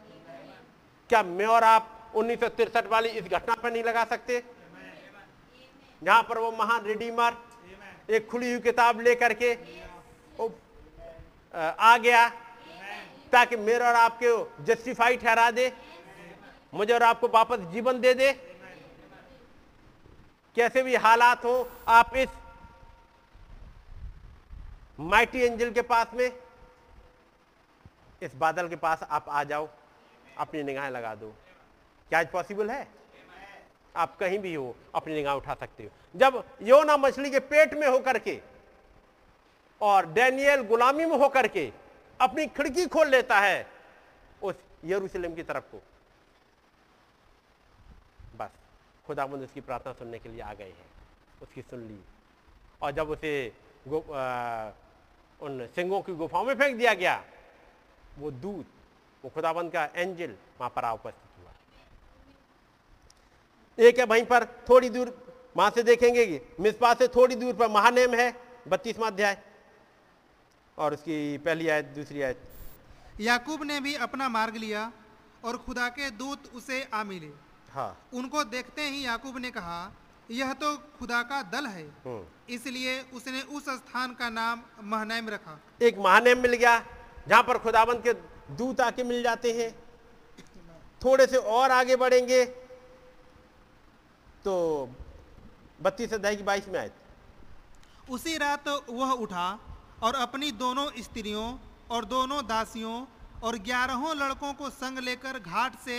[1.11, 4.43] क्या मैं और आप उन्नीस वाली इस घटना पर नहीं लगा सकते?
[6.03, 7.36] जहाँ पर वो महान रिडीमर
[8.11, 9.53] एक खुली हुई किताब लेकर के
[11.55, 12.27] आ गया
[13.32, 15.72] ताकि मेरे और आपके जस्टिफाई ठहरा दे।
[16.74, 18.32] मुझे और आपको वापस जीवन दे दे।
[20.56, 22.28] कैसे भी हालात हो, आप इस
[25.00, 26.30] माइटी एंजल के पास में,
[28.22, 29.68] इस बादल के पास आप आ जाओ।
[30.38, 31.28] अपनी निगाहें लगा दो।
[32.09, 32.86] क्या आज पॉसिबल है?
[33.96, 37.86] आप कहीं भी हो, अपनी निगाह उठा सकते हो। जब योना मछली के पेट में
[37.88, 38.40] होकर के
[39.80, 41.70] और डेनियल गुलामी में होकर के
[42.23, 43.66] अपनी खिड़की खोल लेता है
[44.43, 44.55] उस
[44.85, 45.82] यरूशलेम की तरफ़ को।
[48.39, 48.51] बस
[49.07, 50.86] खुदाबंद उसकी प्रार्थना सुनने के लिए आ गए हैं।
[51.43, 51.99] उसकी सुन ली।
[52.82, 53.53] और जब उसे
[53.85, 54.70] आ,
[55.40, 57.24] उन सिंगों की गुफाओं में फेंक दिया गया
[58.19, 58.66] वो दूत
[59.24, 61.53] वो खुदाबंद का एंजल वहाँ पर उपस्थित हुआ।
[63.78, 65.09] एक है वहीं पर थोड़ी दूर
[65.57, 68.32] वहाँ से देखेंगे मिसपा से थोड़ी दूर पर महानेम है
[68.69, 69.36] बत्तीसवा अध्याय।
[70.78, 72.43] और उसकी पहली आयत दूसरी आयत।
[73.20, 74.90] याकूब ने भी अपना मार्ग लिया
[75.44, 77.31] और खुदा के दूत उसे आ मिले।
[77.73, 79.93] हाँ। उनको देखते ही याकूब ने कहा
[80.31, 85.59] यह तो खुदा का दल है। हम्म। इसलिए उसने उस स्थान का नाम महनैम रखा।
[85.82, 86.78] एक महानेम मिल गया
[87.28, 88.12] जहाँ पर खुदाबंद के
[88.57, 89.70] दूत आके मिल जाते हैं।
[91.03, 92.44] थोड़े से और आगे बढ़ेंगे।
[94.44, 94.55] तो
[95.82, 96.90] बत्तीस अध्याय की बाईस में आए
[98.11, 99.47] उसी रात वह उठा
[100.02, 101.46] और अपनी दोनों स्त्रियों
[101.90, 103.04] और दोनों दासियों
[103.42, 105.98] और ग्यारहों लड़कों को संग लेकर घाट से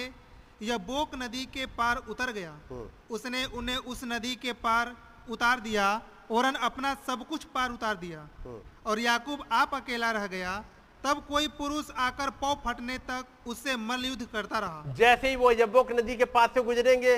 [0.61, 4.95] यबोक नदी के पार उतर गया। हम्म। उसने उन्हें उस नदी के पार
[5.29, 5.87] उतार दिया
[6.31, 10.63] और अपना सब कुछ पार उतार दिया। हम्म। और याकूब आप अकेला रह गया
[11.03, 15.51] तब कोई पुरुष आकर पौ फटने तक उससे मल्ल युद्ध करता रहा। जैसे ही वो
[15.51, 17.15] यब्बोक नदी के पास से गुजरेंगे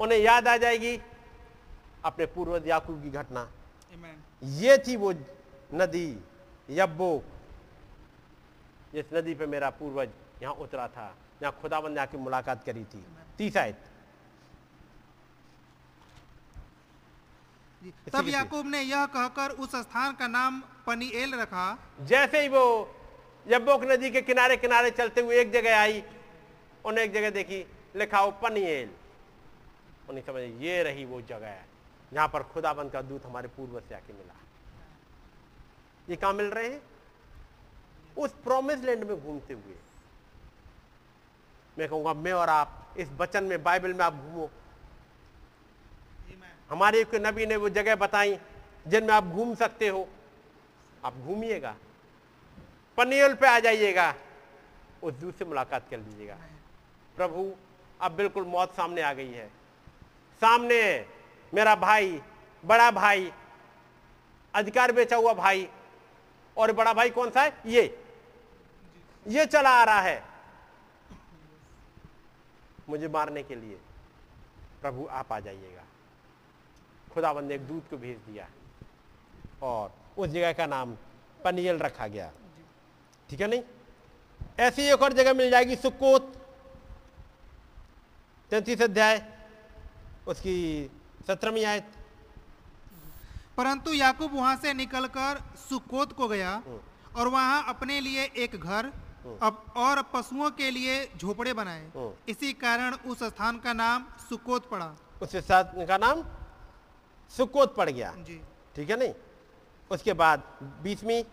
[0.00, 0.96] उन्हें याद आ जाएगी
[2.04, 3.48] अपने पूर्वज याकूब की घटना।
[4.42, 5.12] ये थी वो
[5.72, 6.08] नदी
[6.70, 7.24] यब्बोक
[8.94, 10.08] जिस नदी पे मेरा पूर्वज
[10.42, 13.04] यहाँ उतरा था जहाँ खुदाबंद ने आके मुलाकात करी थी।
[13.38, 13.70] तीसरा
[18.12, 21.66] तब याकूब ने यह कहकर उस स्थान का नाम पनीएल रखा।
[22.02, 22.64] जैसे ही वो
[23.46, 26.02] यब्बोक नदी के किनारे किनारे चलते हुए एक जगह आई
[26.84, 27.64] उन्हें एक जगह देखी
[27.96, 28.90] लिखा हो पनीएल।
[30.08, 31.66] उन्हें समझ ये रही वो जगह है
[32.12, 34.33] जहाँ पर खुदाबंद का दूत हमारे पूर्वज से आके मिला।
[36.10, 36.82] ये कहाँ मिल रहे हैं?
[38.18, 39.74] उस प्रोमिस लैंड में घूमते हुए।
[41.78, 44.50] मैं कहूँगा, मैं और आप, इस वचन में, बाइबल में आप घूमो।
[46.70, 48.38] हमारे एक नबी ने वो जगह बताई,
[48.86, 50.08] जिनमें आप घूम सकते हो।
[51.04, 51.76] आप घूमिएगा।
[52.96, 54.14] पनियल पे आ जाइएगा।
[55.02, 56.38] उस दूर से मुलाकात कर लीजिएगा।
[57.16, 57.54] प्रभु,
[58.00, 59.48] अब बिल्कुल मौत सामने आ गई है।
[60.40, 61.06] सामने
[61.54, 62.22] मेरा भाई,
[62.64, 63.32] बड़ा भाई,
[64.54, 65.68] अधिकार बेचा हुआ भाई।
[66.56, 67.60] और बड़ा भाई कौन सा है?
[67.66, 68.04] ये।
[69.28, 70.24] ये चला आ रहा है।
[72.88, 73.80] मुझे मारने के लिए,
[74.82, 75.82] प्रभु आप आ जाइएगा।
[77.14, 78.48] खुदाबंद ने एक दूत को भेज दिया।
[79.62, 80.96] और उस जगह का नाम
[81.44, 82.32] पनियल रखा गया।
[83.30, 83.62] ठीक है नहीं?
[84.58, 86.46] ऐसी एक और जगह मिल जाएगी सुकोत
[88.50, 89.32] तैतीस अध्याय,
[90.26, 90.90] उसकी
[91.26, 91.93] सत्रहवीं आयत।
[93.58, 96.62] परंतु याकूब वहाँ से निकलकर सुकोत को गया
[97.16, 98.92] और वहाँ अपने लिए एक घर
[99.42, 104.68] अब और पशुओं के लिए झोपड़े बनाए। हम्म। इसी कारण उस स्थान का नाम सुकोत
[104.70, 104.90] पड़ा।
[105.22, 106.22] उस साथ का नाम
[107.32, 108.40] सुकोत पड़ गया। जी।
[108.76, 109.12] ठीक है नहीं?
[109.90, 110.42] उसके बाद
[110.82, 111.24] बीच में?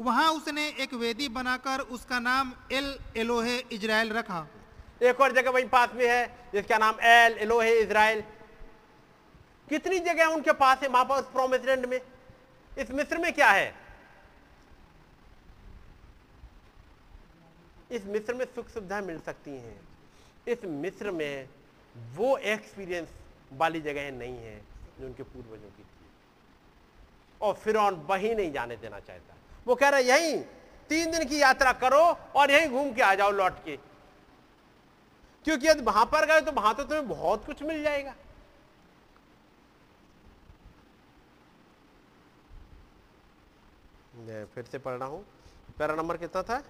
[0.00, 4.46] वहाँ उसने एक वेदी बनाकर उसका नाम एल एलोहे इजराइल रखा।
[5.02, 8.22] एक और जगह वहीं पास में है जिसका नाम एल एलोहे इज़राइल।
[9.70, 12.00] कितनी जगह उनके पास है वहाँ पर प्रोमिस लैंड में?
[12.78, 13.74] इस मिस्र में क्या है?
[17.90, 19.80] इस मिस्र में सुख सुविधाएँ मिल सकती हैं।
[20.48, 21.48] इस मिस्र में
[22.14, 23.08] वो एक्सपीरियंस
[23.52, 24.56] वाली जगह नहीं है
[25.00, 26.06] जो उनके पूर्वजों की थी।
[27.40, 29.34] और फिर वही नहीं जाने देना चाहता।
[29.66, 30.38] वो कह रहा यहीं,
[30.88, 32.02] तीन दिन की यात्रा करो
[32.36, 33.76] और यहीं घूम के आ जाओ लौट के।
[35.44, 38.14] क्योंकि यदि वहाँ पर गए तो वहाँ तो तुम्हें बहुत कुछ मिल जाएगा।
[44.28, 45.24] फिर से पढ़ रहा हूँ।
[45.78, 46.60] पैरा नंबर कितना था?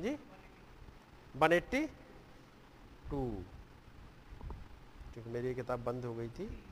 [0.00, 0.18] जी?
[1.36, 1.86] One eighty
[3.10, 3.44] two.
[5.14, 6.64] क्योंकि मेरी ये किताब बंद हो गई थी।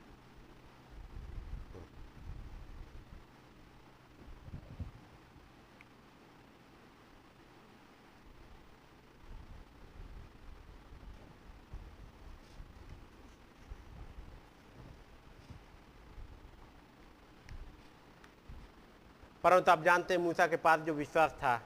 [19.49, 21.61] परंतु आप जानते हैं मूसा के पास जो विश्वास था,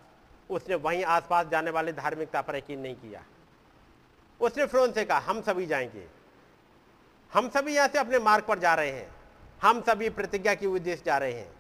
[0.49, 3.23] उसने वहीं आसपास जाने वाले धार्मिकता पर यकीन नहीं किया।
[4.41, 6.07] उसने फिर से कहा, हम सभी जाएँगे।
[7.33, 9.15] हम सभी यहाँ से अपने मार्ग पर जा रहे हैं।
[9.61, 11.51] हम सभी प्रतिज्ञा के उद्देश्य जा रहे हैं।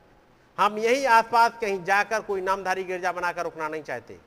[0.59, 4.19] हम यही आसपास कहीं जाकर कोई नामधारी गिरजा बनाकर रुकना नहीं चाहते।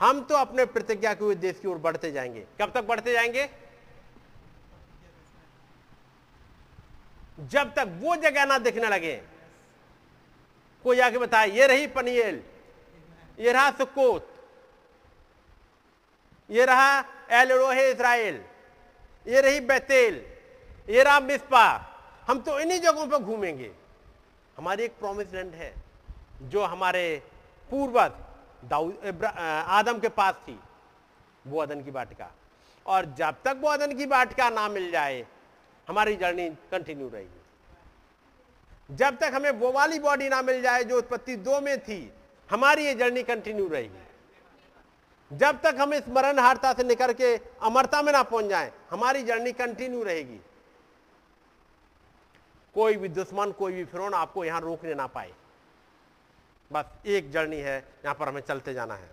[0.00, 3.50] हम तो अपने प्रतिज्ञा के उद्देश्य की ओर बढ़ते जाएँगे। कब तक बढ़ते जाएँगे?
[7.40, 9.33] जब तक वो जगह ना दिखने लगे
[10.84, 12.42] कोई आके बताए ये रही पनियल
[13.38, 14.30] ये रहा सुकोत
[16.50, 16.98] ये रहा
[17.32, 18.40] एल रोहे इसराइल,
[19.26, 20.14] ये रही बैतेल,
[20.88, 21.66] ये रहा मिस्पा,
[22.26, 23.70] हम तो इन्हीं जगहों पर घूमेंगे।
[24.56, 25.72] हमारी एक प्रॉमिस लैंड है,
[26.42, 27.22] जो हमारे
[27.70, 28.12] पूर्वज
[28.70, 30.58] दाऊद आदम के पास थी,
[31.46, 32.30] वो अदन की वाटिका
[32.86, 35.24] और जब तक वो अदन की वाटिका ना मिल जाए,
[35.88, 37.40] हमारी जर्नी कंटिन्यू रहेगी।
[38.90, 42.12] जब तक हमें वो वाली बॉडी ना मिल जाए जो उत्पत्ति दो में थी,
[42.50, 44.02] हमारी ये जर्नी कंटिन्यू रहेगी
[45.30, 49.22] जब तक हम इस मरण हारता से निकल के अमरता में ना पहुँच जाए, हमारी
[49.22, 50.40] जर्नी कंटिन्यू रहेगी।
[52.74, 55.32] कोई भी दुश्मन, कोई भी फिरौन आपको यहाँ रोकने ना पाए।
[56.70, 59.10] बस एक जर्नी है, यहाँ पर हमें चलते जाना है।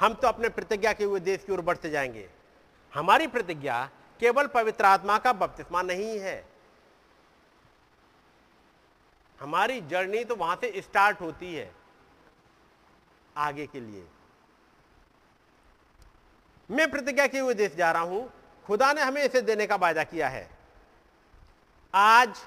[0.00, 2.28] हम तो अपने प्रतिज्ञा के हुए देश की ओर बढ़ते जाएँगे।
[2.92, 3.88] हमारी प्रतिज्ञा
[4.20, 6.44] केवल पवित्र आत्मा का बपतिस्मा नहीं है।
[9.40, 11.70] हमारी जर्नी तो वहाँ से स्टार्ट होती है
[13.36, 14.06] आगे के लिए।
[16.70, 18.30] मैं प्रतिज्ञा के हुए देश जा रहा हूँ।
[18.66, 20.48] खुदा ने हमें इसे देने का वायदा किया है।
[21.94, 22.38] आज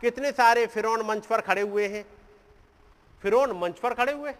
[0.00, 2.04] कितने सारे फिरौन मंच पर खड़े हुए हैं?
[3.22, 4.34] फिरौन मंच पर खड़े हुए?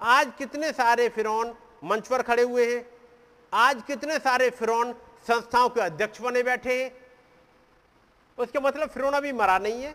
[0.00, 2.95] आज कितने सारे फिरौन मंच पर खड़े हुए हैं?
[3.56, 4.92] आज कितने सारे फिरौन
[5.28, 6.90] संस्थाओं के अध्यक्ष बने बैठे हैं?
[8.38, 9.94] उसके मतलब फिरौन अभी मरा नहीं है।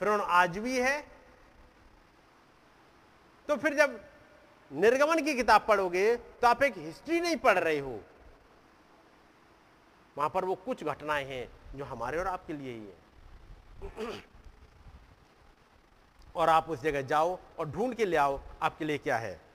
[0.00, 1.00] फिरौन आज भी है।
[3.48, 3.98] तो फिर जब
[4.70, 7.98] निर्गमन की किताब पढ़ोगे तो आप एक हिस्ट्री नहीं पढ़ रहे हो।
[10.16, 11.46] वहाँ पर वो कुछ घटनाएँ हैं
[11.76, 14.22] जो हमारे और आपके लिए ही है।
[16.36, 19.49] और आप उस जगह जाओ और ढूंढ के ले आओ, आपके लिए क्या है।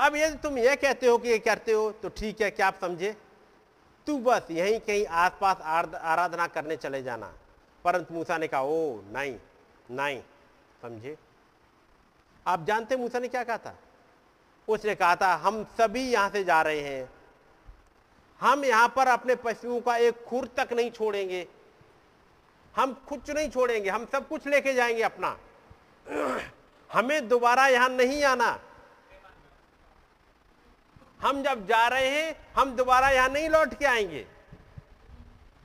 [0.00, 2.78] अब यदि तुम यह कहते हो कि ये करते हो तो ठीक है, क्या आप
[2.80, 3.16] समझे?
[4.06, 7.34] तू बस यहीं कहीं आसपास आराधना करने चले जाना।
[7.84, 9.38] परंतु मूसा ने कहा, ओ, नहीं
[9.90, 10.22] नहीं।
[10.82, 11.16] समझे?
[12.46, 13.78] आप जानते मूसा ने क्या कहा था?
[14.68, 17.10] उसने कहा था, हम सभी यहाँ से जा रहे हैं।
[18.40, 21.48] हम यहाँ पर अपने पशुओं का एक खुर तक नहीं छोड़ेंगे।
[22.76, 25.38] हम कुछ नहीं छोड़ेंगे। हम सब कुछ लेके जाएँगे अपना।
[26.92, 28.60] हमें दोबारा यहाँ नहीं आना।
[31.22, 34.26] हम जब जा रहे हैं, हम दोबारा यहाँ नहीं लौट के आएँगे।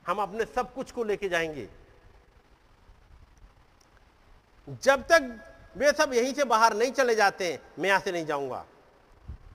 [0.06, 1.68] हम अपने सब कुछ को लेके जाएँगे।
[4.82, 8.64] जब तक वे सब यहीं से बाहर नहीं चले जाते, मैं यहाँ से नहीं जाऊँगा।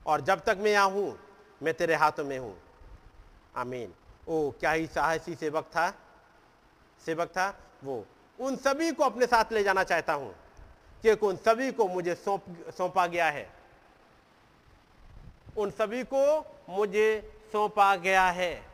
[0.05, 1.19] और जब तक मैं यहाँ हूँ,
[1.63, 2.61] मैं तेरे हाथों में हूँ।
[3.55, 3.93] आमीन।
[4.27, 5.89] ओ, क्या ही साहसी सेवक था।
[7.05, 8.05] सेवक था वो।
[8.39, 10.35] उन सभी को अपने साथ ले जाना चाहता हूँ
[11.01, 12.43] क्योंकि उन सभी को मुझे सौंप,
[12.77, 13.58] सौंपा गया है।
[15.59, 16.23] उन सभी को
[16.69, 17.07] मुझे
[17.51, 18.65] सौंपा गया है।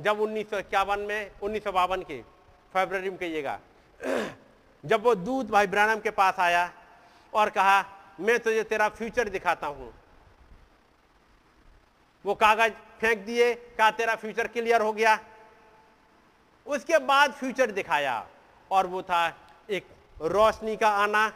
[0.00, 2.22] जब उन्नीस सौ इक्यावन में, उन्नीस के,
[2.74, 3.60] फरवरी में कहिएगा।
[4.84, 6.72] जब वो दूध भाई ब्रानम के पास आया
[7.34, 7.84] और कहा,
[8.20, 9.92] मैं तुझे तेरा फ्यूचर दिखाता हूँ।
[12.24, 15.18] वो कागज़ फेंक दिए कहा तेरा फ्यूचर क्लियर हो गया?
[16.66, 18.26] उसके बाद फ्यूचर दिखाया
[18.70, 19.36] और वो था
[19.70, 19.86] एक
[20.22, 21.32] रोशनी का आना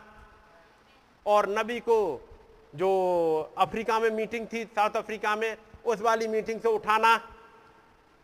[1.26, 1.96] और नबी को
[2.76, 7.20] जो अफ्रीका में मीटिंग थी, साउथ अफ्रीका में, उस वाली मीटिंग से उठाना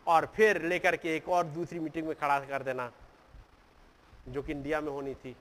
[0.07, 2.91] और फिर लेकर के एक और दूसरी मीटिंग में खड़ा कर देना,
[4.29, 5.35] जो कि इंडिया में होनी थी।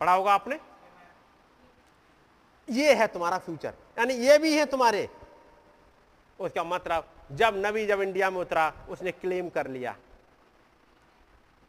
[0.00, 0.58] पढ़ा होगा आपने?
[2.68, 5.08] ये है तुम्हारा फ्यूचर यानी ये भी है तुम्हारे।
[6.38, 9.96] उसका मतलब जब नबी जब इंडिया में उतरा, उसने क्लेम कर लिया।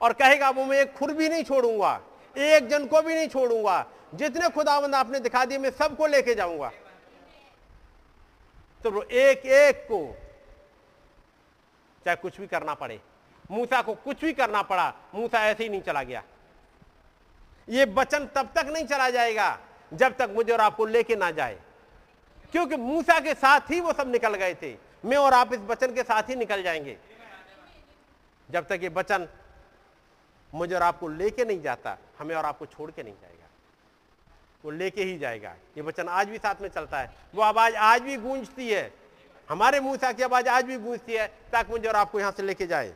[0.01, 1.99] और कहेगा वो मैं एक खुर भी नहीं छोड़ूँगा,
[2.35, 3.85] एक जन को भी नहीं छोड़ूँगा
[4.15, 6.71] जितने खुदावंद आपने दिखा दिए, मैं सबको लेके जाऊँगा।
[8.83, 10.15] तो एक एक को
[12.05, 13.01] चाहे कुछ भी करना पड़े।
[13.51, 16.23] मूसा को कुछ भी करना पड़ा, मूसा ऐसे ही नहीं चला गया।
[17.69, 19.59] ये वचन तब तक नहीं चला जाएगा
[19.93, 21.59] जब तक मुझे और आपको लेके ना जाए।
[22.51, 25.93] क्योंकि मूसा के साथ ही वो सब निकल गए थे। मैं और आप इस वचन
[25.93, 26.97] के साथ ही निकल जाएँगे।
[28.51, 29.27] जब तक ये वचन
[30.53, 33.36] मुझे और आपको लेके नहीं जाता, हमें और आपको छोड़ के नहीं जाएगा।
[34.65, 38.01] वो लेके ही जाएगा। ये वचन आज भी साथ में चलता है। वो आवाज़ आज
[38.01, 38.93] भी गूंजती है।
[39.49, 42.67] हमारे मुँह की आवाज़ आज भी गूंजती है। ताकि मुझे और आपको यहाँ से लेके
[42.67, 42.93] जाए।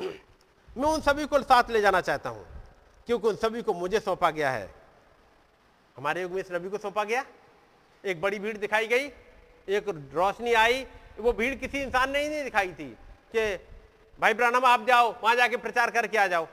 [0.78, 2.46] मैं उन सभी को साथ ले जाना चाहता हूँ।
[3.06, 4.74] क्योंकि उन सभी को मुझे सौंपा गया है।
[5.96, 7.24] हमारे युग में इस रवि को सौंपा गया।
[8.04, 9.06] एक बड़ी भीड़ दिखाई गई।
[9.68, 10.86] एक रोशनी आई।
[11.18, 12.96] वो भीड़ किसी इंसान ने ही नहीं दिखाई थी
[13.36, 13.56] कि
[14.20, 16.48] भाई ब्रानम आप जाओ, वहाँ जाके प्रचार करके आ जाओ।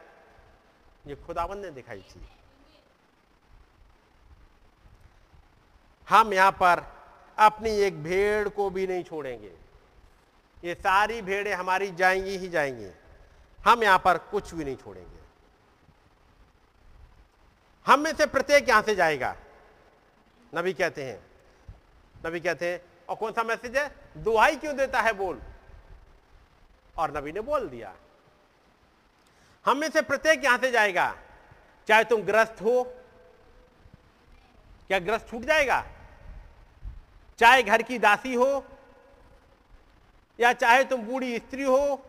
[1.08, 2.28] ये खुदाबंद ने दिखाई थी।
[6.10, 6.84] हम यहाँ पर
[7.38, 9.52] अपनी एक भेड़ को भी नहीं छोड़ेंगे।
[10.64, 12.90] ये सारी भेड़ें हमारी जाएँगी ही जाएँगी।
[13.60, 15.20] हम यहाँ पर कुछ भी नहीं छोड़ेंगे।
[17.86, 19.36] हम में से प्रत्येक यहाँ से जाएगा।
[20.56, 21.20] नबी कहते हैं,
[22.26, 23.96] नबी कहते हैं, और कौन सा मैसेज है?
[24.18, 25.42] दुहाई क्यों देता है बोल?
[26.98, 27.94] और नबी ने बोल दिया,
[29.66, 31.16] हम में से प्रत्येक यहाँ से जाएगा,
[31.88, 32.84] चाहे तुम ग्रस्त हो,
[34.88, 35.84] क्या ग्रस्त छूट जाएगा?
[37.40, 38.66] चाहे घर की दासी हो,
[40.40, 42.06] या चाहे तुम बूढ़ी स्त्री हो,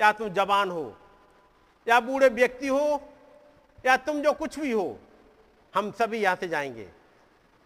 [0.00, 0.96] या तुम जवान हो,
[1.88, 3.12] या बूढ़े व्यक्ति हो,
[3.86, 4.98] या तुम जो कुछ भी हो,
[5.74, 6.88] हम सभी यहाँ से जाएँगे।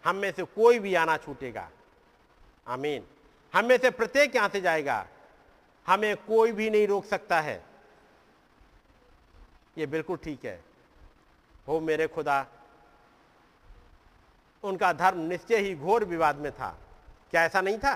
[0.05, 1.69] हम में से कोई भी आना छूटेगा।
[2.67, 3.03] आमीन।
[3.53, 5.07] हम में से प्रत्येक यहाँ से जाएगा।
[5.89, 7.63] हमें कोई भी नहीं रोक सकता है।
[9.77, 10.63] ये बिल्कुल ठीक है।
[11.67, 12.45] हो मेरे खुदा,
[14.63, 16.77] उनका धर्म निश्चय ही घोर विवाद में था।
[17.31, 17.95] क्या ऐसा नहीं था?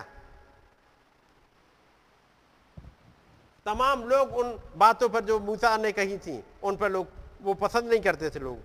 [3.66, 7.08] तमाम लोग उन बातों पर जो मूसा ने कही थी, उन पर लोग,
[7.42, 8.60] वो पसंद नहीं करते थे लोग।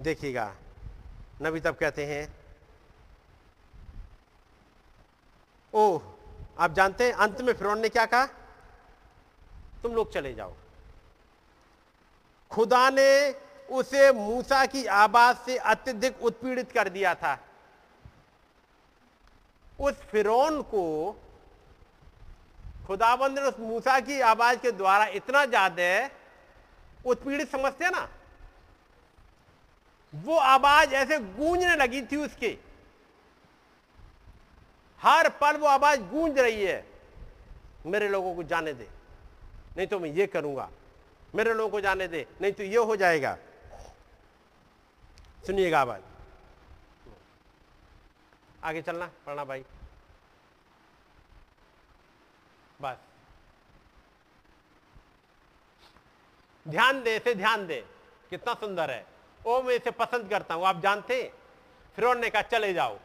[0.00, 0.54] देखिएगा,
[1.42, 2.39] नबी तब कहते हैं
[5.72, 6.00] ओह,
[6.58, 8.26] आप जानते हैं, अंत में फिरौन ने क्या कहा?
[9.82, 10.52] तुम लोग चले जाओ।
[12.50, 13.10] खुदा ने
[13.70, 17.38] उसे मूसा की आवाज़ से अत्यधिक उत्पीड़ित कर दिया था।
[19.78, 20.86] उस फिरौन को
[22.86, 26.08] खुदाबंद ने उस मूसा की आवाज़ के द्वारा इतना ज़्यादा
[27.04, 28.08] उत्पीड़ित समझते ना,
[30.14, 32.58] वो आवाज़ ऐसे गूंजने लगी थी उसके।
[35.02, 36.84] हर पल वो आवाज़ गूंज रही है,
[37.86, 38.88] मेरे लोगों को जाने दे,
[39.76, 40.68] नहीं तो मैं ये करूँगा,
[41.34, 43.36] मेरे लोगों को जाने दे, नहीं तो ये हो जाएगा।
[45.46, 46.02] सुनिएगा आवाज़।
[48.64, 49.64] आगे चलना, पढ़ना भाई।
[52.80, 52.96] बस।
[56.66, 57.84] ध्यान दे, इसे ध्यान दे,
[58.30, 59.04] कितना सुंदर है।
[59.40, 61.22] ओ, मैं इसे पसंद करता हूँ, आप जानते
[61.96, 62.98] फिर ने कहा, चले जाओ।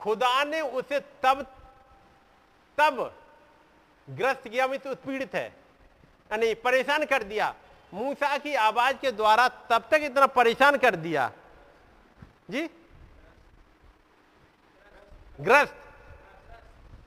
[0.00, 1.42] खुदा ने उसे तब
[2.78, 3.00] तब
[4.08, 5.48] ग्रस्त किया मैं तो उत्पीड़ित है
[6.32, 7.54] नहीं परेशान कर दिया।
[7.92, 11.30] मूसा की आवाज़ के द्वारा तब तक इतना परेशान कर दिया।
[12.50, 12.62] जी?
[15.38, 15.74] ग्रस्त।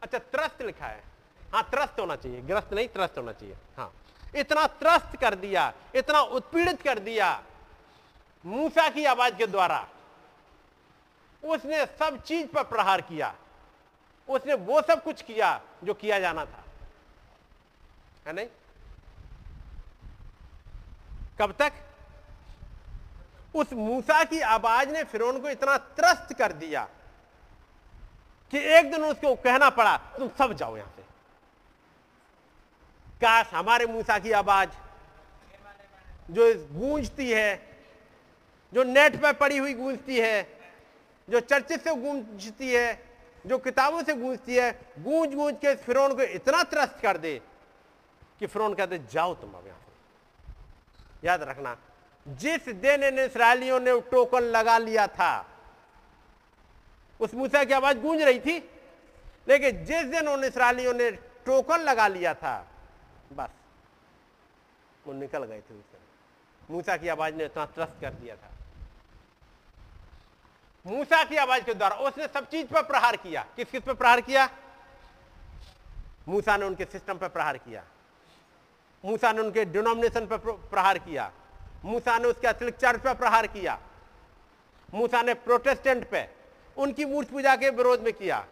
[0.04, 1.04] अच्छा त्रस्त लिखा है।
[1.54, 3.92] हाँ त्रस्त होना चाहिए। ग्रस्त नहीं, त्रस्त होना चाहिए। हाँ।
[4.36, 7.42] इतना त्रस्त कर दिया, इतना उत्पीड़ित कर दिया
[8.46, 9.88] मूसा की आवाज़ के द्वारा।
[11.44, 13.36] उसने सब चीज़ पर प्रहार किया।
[14.30, 16.64] उसने वो सब कुछ किया जो किया जाना था।
[18.28, 18.48] है नहीं?
[21.40, 21.74] कब तक?
[23.56, 26.88] उस मूसा की आवाज़ ने फिर को इतना त्रस्त कर दिया
[28.52, 31.02] कि एक दिन उसको कहना पड़ा, तुम सब जाओ यहाँ से।
[33.22, 34.70] काश हमारे मूसा की आवाज़
[36.32, 37.78] जो गूंजती है,
[38.74, 40.61] जो नेट पर पड़ी हुई गूंजती है
[41.32, 43.12] जो चर्चित से गूंजती है,
[43.46, 47.42] जो किताबों से गूंजती है गूंज गूंज के फिरौन को इतना त्रस्त कर दे
[48.40, 51.78] कि फिरौन कहते, जाओ तुम अब यहाँ से। याद रखना,
[52.26, 55.34] जिस दिन इन इसराइलियों ने टोकन लगा लिया था,
[57.20, 58.58] उस मूसा की आवाज़ गूंज रही थी,
[59.48, 61.12] लेकिन जिस दिन उन इसराइलियों ने
[61.46, 62.56] टोकन लगा लिया था,
[63.34, 63.50] बस,
[65.06, 66.02] वो निकल गए थे उस दिन
[66.70, 68.50] मूसा की आवाज़ ने इतना त्रस्त कर दिया था।
[70.88, 74.22] मूसा की आवाज़ के द्वारा, उसने सब चीज़ पर प्रहार किया। किस किस पर प्रहार
[74.22, 74.50] किया?
[76.28, 77.84] मूसा ने उनके सिस्टम पर प्रहार किया।
[79.06, 81.32] मूसा ने उनके डिनोमिनेशन पर प्रहार किया।
[81.86, 83.80] मूसा ने उसके अतिरिक्त चर्च पर प्रहार किया।
[84.94, 86.30] मूसा ने प्रोटेस्टेंट पे
[86.78, 88.46] उनकी मूर्ति पूजा के विरोध में किया।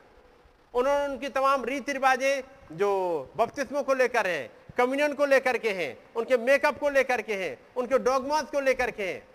[0.74, 2.42] उन्होंने उनकी तमाम रीति रिवाजें
[2.78, 2.90] जो
[3.38, 7.60] बपतिस्मों को लेकर हैं, कम्युनियन को लेकर के हैं, उनके मेकअप को लेकर के हैं,
[7.76, 9.29] उनके डॉगमास को लेकर के हैं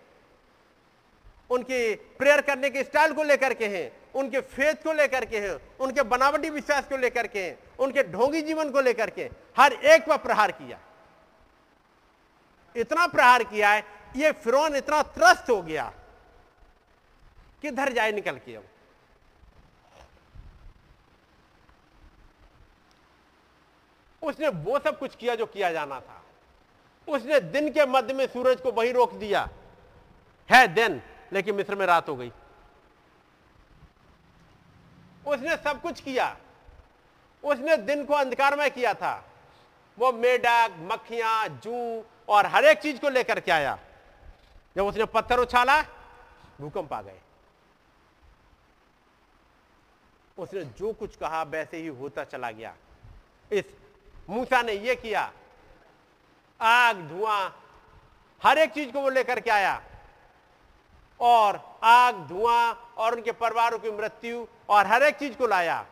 [1.49, 5.55] उनके प्रेयर करने के स्टाइल को लेकर के हैं, उनके फेथ को लेकर के हैं,
[5.79, 10.05] उनके बनावटी विश्वास को लेकर के हैं, उनके ढोंगी जीवन को लेकर के हर एक
[10.05, 10.79] पर प्रहार किया।
[12.75, 13.83] इतना प्रहार किया है,
[14.15, 15.91] ये फिरौन इतना त्रस्त हो गया
[17.61, 18.63] किधर जाए निकल के अब।
[24.21, 26.23] उसने वो सब कुछ किया जो किया जाना था।
[27.07, 29.49] उसने दिन के मध्य में सूरज को वहीं रोक दिया।
[30.49, 31.01] है दिन
[31.33, 32.31] लेकिन मिस्र में रात हो गई।
[35.27, 36.37] उसने सब कुछ किया।
[37.43, 39.25] उसने दिन को अंधकार में किया था।
[39.99, 43.79] वो मेढक, मक्खियाँ, जू और हर एक चीज़ को लेकर के आया।
[44.75, 45.81] जब उसने पत्थर उछाला,
[46.61, 47.19] भूकंप आ गए।
[50.37, 52.75] उसने जो कुछ कहा, वैसे ही होता चला गया।
[53.51, 53.65] इस
[54.29, 55.33] मूसा ने यह किया।
[56.61, 57.63] आग, धुआँ,
[58.43, 59.83] हर एक चीज़ को वो लेकर के आया।
[61.19, 65.85] और आग, धुआँ और उनके परिवारों की मृत्यु और हर एक चीज़ को लाया।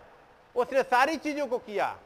[0.56, 2.00] उसने सारी चीज़ों को किया।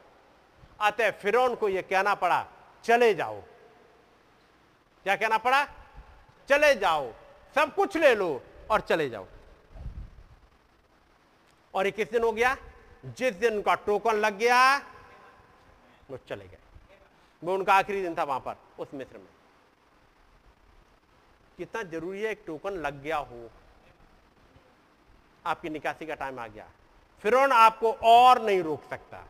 [0.80, 2.46] अतः फिर को यह कहना पड़ा,
[2.84, 3.40] चले जाओ।
[5.02, 5.64] क्या कहना पड़ा?
[6.48, 7.12] चले जाओ।
[7.54, 9.26] सब कुछ ले लो और चले जाओ।
[11.74, 12.56] और ये किस दिन हो गया?
[13.04, 14.78] जिस दिन उनका टोकन लग गया,
[16.10, 16.58] वो चले गए।
[17.44, 19.37] वो उनका आखिरी दिन था वहाँ पर, उस मिस्र में।
[21.58, 23.50] कितना ज़रूरी है एक टोकन लग गया हो।
[25.46, 26.70] आपकी निकासी का टाइम आ गया।
[27.20, 29.24] फिर आपको और नहीं रोक सकता।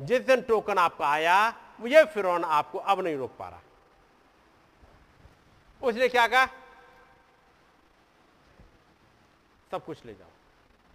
[0.00, 1.48] जिस दिन टोकन आपका आया,
[1.80, 3.60] ये फिर आपको अब नहीं रोक पा रहा।
[5.82, 6.46] उसने क्या कहा?
[9.70, 10.28] सब कुछ ले जाओ।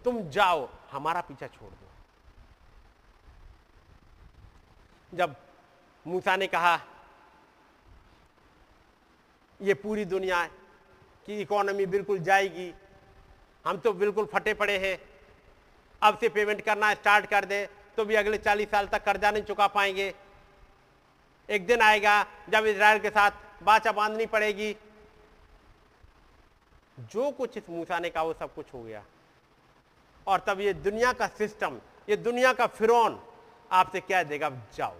[0.04, 1.88] तुम जाओ, हमारा पीछा छोड़ दो।
[5.16, 5.36] जब
[6.06, 6.76] मूसा ने कहा
[9.60, 10.44] ये पूरी दुनिया
[11.26, 12.72] की इकोनॉमी बिल्कुल जाएगी।
[13.64, 14.98] हम तो बिल्कुल फटे पड़े हैं।
[16.02, 19.42] अब से पेमेंट करना स्टार्ट कर दे तो भी अगले चालीस साल तक कर्जा नहीं
[19.44, 20.12] चुका पाएँगे।
[21.48, 23.30] एक दिन आएगा जब इसराइल के साथ
[23.62, 24.74] बाचा बांधनी पड़ेगी।
[27.02, 29.04] जो कुछ इस मूसा ने कहा, वो सब कुछ हो गया।
[30.26, 33.18] और तब ये दुनिया का सिस्टम ये दुनिया का फिरौन
[33.70, 34.94] आपसे क्या देगा जाओ।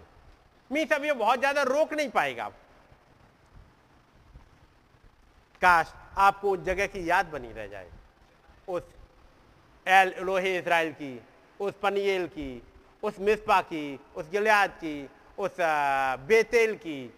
[0.70, 2.50] मी सब ये बहुत ज़्यादा रोक नहीं पाएगा।
[5.62, 7.90] काश आपको उस जगह की याद बनी रह जाए।
[8.68, 8.82] उस
[9.86, 11.20] एल लोहे इसराइल की,
[11.60, 12.62] उस पनियल की,
[13.02, 15.08] उस मिसपा की, उस गिलियाद की,
[15.38, 15.56] उस
[16.26, 17.14] बेतेल की,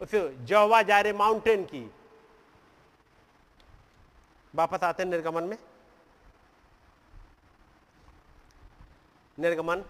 [0.00, 0.14] उस
[0.46, 1.90] जवा जारे माउंटेन की।
[4.54, 5.58] वापस आते हैं निर्गमन में।
[9.38, 9.82] निर्गमन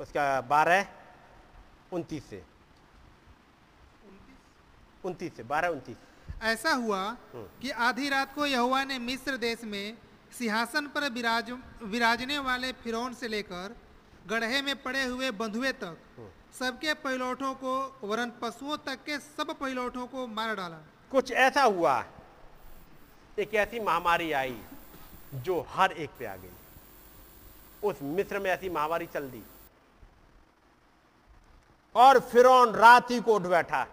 [0.00, 0.86] उसका बारह,
[1.92, 2.42] उनतीस से।
[5.04, 5.96] उनतीस से, बारह, उनतीस।
[6.42, 9.96] ऐसा हुआ कि आधी रात को यहुआ ने मिस्र देश में
[10.38, 11.50] सिंहासन पर विराज,
[11.82, 13.76] विराजने वाले फिरौन से लेकर
[14.26, 15.96] गढ़े में पड़े हुए बंधुए तक
[16.58, 20.78] सबके पैलौठों को, वरन पशुओं तक के सब पैलौठों को मार डाला।
[21.10, 22.04] कुछ ऐसा हुआ,
[23.38, 24.60] एक ऐसी महामारी आई
[25.34, 26.50] जो हर एक पे आ गई।
[27.84, 29.42] उस मिस्र में ऐसी महामारी चल दी।
[31.94, 32.46] और फिर
[32.76, 33.86] रात ही को उठ बैठा।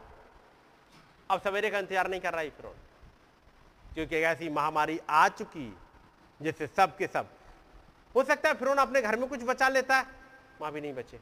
[1.30, 2.72] अब सवेरे का इंतज़ार नहीं कर रहा है फिर
[3.96, 5.74] क्योंकि ऐसी महामारी आ चुकी
[6.40, 7.28] जिससे सब के सब,
[8.16, 10.06] हो सकता है फिर अपने घर में कुछ बचा लेता है,
[10.60, 11.20] वहाँ भी नहीं बचे।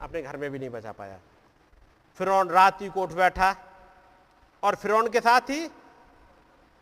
[0.00, 1.18] अपने घर में भी नहीं बचा पाया।
[2.20, 3.54] फिर रात ही को उठ बैठा,
[4.62, 5.68] और फिर के साथ ही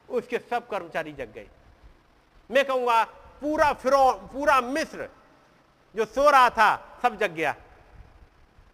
[0.09, 1.47] उसके सब कर्मचारी जग गए।
[2.51, 3.05] मैं कहूँगा,
[3.43, 3.93] पूरा फिर
[4.33, 5.09] पूरा मिस्र
[5.95, 7.55] जो सो रहा था, सब जग गया।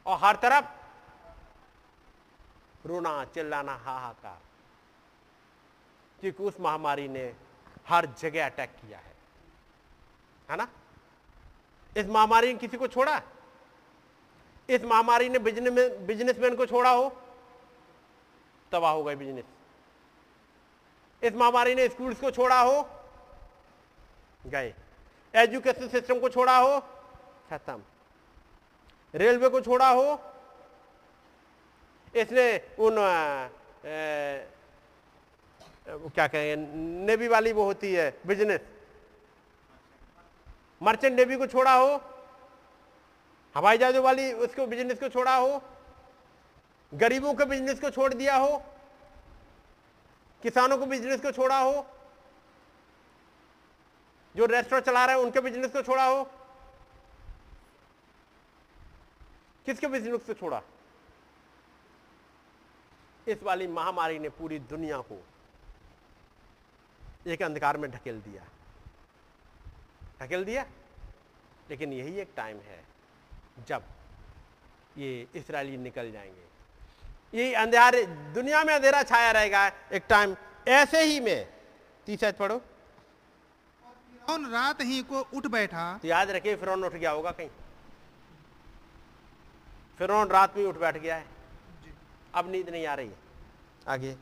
[0.07, 0.65] और हर तरफ़
[2.87, 4.41] रोना चिल्लाना हाहाकार।
[6.21, 7.35] क्योंकि उस महामारी ने
[7.89, 9.15] हर जगह अटैक किया है।
[10.51, 10.69] है ना?
[11.97, 13.23] इस महामारी ने किसी को छोड़ा?
[14.71, 17.23] इस महामारी ने बिज़नेस बिजनेसमैन को छोड़ा हो?
[18.73, 19.45] तबाह हो गए बिज़नेस।
[21.23, 22.91] इस महामारी ने स्कूल्स को छोड़ा हो?
[24.47, 24.75] गए।
[25.35, 26.81] एजुकेशन सिस्टम को छोड़ा हो?
[27.51, 27.83] खत्म।
[29.15, 30.34] रेलवे को छोड़ा हो?
[32.21, 32.47] इसने
[32.79, 33.49] उन आ,
[33.85, 34.47] ए,
[35.87, 36.57] क्या कहेंगे
[37.07, 38.61] नेवी वाली वो होती है बिज़नेस
[40.83, 42.01] मर्चेंट नेवी को छोड़ा हो
[43.55, 45.61] हवाई जहाजों वाली उसको बिज़नेस को छोड़ा हो
[46.93, 48.57] गरीबों के बिज़नेस को छोड़ दिया हो
[50.43, 51.87] किसानों को बिज़नेस को छोड़ा हो
[54.35, 56.23] जो रेस्टोरेंट चला रहे हैं उनके बिज़नेस को छोड़ा हो
[59.67, 60.61] किसके बिज़नेस को छोड़ा?
[63.29, 65.27] इस वाली महामारी ने पूरी दुनिया को
[67.27, 68.45] एक अंधकार में ढकेल दिया।
[70.23, 70.67] ढकेल दिया।
[71.71, 72.85] लेकिन यही एक टाइम है
[73.69, 73.83] जब
[74.99, 76.45] ये इसराइली निकल जाएँगे।
[77.39, 80.37] ये अंधेरे दुनिया में अंधेरा छाया रहेगा एक टाइम
[80.69, 81.53] ऐसे ही में
[82.07, 87.31] तीसरा पढ़ो। फिरौन रात ही को उठ बैठा। तो याद रखिए फिर उठ गया होगा
[87.31, 87.51] कहीं।
[89.99, 91.34] फिर रात में उठ बैठ गया है।
[92.35, 93.17] अब नींद नहीं आ रही है
[93.89, 94.17] आगे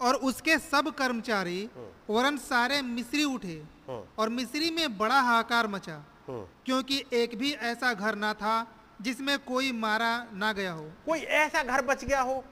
[0.00, 5.66] और उसके सब कर्मचारी हम्म। वरन सारे मिस्री उठे हम्म। और मिस्री में बड़ा हाहाकार
[5.68, 8.54] मचा हम्म। क्योंकि एक भी ऐसा घर ना था
[9.00, 12.42] जिसमें कोई मारा ना गया हो कोई ऐसा घर बच गया हो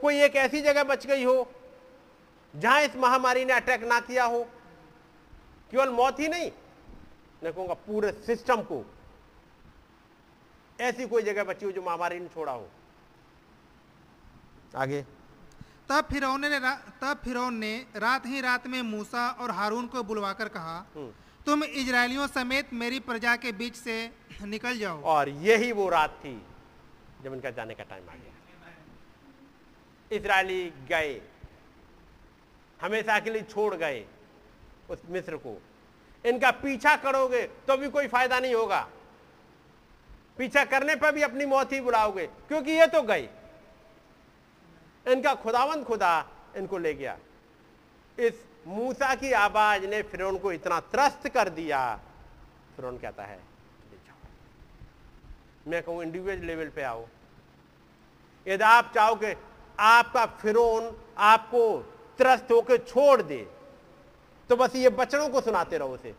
[0.00, 1.36] कोई एक ऐसी जगह बच गई हो
[2.54, 4.42] जहाँ इस महामारी ने अटैक ना किया हो
[5.72, 6.50] केवल मौत ही नहीं
[7.42, 8.84] मैं कहूँगा पूरे सिस्टम को
[10.78, 12.68] ऐसी कोई जगह बची हो जो महामारी ने छोड़ा हो
[14.74, 15.02] आगे।
[15.88, 16.58] तब फिर ने
[17.00, 21.10] तब फिर ने रात ही रात में मूसा और हारून को बुलवाकर कहा हम्म।
[21.46, 23.96] तुम इजरायलियों समेत मेरी प्रजा के बीच से
[24.44, 26.34] निकल जाओ। और यही वो रात थी
[27.24, 28.32] जब इनका जाने का टाइम आ गया।
[30.10, 31.20] इसराइली गए
[32.80, 34.04] हमेशा के लिए छोड़ गए
[34.90, 35.56] उस मिस्र को।
[36.24, 38.80] इनका पीछा करोगे तो भी कोई फ़ायदा नहीं होगा।
[40.38, 43.28] पीछा करने पर भी अपनी मौत ही बुलाओगे क्योंकि ये तो गए।
[45.06, 46.12] इनका खुदावंत खुदा
[46.56, 47.16] इनको ले गया।
[48.18, 51.80] इस मूसा की आवाज़ ने फिर को इतना त्रस्त कर दिया।
[52.76, 53.40] फिर कहता है
[55.66, 57.06] मैं कहूँ, इंडिविजुअल लेवल पे आओ।
[58.46, 59.36] यदि आप चाहोगे
[59.78, 61.78] आपका फिरौन आपको
[62.18, 63.38] त्रस्त होकर छोड़ दे
[64.50, 66.14] तो बस ये बचनों को सुनाते रहो उसे।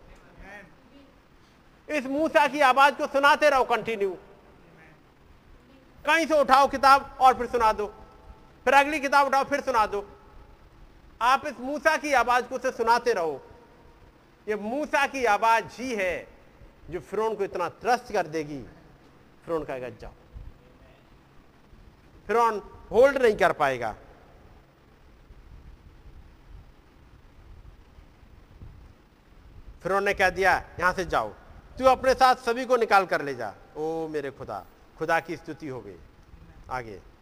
[1.87, 4.17] इस मूसा की आवाज़ को सुनाते रहो कंटिन्यू।
[6.05, 7.93] कहीं से उठाओ किताब और फिर सुना दो।
[8.65, 10.09] फिर अगली किताब उठाओ, फिर सुना दो।
[11.21, 13.47] आप इस मूसा की आवाज़ को से सुनाते रहो।
[14.47, 16.27] ये मूसा की आवाज़ ही है
[16.89, 18.63] जो फिरौन को इतना त्रस्त कर देगी।
[19.45, 20.11] फिरौन कहेगा, जाओ।
[22.27, 22.61] फिरौन
[22.91, 23.95] होल्ड नहीं कर पाएगा।
[29.83, 31.29] फिर ने कह दिया, यहाँ से जाओ।
[31.79, 34.65] तू अपने साथ सभी को निकाल कर ले जा। ओ मेरे खुदा
[34.99, 35.95] खुदा की स्तुति हो गई।
[36.69, 37.12] आगे।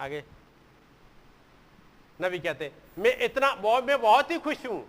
[0.00, 0.24] आगे।
[2.22, 4.88] नबी कहते, मैं इतना बहुत, मैं बहुत ही खुश हूँ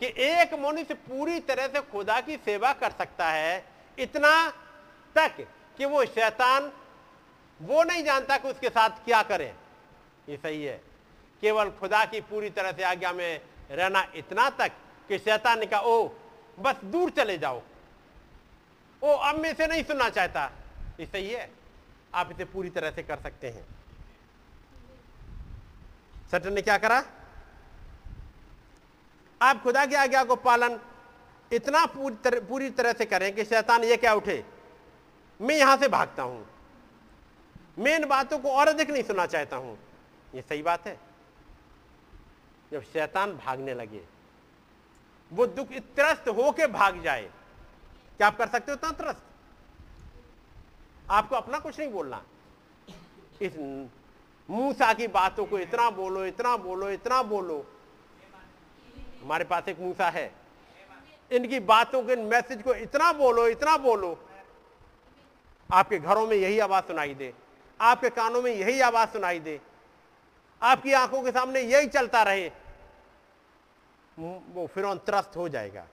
[0.00, 3.64] कि एक मनुष्य पूरी तरह से खुदा की सेवा कर सकता है,
[3.98, 4.50] इतना
[5.14, 6.72] तक कि वो शैतान
[7.62, 9.54] वो नहीं जानता कि उसके साथ क्या करें।
[10.28, 10.80] ये सही है।
[11.40, 13.40] केवल खुदा की पूरी तरह से आज्ञा में
[13.70, 14.72] रहना इतना तक
[15.08, 16.08] कि शैतान ने कहा, ओ,
[16.58, 17.62] बस दूर चले जाओ।
[19.02, 20.52] ओ, अब मैं इसे नहीं सुनना चाहता।
[21.00, 21.50] ये सही है।
[22.14, 23.75] आप इसे पूरी तरह से कर सकते हैं।
[26.32, 27.02] सटन ने क्या करा?
[29.40, 30.78] आप खुदा की आज्ञा को पालन
[31.52, 34.44] इतना पूरी तरह पूरी तरह से करें कि शैतान ये क्या उठे?
[35.40, 36.46] मैं यहाँ से भागता हूँ।
[37.78, 39.78] मैं इन बातों को और अधिक नहीं सुनना चाहता हूँ।
[40.34, 40.98] ये सही बात है।
[42.72, 44.02] जब शैतान भागने लगे,
[45.30, 47.30] वो दुख त्रस्त होके भाग जाए,
[48.18, 49.22] क्या आप कर सकते हो त्रस्त?
[51.10, 52.22] आपको अपना कुछ नहीं बोलना।
[53.42, 53.56] इस
[54.50, 57.66] मूसा की बातों को इतना बोलो इतना बोलो इतना बोलो।
[59.22, 60.34] हमारे पास एक मूसा है।
[61.32, 64.28] इनकी बातों के, मैसेज को इतना बोलो इतना बोलो।
[65.72, 67.34] आपके घरों में यही आवाज़ सुनाई दे।
[67.80, 69.60] आपके कानों में यही आवाज़ सुनाई दे।
[70.62, 72.48] आपकी आँखों के सामने यही चलता रहे।
[74.18, 75.86] वो फिर त्रस्त हो जाएगा।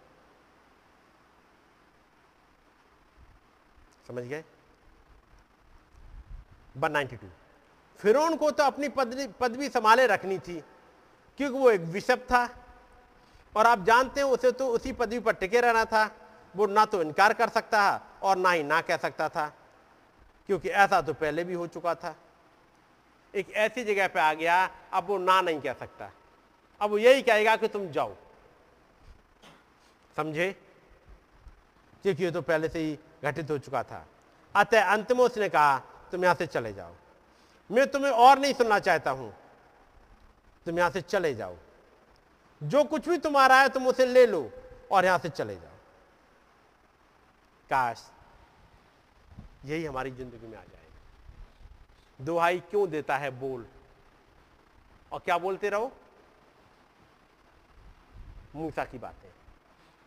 [4.07, 4.43] समझ गए?
[6.77, 7.27] One ninety two.
[8.03, 10.63] फिर को तो अपनी पदवी पदवी संभाले रखनी थी,
[11.39, 12.49] क्योंकि वो एक विशप था।
[13.55, 16.09] और आप जानते हैं, उसे तो उसी पदवी पर टिके रहना था।
[16.55, 19.47] वो ना तो इनकार कर सकता है और ना ही ना कह सकता था,
[20.47, 22.15] क्योंकि ऐसा तो पहले भी हो चुका था।
[23.33, 26.11] एक ऐसी जगह पे आ गया, अब वो ना नहीं कह सकता।
[26.81, 28.15] अब वो यही कहेगा कि तुम जाओ।
[30.15, 30.51] समझे?
[32.03, 34.05] क्योंकि ये तो पहले से ही घटित हो चुका था।
[34.55, 35.79] अतः अंत में उसने कहा,
[36.11, 36.93] तुम यहाँ से चले जाओ।
[37.69, 39.33] मैं तुम्हें और नहीं सुनना चाहता हूँ।
[40.65, 41.55] तुम यहाँ से चले जाओ।
[42.61, 44.49] जो कुछ भी तुम्हारा है, तुम उसे ले लो
[44.91, 45.71] और यहाँ से चले जाओ।
[47.69, 48.09] काश
[49.65, 53.65] यही हमारी ज़िंदगी में आ जाएगा दुहाई क्यों देता है बोल?
[55.11, 55.91] और क्या बोलते रहो?
[58.55, 59.29] मूसा की बातें।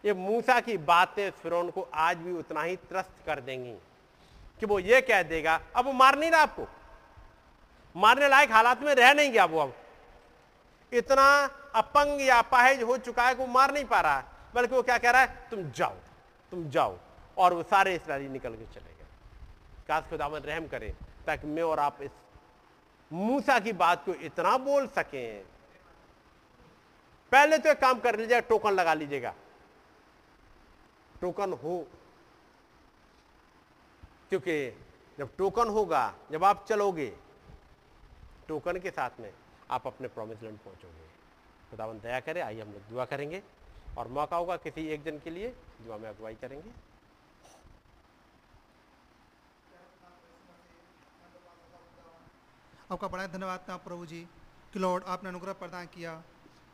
[0.05, 3.75] ये मूसा की बातें फिरौन को आज भी उतना ही त्रस्त कर देंगी
[4.61, 6.67] कि वो ये कह देगा, अब वो मार नहीं रहा आपको?
[7.97, 9.75] मारने लायक हालात में रह नहीं गया वो अब।
[10.93, 11.27] इतना
[11.75, 14.25] अपंग या अपाहिज हो चुका है कि वो मार नहीं पा रहा है,
[14.55, 15.95] बल्कि वो क्या कह रहा है, तुम जाओ
[16.53, 16.99] तुम जाओ।
[17.37, 19.07] और वो सारे इसराइली निकल के चले गए।
[19.89, 20.95] काश खुदावन रहम करे,
[21.27, 22.11] ताकि मैं और आप इस
[23.11, 25.45] मूसा की बात को इतना बोल सकें।
[27.33, 29.35] पहले तो एक काम कर लीजिएगा, टोकन लगा लीजिएगा।
[31.21, 31.87] टोकन हो,
[34.29, 34.57] क्योंकि
[35.19, 37.13] जब टोकन होगा, जब आप चलोगे
[38.49, 39.33] टोकन के साथ में
[39.71, 41.07] आप अपने प्रॉमिस लैंड पहुंचोगे।
[41.71, 43.43] खुदावन दया करे आइए हम लोग दुआ करेंगे
[43.99, 45.49] और मौका होगा किसी एक दिन के लिए
[45.81, 46.71] दुआ में अगुवाई करेंगे।
[52.93, 54.21] आपका बड़ा धन्यवाद था प्रभु जी
[54.73, 56.13] कि लॉर्ड आपने अनुग्रह प्रदान किया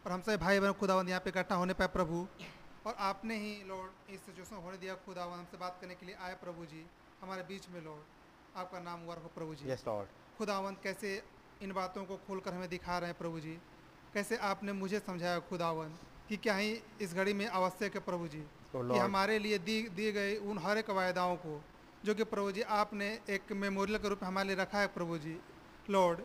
[0.04, 2.26] और हमसे भाई बहन खुदावंद यहाँ पे इकट्ठा होने पाए प्रभु
[2.86, 6.34] और आपने ही लॉर्ड इस सिचुएशन होने दिया। खुदावंद हमसे बात करने के लिए आए
[6.40, 6.84] प्रभु जी
[7.22, 9.84] हमारे बीच में लॉर्ड आपका नाम वर्ग हो प्रभु जी। Yes,
[10.38, 11.10] खुदावंत कैसे
[11.62, 13.58] इन बातों को खोलकर हमें दिखा रहे हैं प्रभु जी।
[14.14, 15.94] कैसे आपने मुझे समझाया खुदावन
[16.28, 16.70] कि क्या ही
[17.00, 20.58] इस घड़ी में आवश्यक है प्रभु जी oh, कि हमारे लिए दी दी गई उन
[20.58, 21.60] हर एक वायदाओं को
[22.04, 25.18] जो कि प्रभु जी आपने एक मेमोरियल के रूप में हमारे लिए रखा है प्रभु
[25.18, 25.36] जी।
[25.90, 26.20] लॉर्ड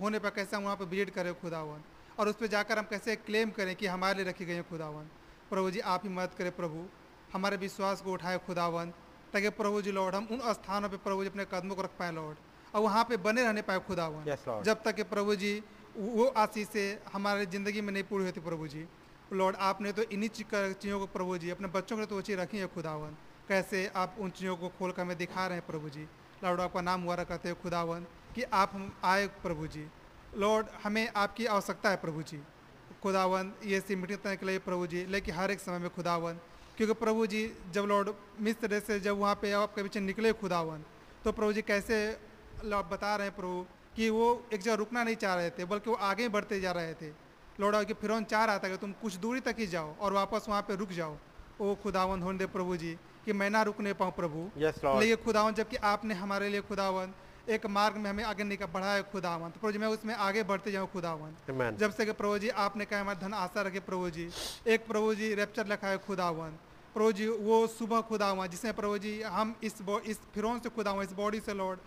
[0.00, 1.82] होने पर कैसे हम वहाँ पर विज़िट करें खुदावन?
[2.18, 5.04] और उस पर जाकर हम कैसे क्लेम करें कि हमारे लिए रखी गई है खुदावन?
[5.50, 6.84] प्रभु जी आप ही मदद करें प्रभु।
[7.32, 8.92] हमारे विश्वास को उठाए खुदावन
[9.32, 12.12] ताकि प्रभु जी लॉर्ड हम उन स्थानों पर प्रभु जी अपने कदमों को रख पाए
[12.12, 12.38] लॉर्ड
[12.74, 14.64] और वहाँ पे बने रहने पाए खुदावन Yes, Lord.
[14.64, 15.52] जब तक कि प्रभु जी
[15.98, 16.82] वो आशीष से
[17.12, 18.84] हमारे ज़िंदगी में नहीं पूरी होती प्रभु जी।
[19.32, 22.38] लॉर्ड आपने तो इन्हीं चीज़ों को प्रभु जी अपने बच्चों के लिए तो वो चीज़
[22.38, 23.16] रखी है खुदावन
[23.48, 26.06] कैसे आप उन चीज़ों को खोल कर हमें दिखा रहे हैं प्रभु जी।
[26.44, 29.84] लॉर्ड आपका नाम हुआ करते हैं खुदावन कि आप हम आए प्रभु जी।
[30.36, 32.40] लॉर्ड हमें आपकी आवश्यकता है प्रभु जी।
[33.02, 36.38] खुदावन ये सी मीटिंग तय के लिए प्रभु जी लेकिन हर एक समय में खुदावन
[36.76, 37.42] क्योंकि प्रभु जी
[37.74, 38.10] जब लॉर्ड
[38.40, 40.84] मिस्र से जब वहाँ पे आपके पीछे निकले खुदावन
[41.24, 41.96] तो प्रभु जी कैसे
[42.64, 43.64] बता रहे हैं प्रभु
[43.96, 46.94] कि वो एक जगह रुकना नहीं चाह रहे थे बल्कि वो आगे बढ़ते जा रहे
[46.94, 47.10] थे।
[47.60, 50.46] लौड़ा कि फिर चाह रहा था कि तुम कुछ दूरी तक ही जाओ और वापस
[50.48, 51.16] वहाँ पे रुक जाओ।
[51.60, 55.54] ओ खुदावन होने दे प्रभु जी कि मैं ना रुकने पाऊँ प्रभु। Yes, लेकिन खुदावन
[55.54, 57.12] जबकि आपने हमारे लिए खुदावन
[57.48, 60.72] एक मार्ग में हमें आगे निकल बढ़ाया खुदावन तो प्रभु जी मैं उसमें आगे बढ़ते
[60.72, 61.78] जाऊँ खुदावन Amen.
[61.80, 64.28] जब से कि प्रभु जी आपने कहा हमारे धन आशा रखे प्रभु जी
[64.66, 66.56] एक प्रभु जी रेप्चर लिखा है खुदावन
[66.94, 69.74] प्रभु जी वो सुबह खुदावन जिसमें प्रभु जी हम इस
[70.06, 71.82] इस फिरौन से खुदावन इस बॉडी से लॉर्ड अ,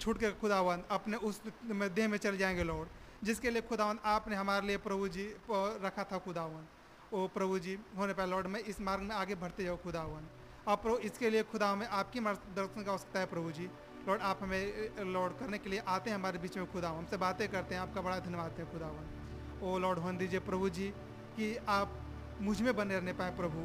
[0.00, 2.88] छूट के खुदावन अपने उस देह में चले जाएँगे, लॉर्ड।
[3.24, 6.64] जिसके लिए खुदावन आपने हमारे लिए प्रभु जी रखा था खुदावन।
[7.12, 10.22] ओ प्रभु जी, होने पर लॉर्ड, मैं इस मार्ग में आगे बढ़ते जाओ खुदावन।
[10.68, 13.70] और प्रभु, इसके लिए खुदा में आपकी मार्गदर्शन का आवश्यकता है प्रभु जी।
[14.08, 17.48] लॉर्ड, आप हमें लॉर्ड करने के लिए आते हैं हमारे बीच में खुदा हमसे बातें
[17.48, 20.88] करते हैं, आपका बड़ा धन्यवाद है खुदावन। ओ लॉर्ड, होने दीजिए प्रभु जी
[21.36, 22.02] कि आप
[22.40, 23.62] मुझमें बने रहने पाए प्रभु।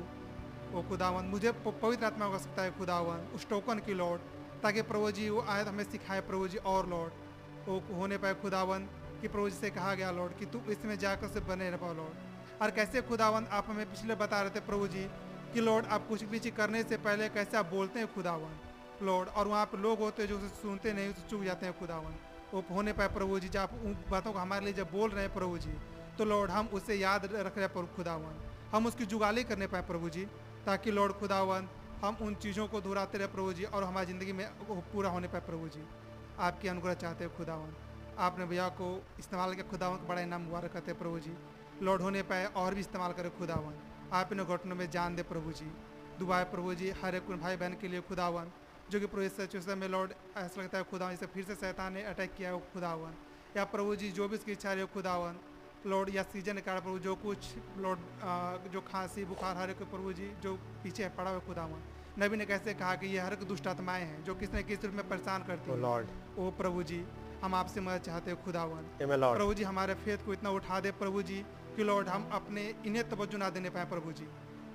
[0.77, 4.21] ओ खुदावन, मुझे पवित्र आत्मा की आवश्यकता है खुदावन। उस टोकन की, लॉर्ड
[4.63, 7.11] ताकि प्रभु जी, वो आयत हमें सिखाए प्रभु जी और लॉर्ड
[7.67, 8.87] वो होने पाए खुदावन
[9.21, 11.93] कि प्रभु जी से कहा गया लॉर्ड कि तू इसमें जाकर से बने रह पाओ
[11.93, 15.03] लॉर्ड और कैसे खुदावन, आप हमें पिछले बता रहे थे प्रभु जी,
[15.53, 18.55] कि लॉर्ड आप कुछ भी चीज़ करने से पहले कैसे आप बोलते हैं खुदावन?
[19.03, 21.77] लॉर्ड और वहाँ पर लोग होते हैं जो उसे सुनते नहीं, उसे चुक जाते हैं
[21.79, 22.15] खुदावन।
[22.53, 25.23] वो होने पाए प्रभु जी, जब आप उन बातों को हमारे लिए जब बोल रहे
[25.23, 25.73] हैं प्रभु जी
[26.17, 28.35] तो लॉर्ड हम उसे याद रख रहे हैं खुदावन।
[28.71, 30.25] हम उसकी जुगाली करने पाए प्रभु जी,
[30.65, 31.67] ताकि लॉर्ड खुदावन
[32.03, 34.47] हम उन चीज़ों को दोहराते रहे प्रभु जी और हमारी ज़िंदगी में
[34.91, 35.83] पूरा होने पाए प्रभु जी।
[36.39, 37.73] आपकी अनुग्रह चाहते हैं खुदावन।
[38.19, 41.33] आपने भैया को इस्तेमाल किया, खुदावन का बड़ा इनाम मुबारक करते प्रभु जी।
[41.81, 43.73] लॉर्ड होने पाए और भी इस्तेमाल करें खुदावन।
[44.13, 45.71] आप इन घटनों में जान दे प्रभु जी।
[46.37, 48.51] है प्रभु जी हर एक भाई बहन के लिए खुदावन,
[48.89, 52.03] जो कि प्रभु सिचुएशन में लॉर्ड ऐसा लगता है खुदावन इसे फिर से शैतान ने
[52.05, 53.13] अटैक किया है खुदावन।
[53.57, 55.39] या प्रभु जी, जो भी उसकी इच्छा रही खुदावन।
[55.85, 57.39] लॉर्ड या सीज़न कारण प्रभु जो कुछ
[57.77, 61.83] लॉर्ड जो खांसी बुखार हर एक प्रभु जी जो पीछे पड़ा हुआ खुदावन
[62.19, 64.87] नबी ने कैसे कहा कि ये हर एक दुष्ट आत्माएँ हैं जो किसी न किसी
[64.87, 65.77] रूप में परेशान करती हैं?
[65.81, 66.07] Lord.
[66.39, 67.05] ओ प्रभु जी
[67.43, 68.83] हम आपसे मदद चाहते हैं खुदावन
[69.37, 71.39] प्रभु जी हमारे फेथ को इतना उठा दे प्रभु जी
[71.75, 74.27] कि लॉर्ड हम अपने इन्हें तवज्जो ना देने पाए प्रभु जी।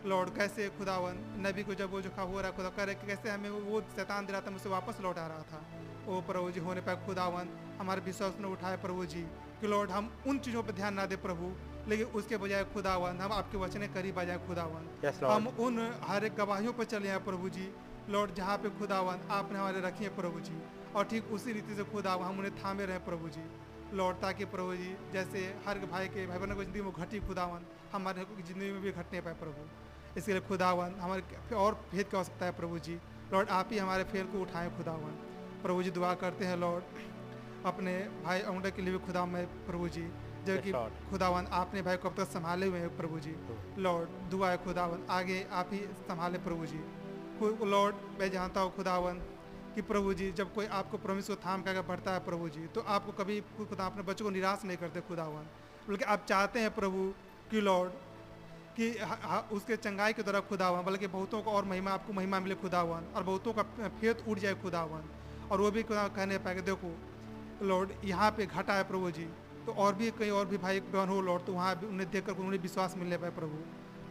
[0.09, 3.51] लॉर्ड कैसे खुदावन नबी को जब वो जो खा हो रहा खुदा करे कैसे हमें
[3.51, 5.61] वो शैतान दे रहा था मुझसे वापस लौटा रहा था।
[6.09, 7.49] ओ प्रभु जी होने पाए खुदावन
[7.81, 9.25] हमारे विश्वास ने उठाए प्रभु जी।
[9.63, 11.51] कि लॉर्ड हम उन चीज़ों पर ध्यान ना दे प्रभु
[11.89, 16.25] लेकिन उसके बजाय खुदावन हम आपके वचने करीब आ जाए खुदावन Yes, हम उन हर
[16.25, 17.67] एक गवाहियों पर चले हैं प्रभु जी।
[18.11, 20.57] लॉर्ड जहाँ पे खुदावन आपने हमारे रखी है प्रभु जी।
[20.97, 23.45] और ठीक उसी रीति से खुदावन हम उन्हें थामे रहे प्रभु जी।
[23.97, 27.67] लॉर्ड ताकि प्रभु जी जैसे हर भाई के भाई बहनों की ज़िंदगी में घटी खुदावन
[27.93, 29.69] हमारे ज़िंदगी में भी घटने पाए प्रभु।
[30.19, 32.99] इसके लिए खुदावन हमारे और भेद की आवश्यकता है प्रभु जी।
[33.33, 35.19] लॉर्ड आप ही हमारे फेर को उठाएँ खुदावन
[35.63, 37.01] प्रभु जी दुआ करते हैं लॉर्ड।
[37.67, 37.93] अपने
[38.25, 40.03] भाई औंडे के लिए भी खुदा में प्रभु जी
[40.47, 40.73] जो कि
[41.11, 43.35] खुदावन आपने भाई को अब तक संभाले हुए हैं प्रभु जी।
[43.79, 46.81] लॉर्ड दुआ है खुदावन आगे आप ही संभाले प्रभु जी।
[47.67, 49.21] लॉर्ड मैं जानता हूँ खुदावन
[49.75, 52.81] कि प्रभु जी जब कोई आपको प्रमिस को थाम कर बढ़ता है प्रभु जी तो
[52.89, 55.47] आपको कभी खुदा अपने बच्चों को निराश नहीं करते खुदावन
[55.89, 57.13] बल्कि आप चाहते हैं प्रभु
[57.51, 57.93] कि लॉर्ड
[58.81, 58.91] कि
[59.57, 63.23] उसके चंगाई की तरह खुदावन बल्कि बहुतों को और महिमा आपको महिमा मिले खुदावन और
[63.23, 63.63] बहुतों का
[64.01, 65.09] फेत उठ जाए खुदावन
[65.51, 66.95] और वो भी खुदा कहने पाए कि देखो
[67.63, 69.25] लॉर्ड यहाँ पे घटा है प्रभु जी।
[69.67, 72.33] तो और भी कहीं और भी भाई बहन हो लॉर्ड तो वहाँ उन्हें देख कर
[72.35, 73.59] उन्हें विश्वास मिलने पाए प्रभु।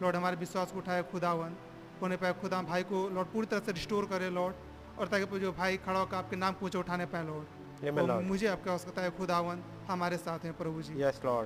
[0.02, 1.56] लॉर्ड हमारे विश्वास को उठाए खुदावन।
[2.02, 4.54] होने पाए खुदा भाई को लॉर्ड पूरी तरह से रिस्टोर करे लॉर्ड।
[4.98, 7.46] और ताकि जो भाई खड़ा होकर आपके नाम को ऊँचे उठाने पाए लॉर्ड।
[7.82, 10.94] Amen, मुझे आपकी आवश्यकता है खुदावन हमारे साथ हैं प्रभु जी।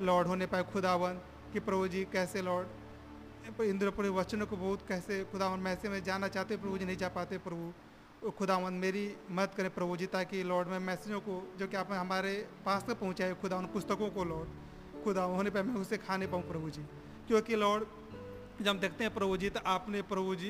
[0.06, 1.20] लॉर्ड होने पाए खुदावन
[1.52, 2.66] कि प्रभु जी कैसे लॉर्ड?
[3.50, 7.08] पूरे वचनों को बहुत कैसे खुदावन मैं ऐसे में जाना चाहते प्रभु जी नहीं जा
[7.08, 7.72] पाते प्रभु।
[8.38, 12.48] खुदावन मेरी मदद करें प्रभु जी, ताकि लॉर्ड मैं मैसेजों को, जो कि आपने हमारे
[12.66, 14.48] पास तक पहुँचाए खुदा उन पुस्तकों को लॉर्ड
[15.04, 16.82] खुदा होने पर मैं उसे खाने पाऊँ प्रभु जी।
[17.26, 17.84] क्योंकि लॉर्ड
[18.62, 20.48] जब हम देखते हैं प्रभु जी तो आपने प्रभु जी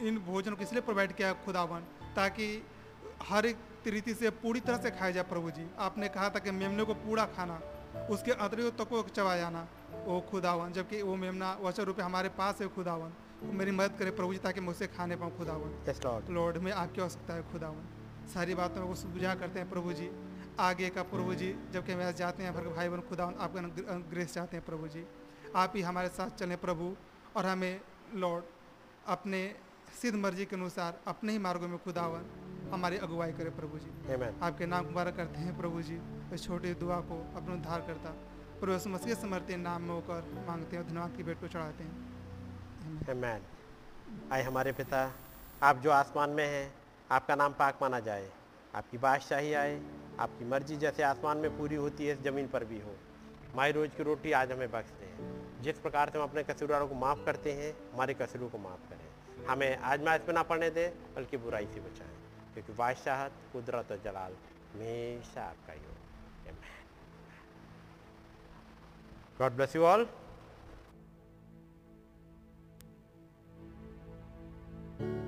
[0.00, 1.80] इन- भोजन को इसलिए प्रोवाइड किया खुदावन
[2.16, 2.66] ताकि
[3.22, 3.56] हर एक
[3.86, 6.94] रीति से पूरी तरह से खाया जाए प्रभु जी। आपने कहा था कि मेमने को
[6.94, 7.60] पूरा खाना,
[8.10, 9.66] उसके अतरियों तक को चबा जाना
[10.06, 14.32] ओ खुदावन जबकि वो मेमना वचन रूपे हमारे पास है खुदावन मेरी मदद करे प्रभु
[14.32, 16.34] जी ताकि मैं उसे खाने पाऊँ खुदावन.
[16.34, 17.84] लॉर्ड में आपकी आवश्यकता है खुदावन।
[18.28, 20.10] सारी बातों को बुझा करते हैं प्रभु जी।
[20.60, 24.56] आगे का प्रभु जी जबकि हम जाते हैं हमारे भाई बहन खुदावन आपका ग्रेस चाहते
[24.56, 25.04] हैं प्रभु जी।
[25.56, 26.96] आप ही हमारे साथ चलें प्रभु
[27.36, 27.80] और हमें
[28.14, 28.44] लॉर्ड
[29.06, 29.54] अपने
[30.00, 32.24] सिद्ध मर्ज़ी के अनुसार अपने ही मार्गों में खुदावन
[32.72, 34.42] हमारी अगुवाई करे प्रभु जी। Amen.
[34.42, 36.00] आपके नाम मुबारक करते हैं प्रभु जी
[36.34, 38.10] इस छोटी दुआ को अपने उद्धार करता।
[38.60, 42.07] प्रभु मसीह समर्थ नाम में होकर मांगते हैं धन्यवाद की भेंट को चढ़ाते हैं।
[43.08, 43.38] Amen.
[44.32, 45.12] आए हमारे पिता,
[45.62, 46.74] आप जो आसमान में हैं,
[47.10, 48.32] आपका नाम पाक माना जाए।
[48.74, 49.82] आपकी बादशाही आए,
[50.20, 52.96] आपकी मर्ज़ी जैसे आसमान में पूरी होती है ज़मीन पर भी हो।
[53.52, 56.94] हमारी रोज़ की रोटी आज हमें बख्श दें जिस प्रकार से हम अपने कसूरवारों को
[56.94, 61.36] माफ़ करते हैं, हमारे कसूरों को माफ़ करें। हमें आजमाइश में ना पड़ने दें, बल्कि
[61.36, 62.18] बुराई से बचाएँ।
[62.54, 64.36] क्योंकि बादशाहत, कुदरत और जलाल
[64.74, 65.94] हमेशा आपका ही हो
[69.38, 70.08] God bless you all
[74.98, 75.27] Thank you.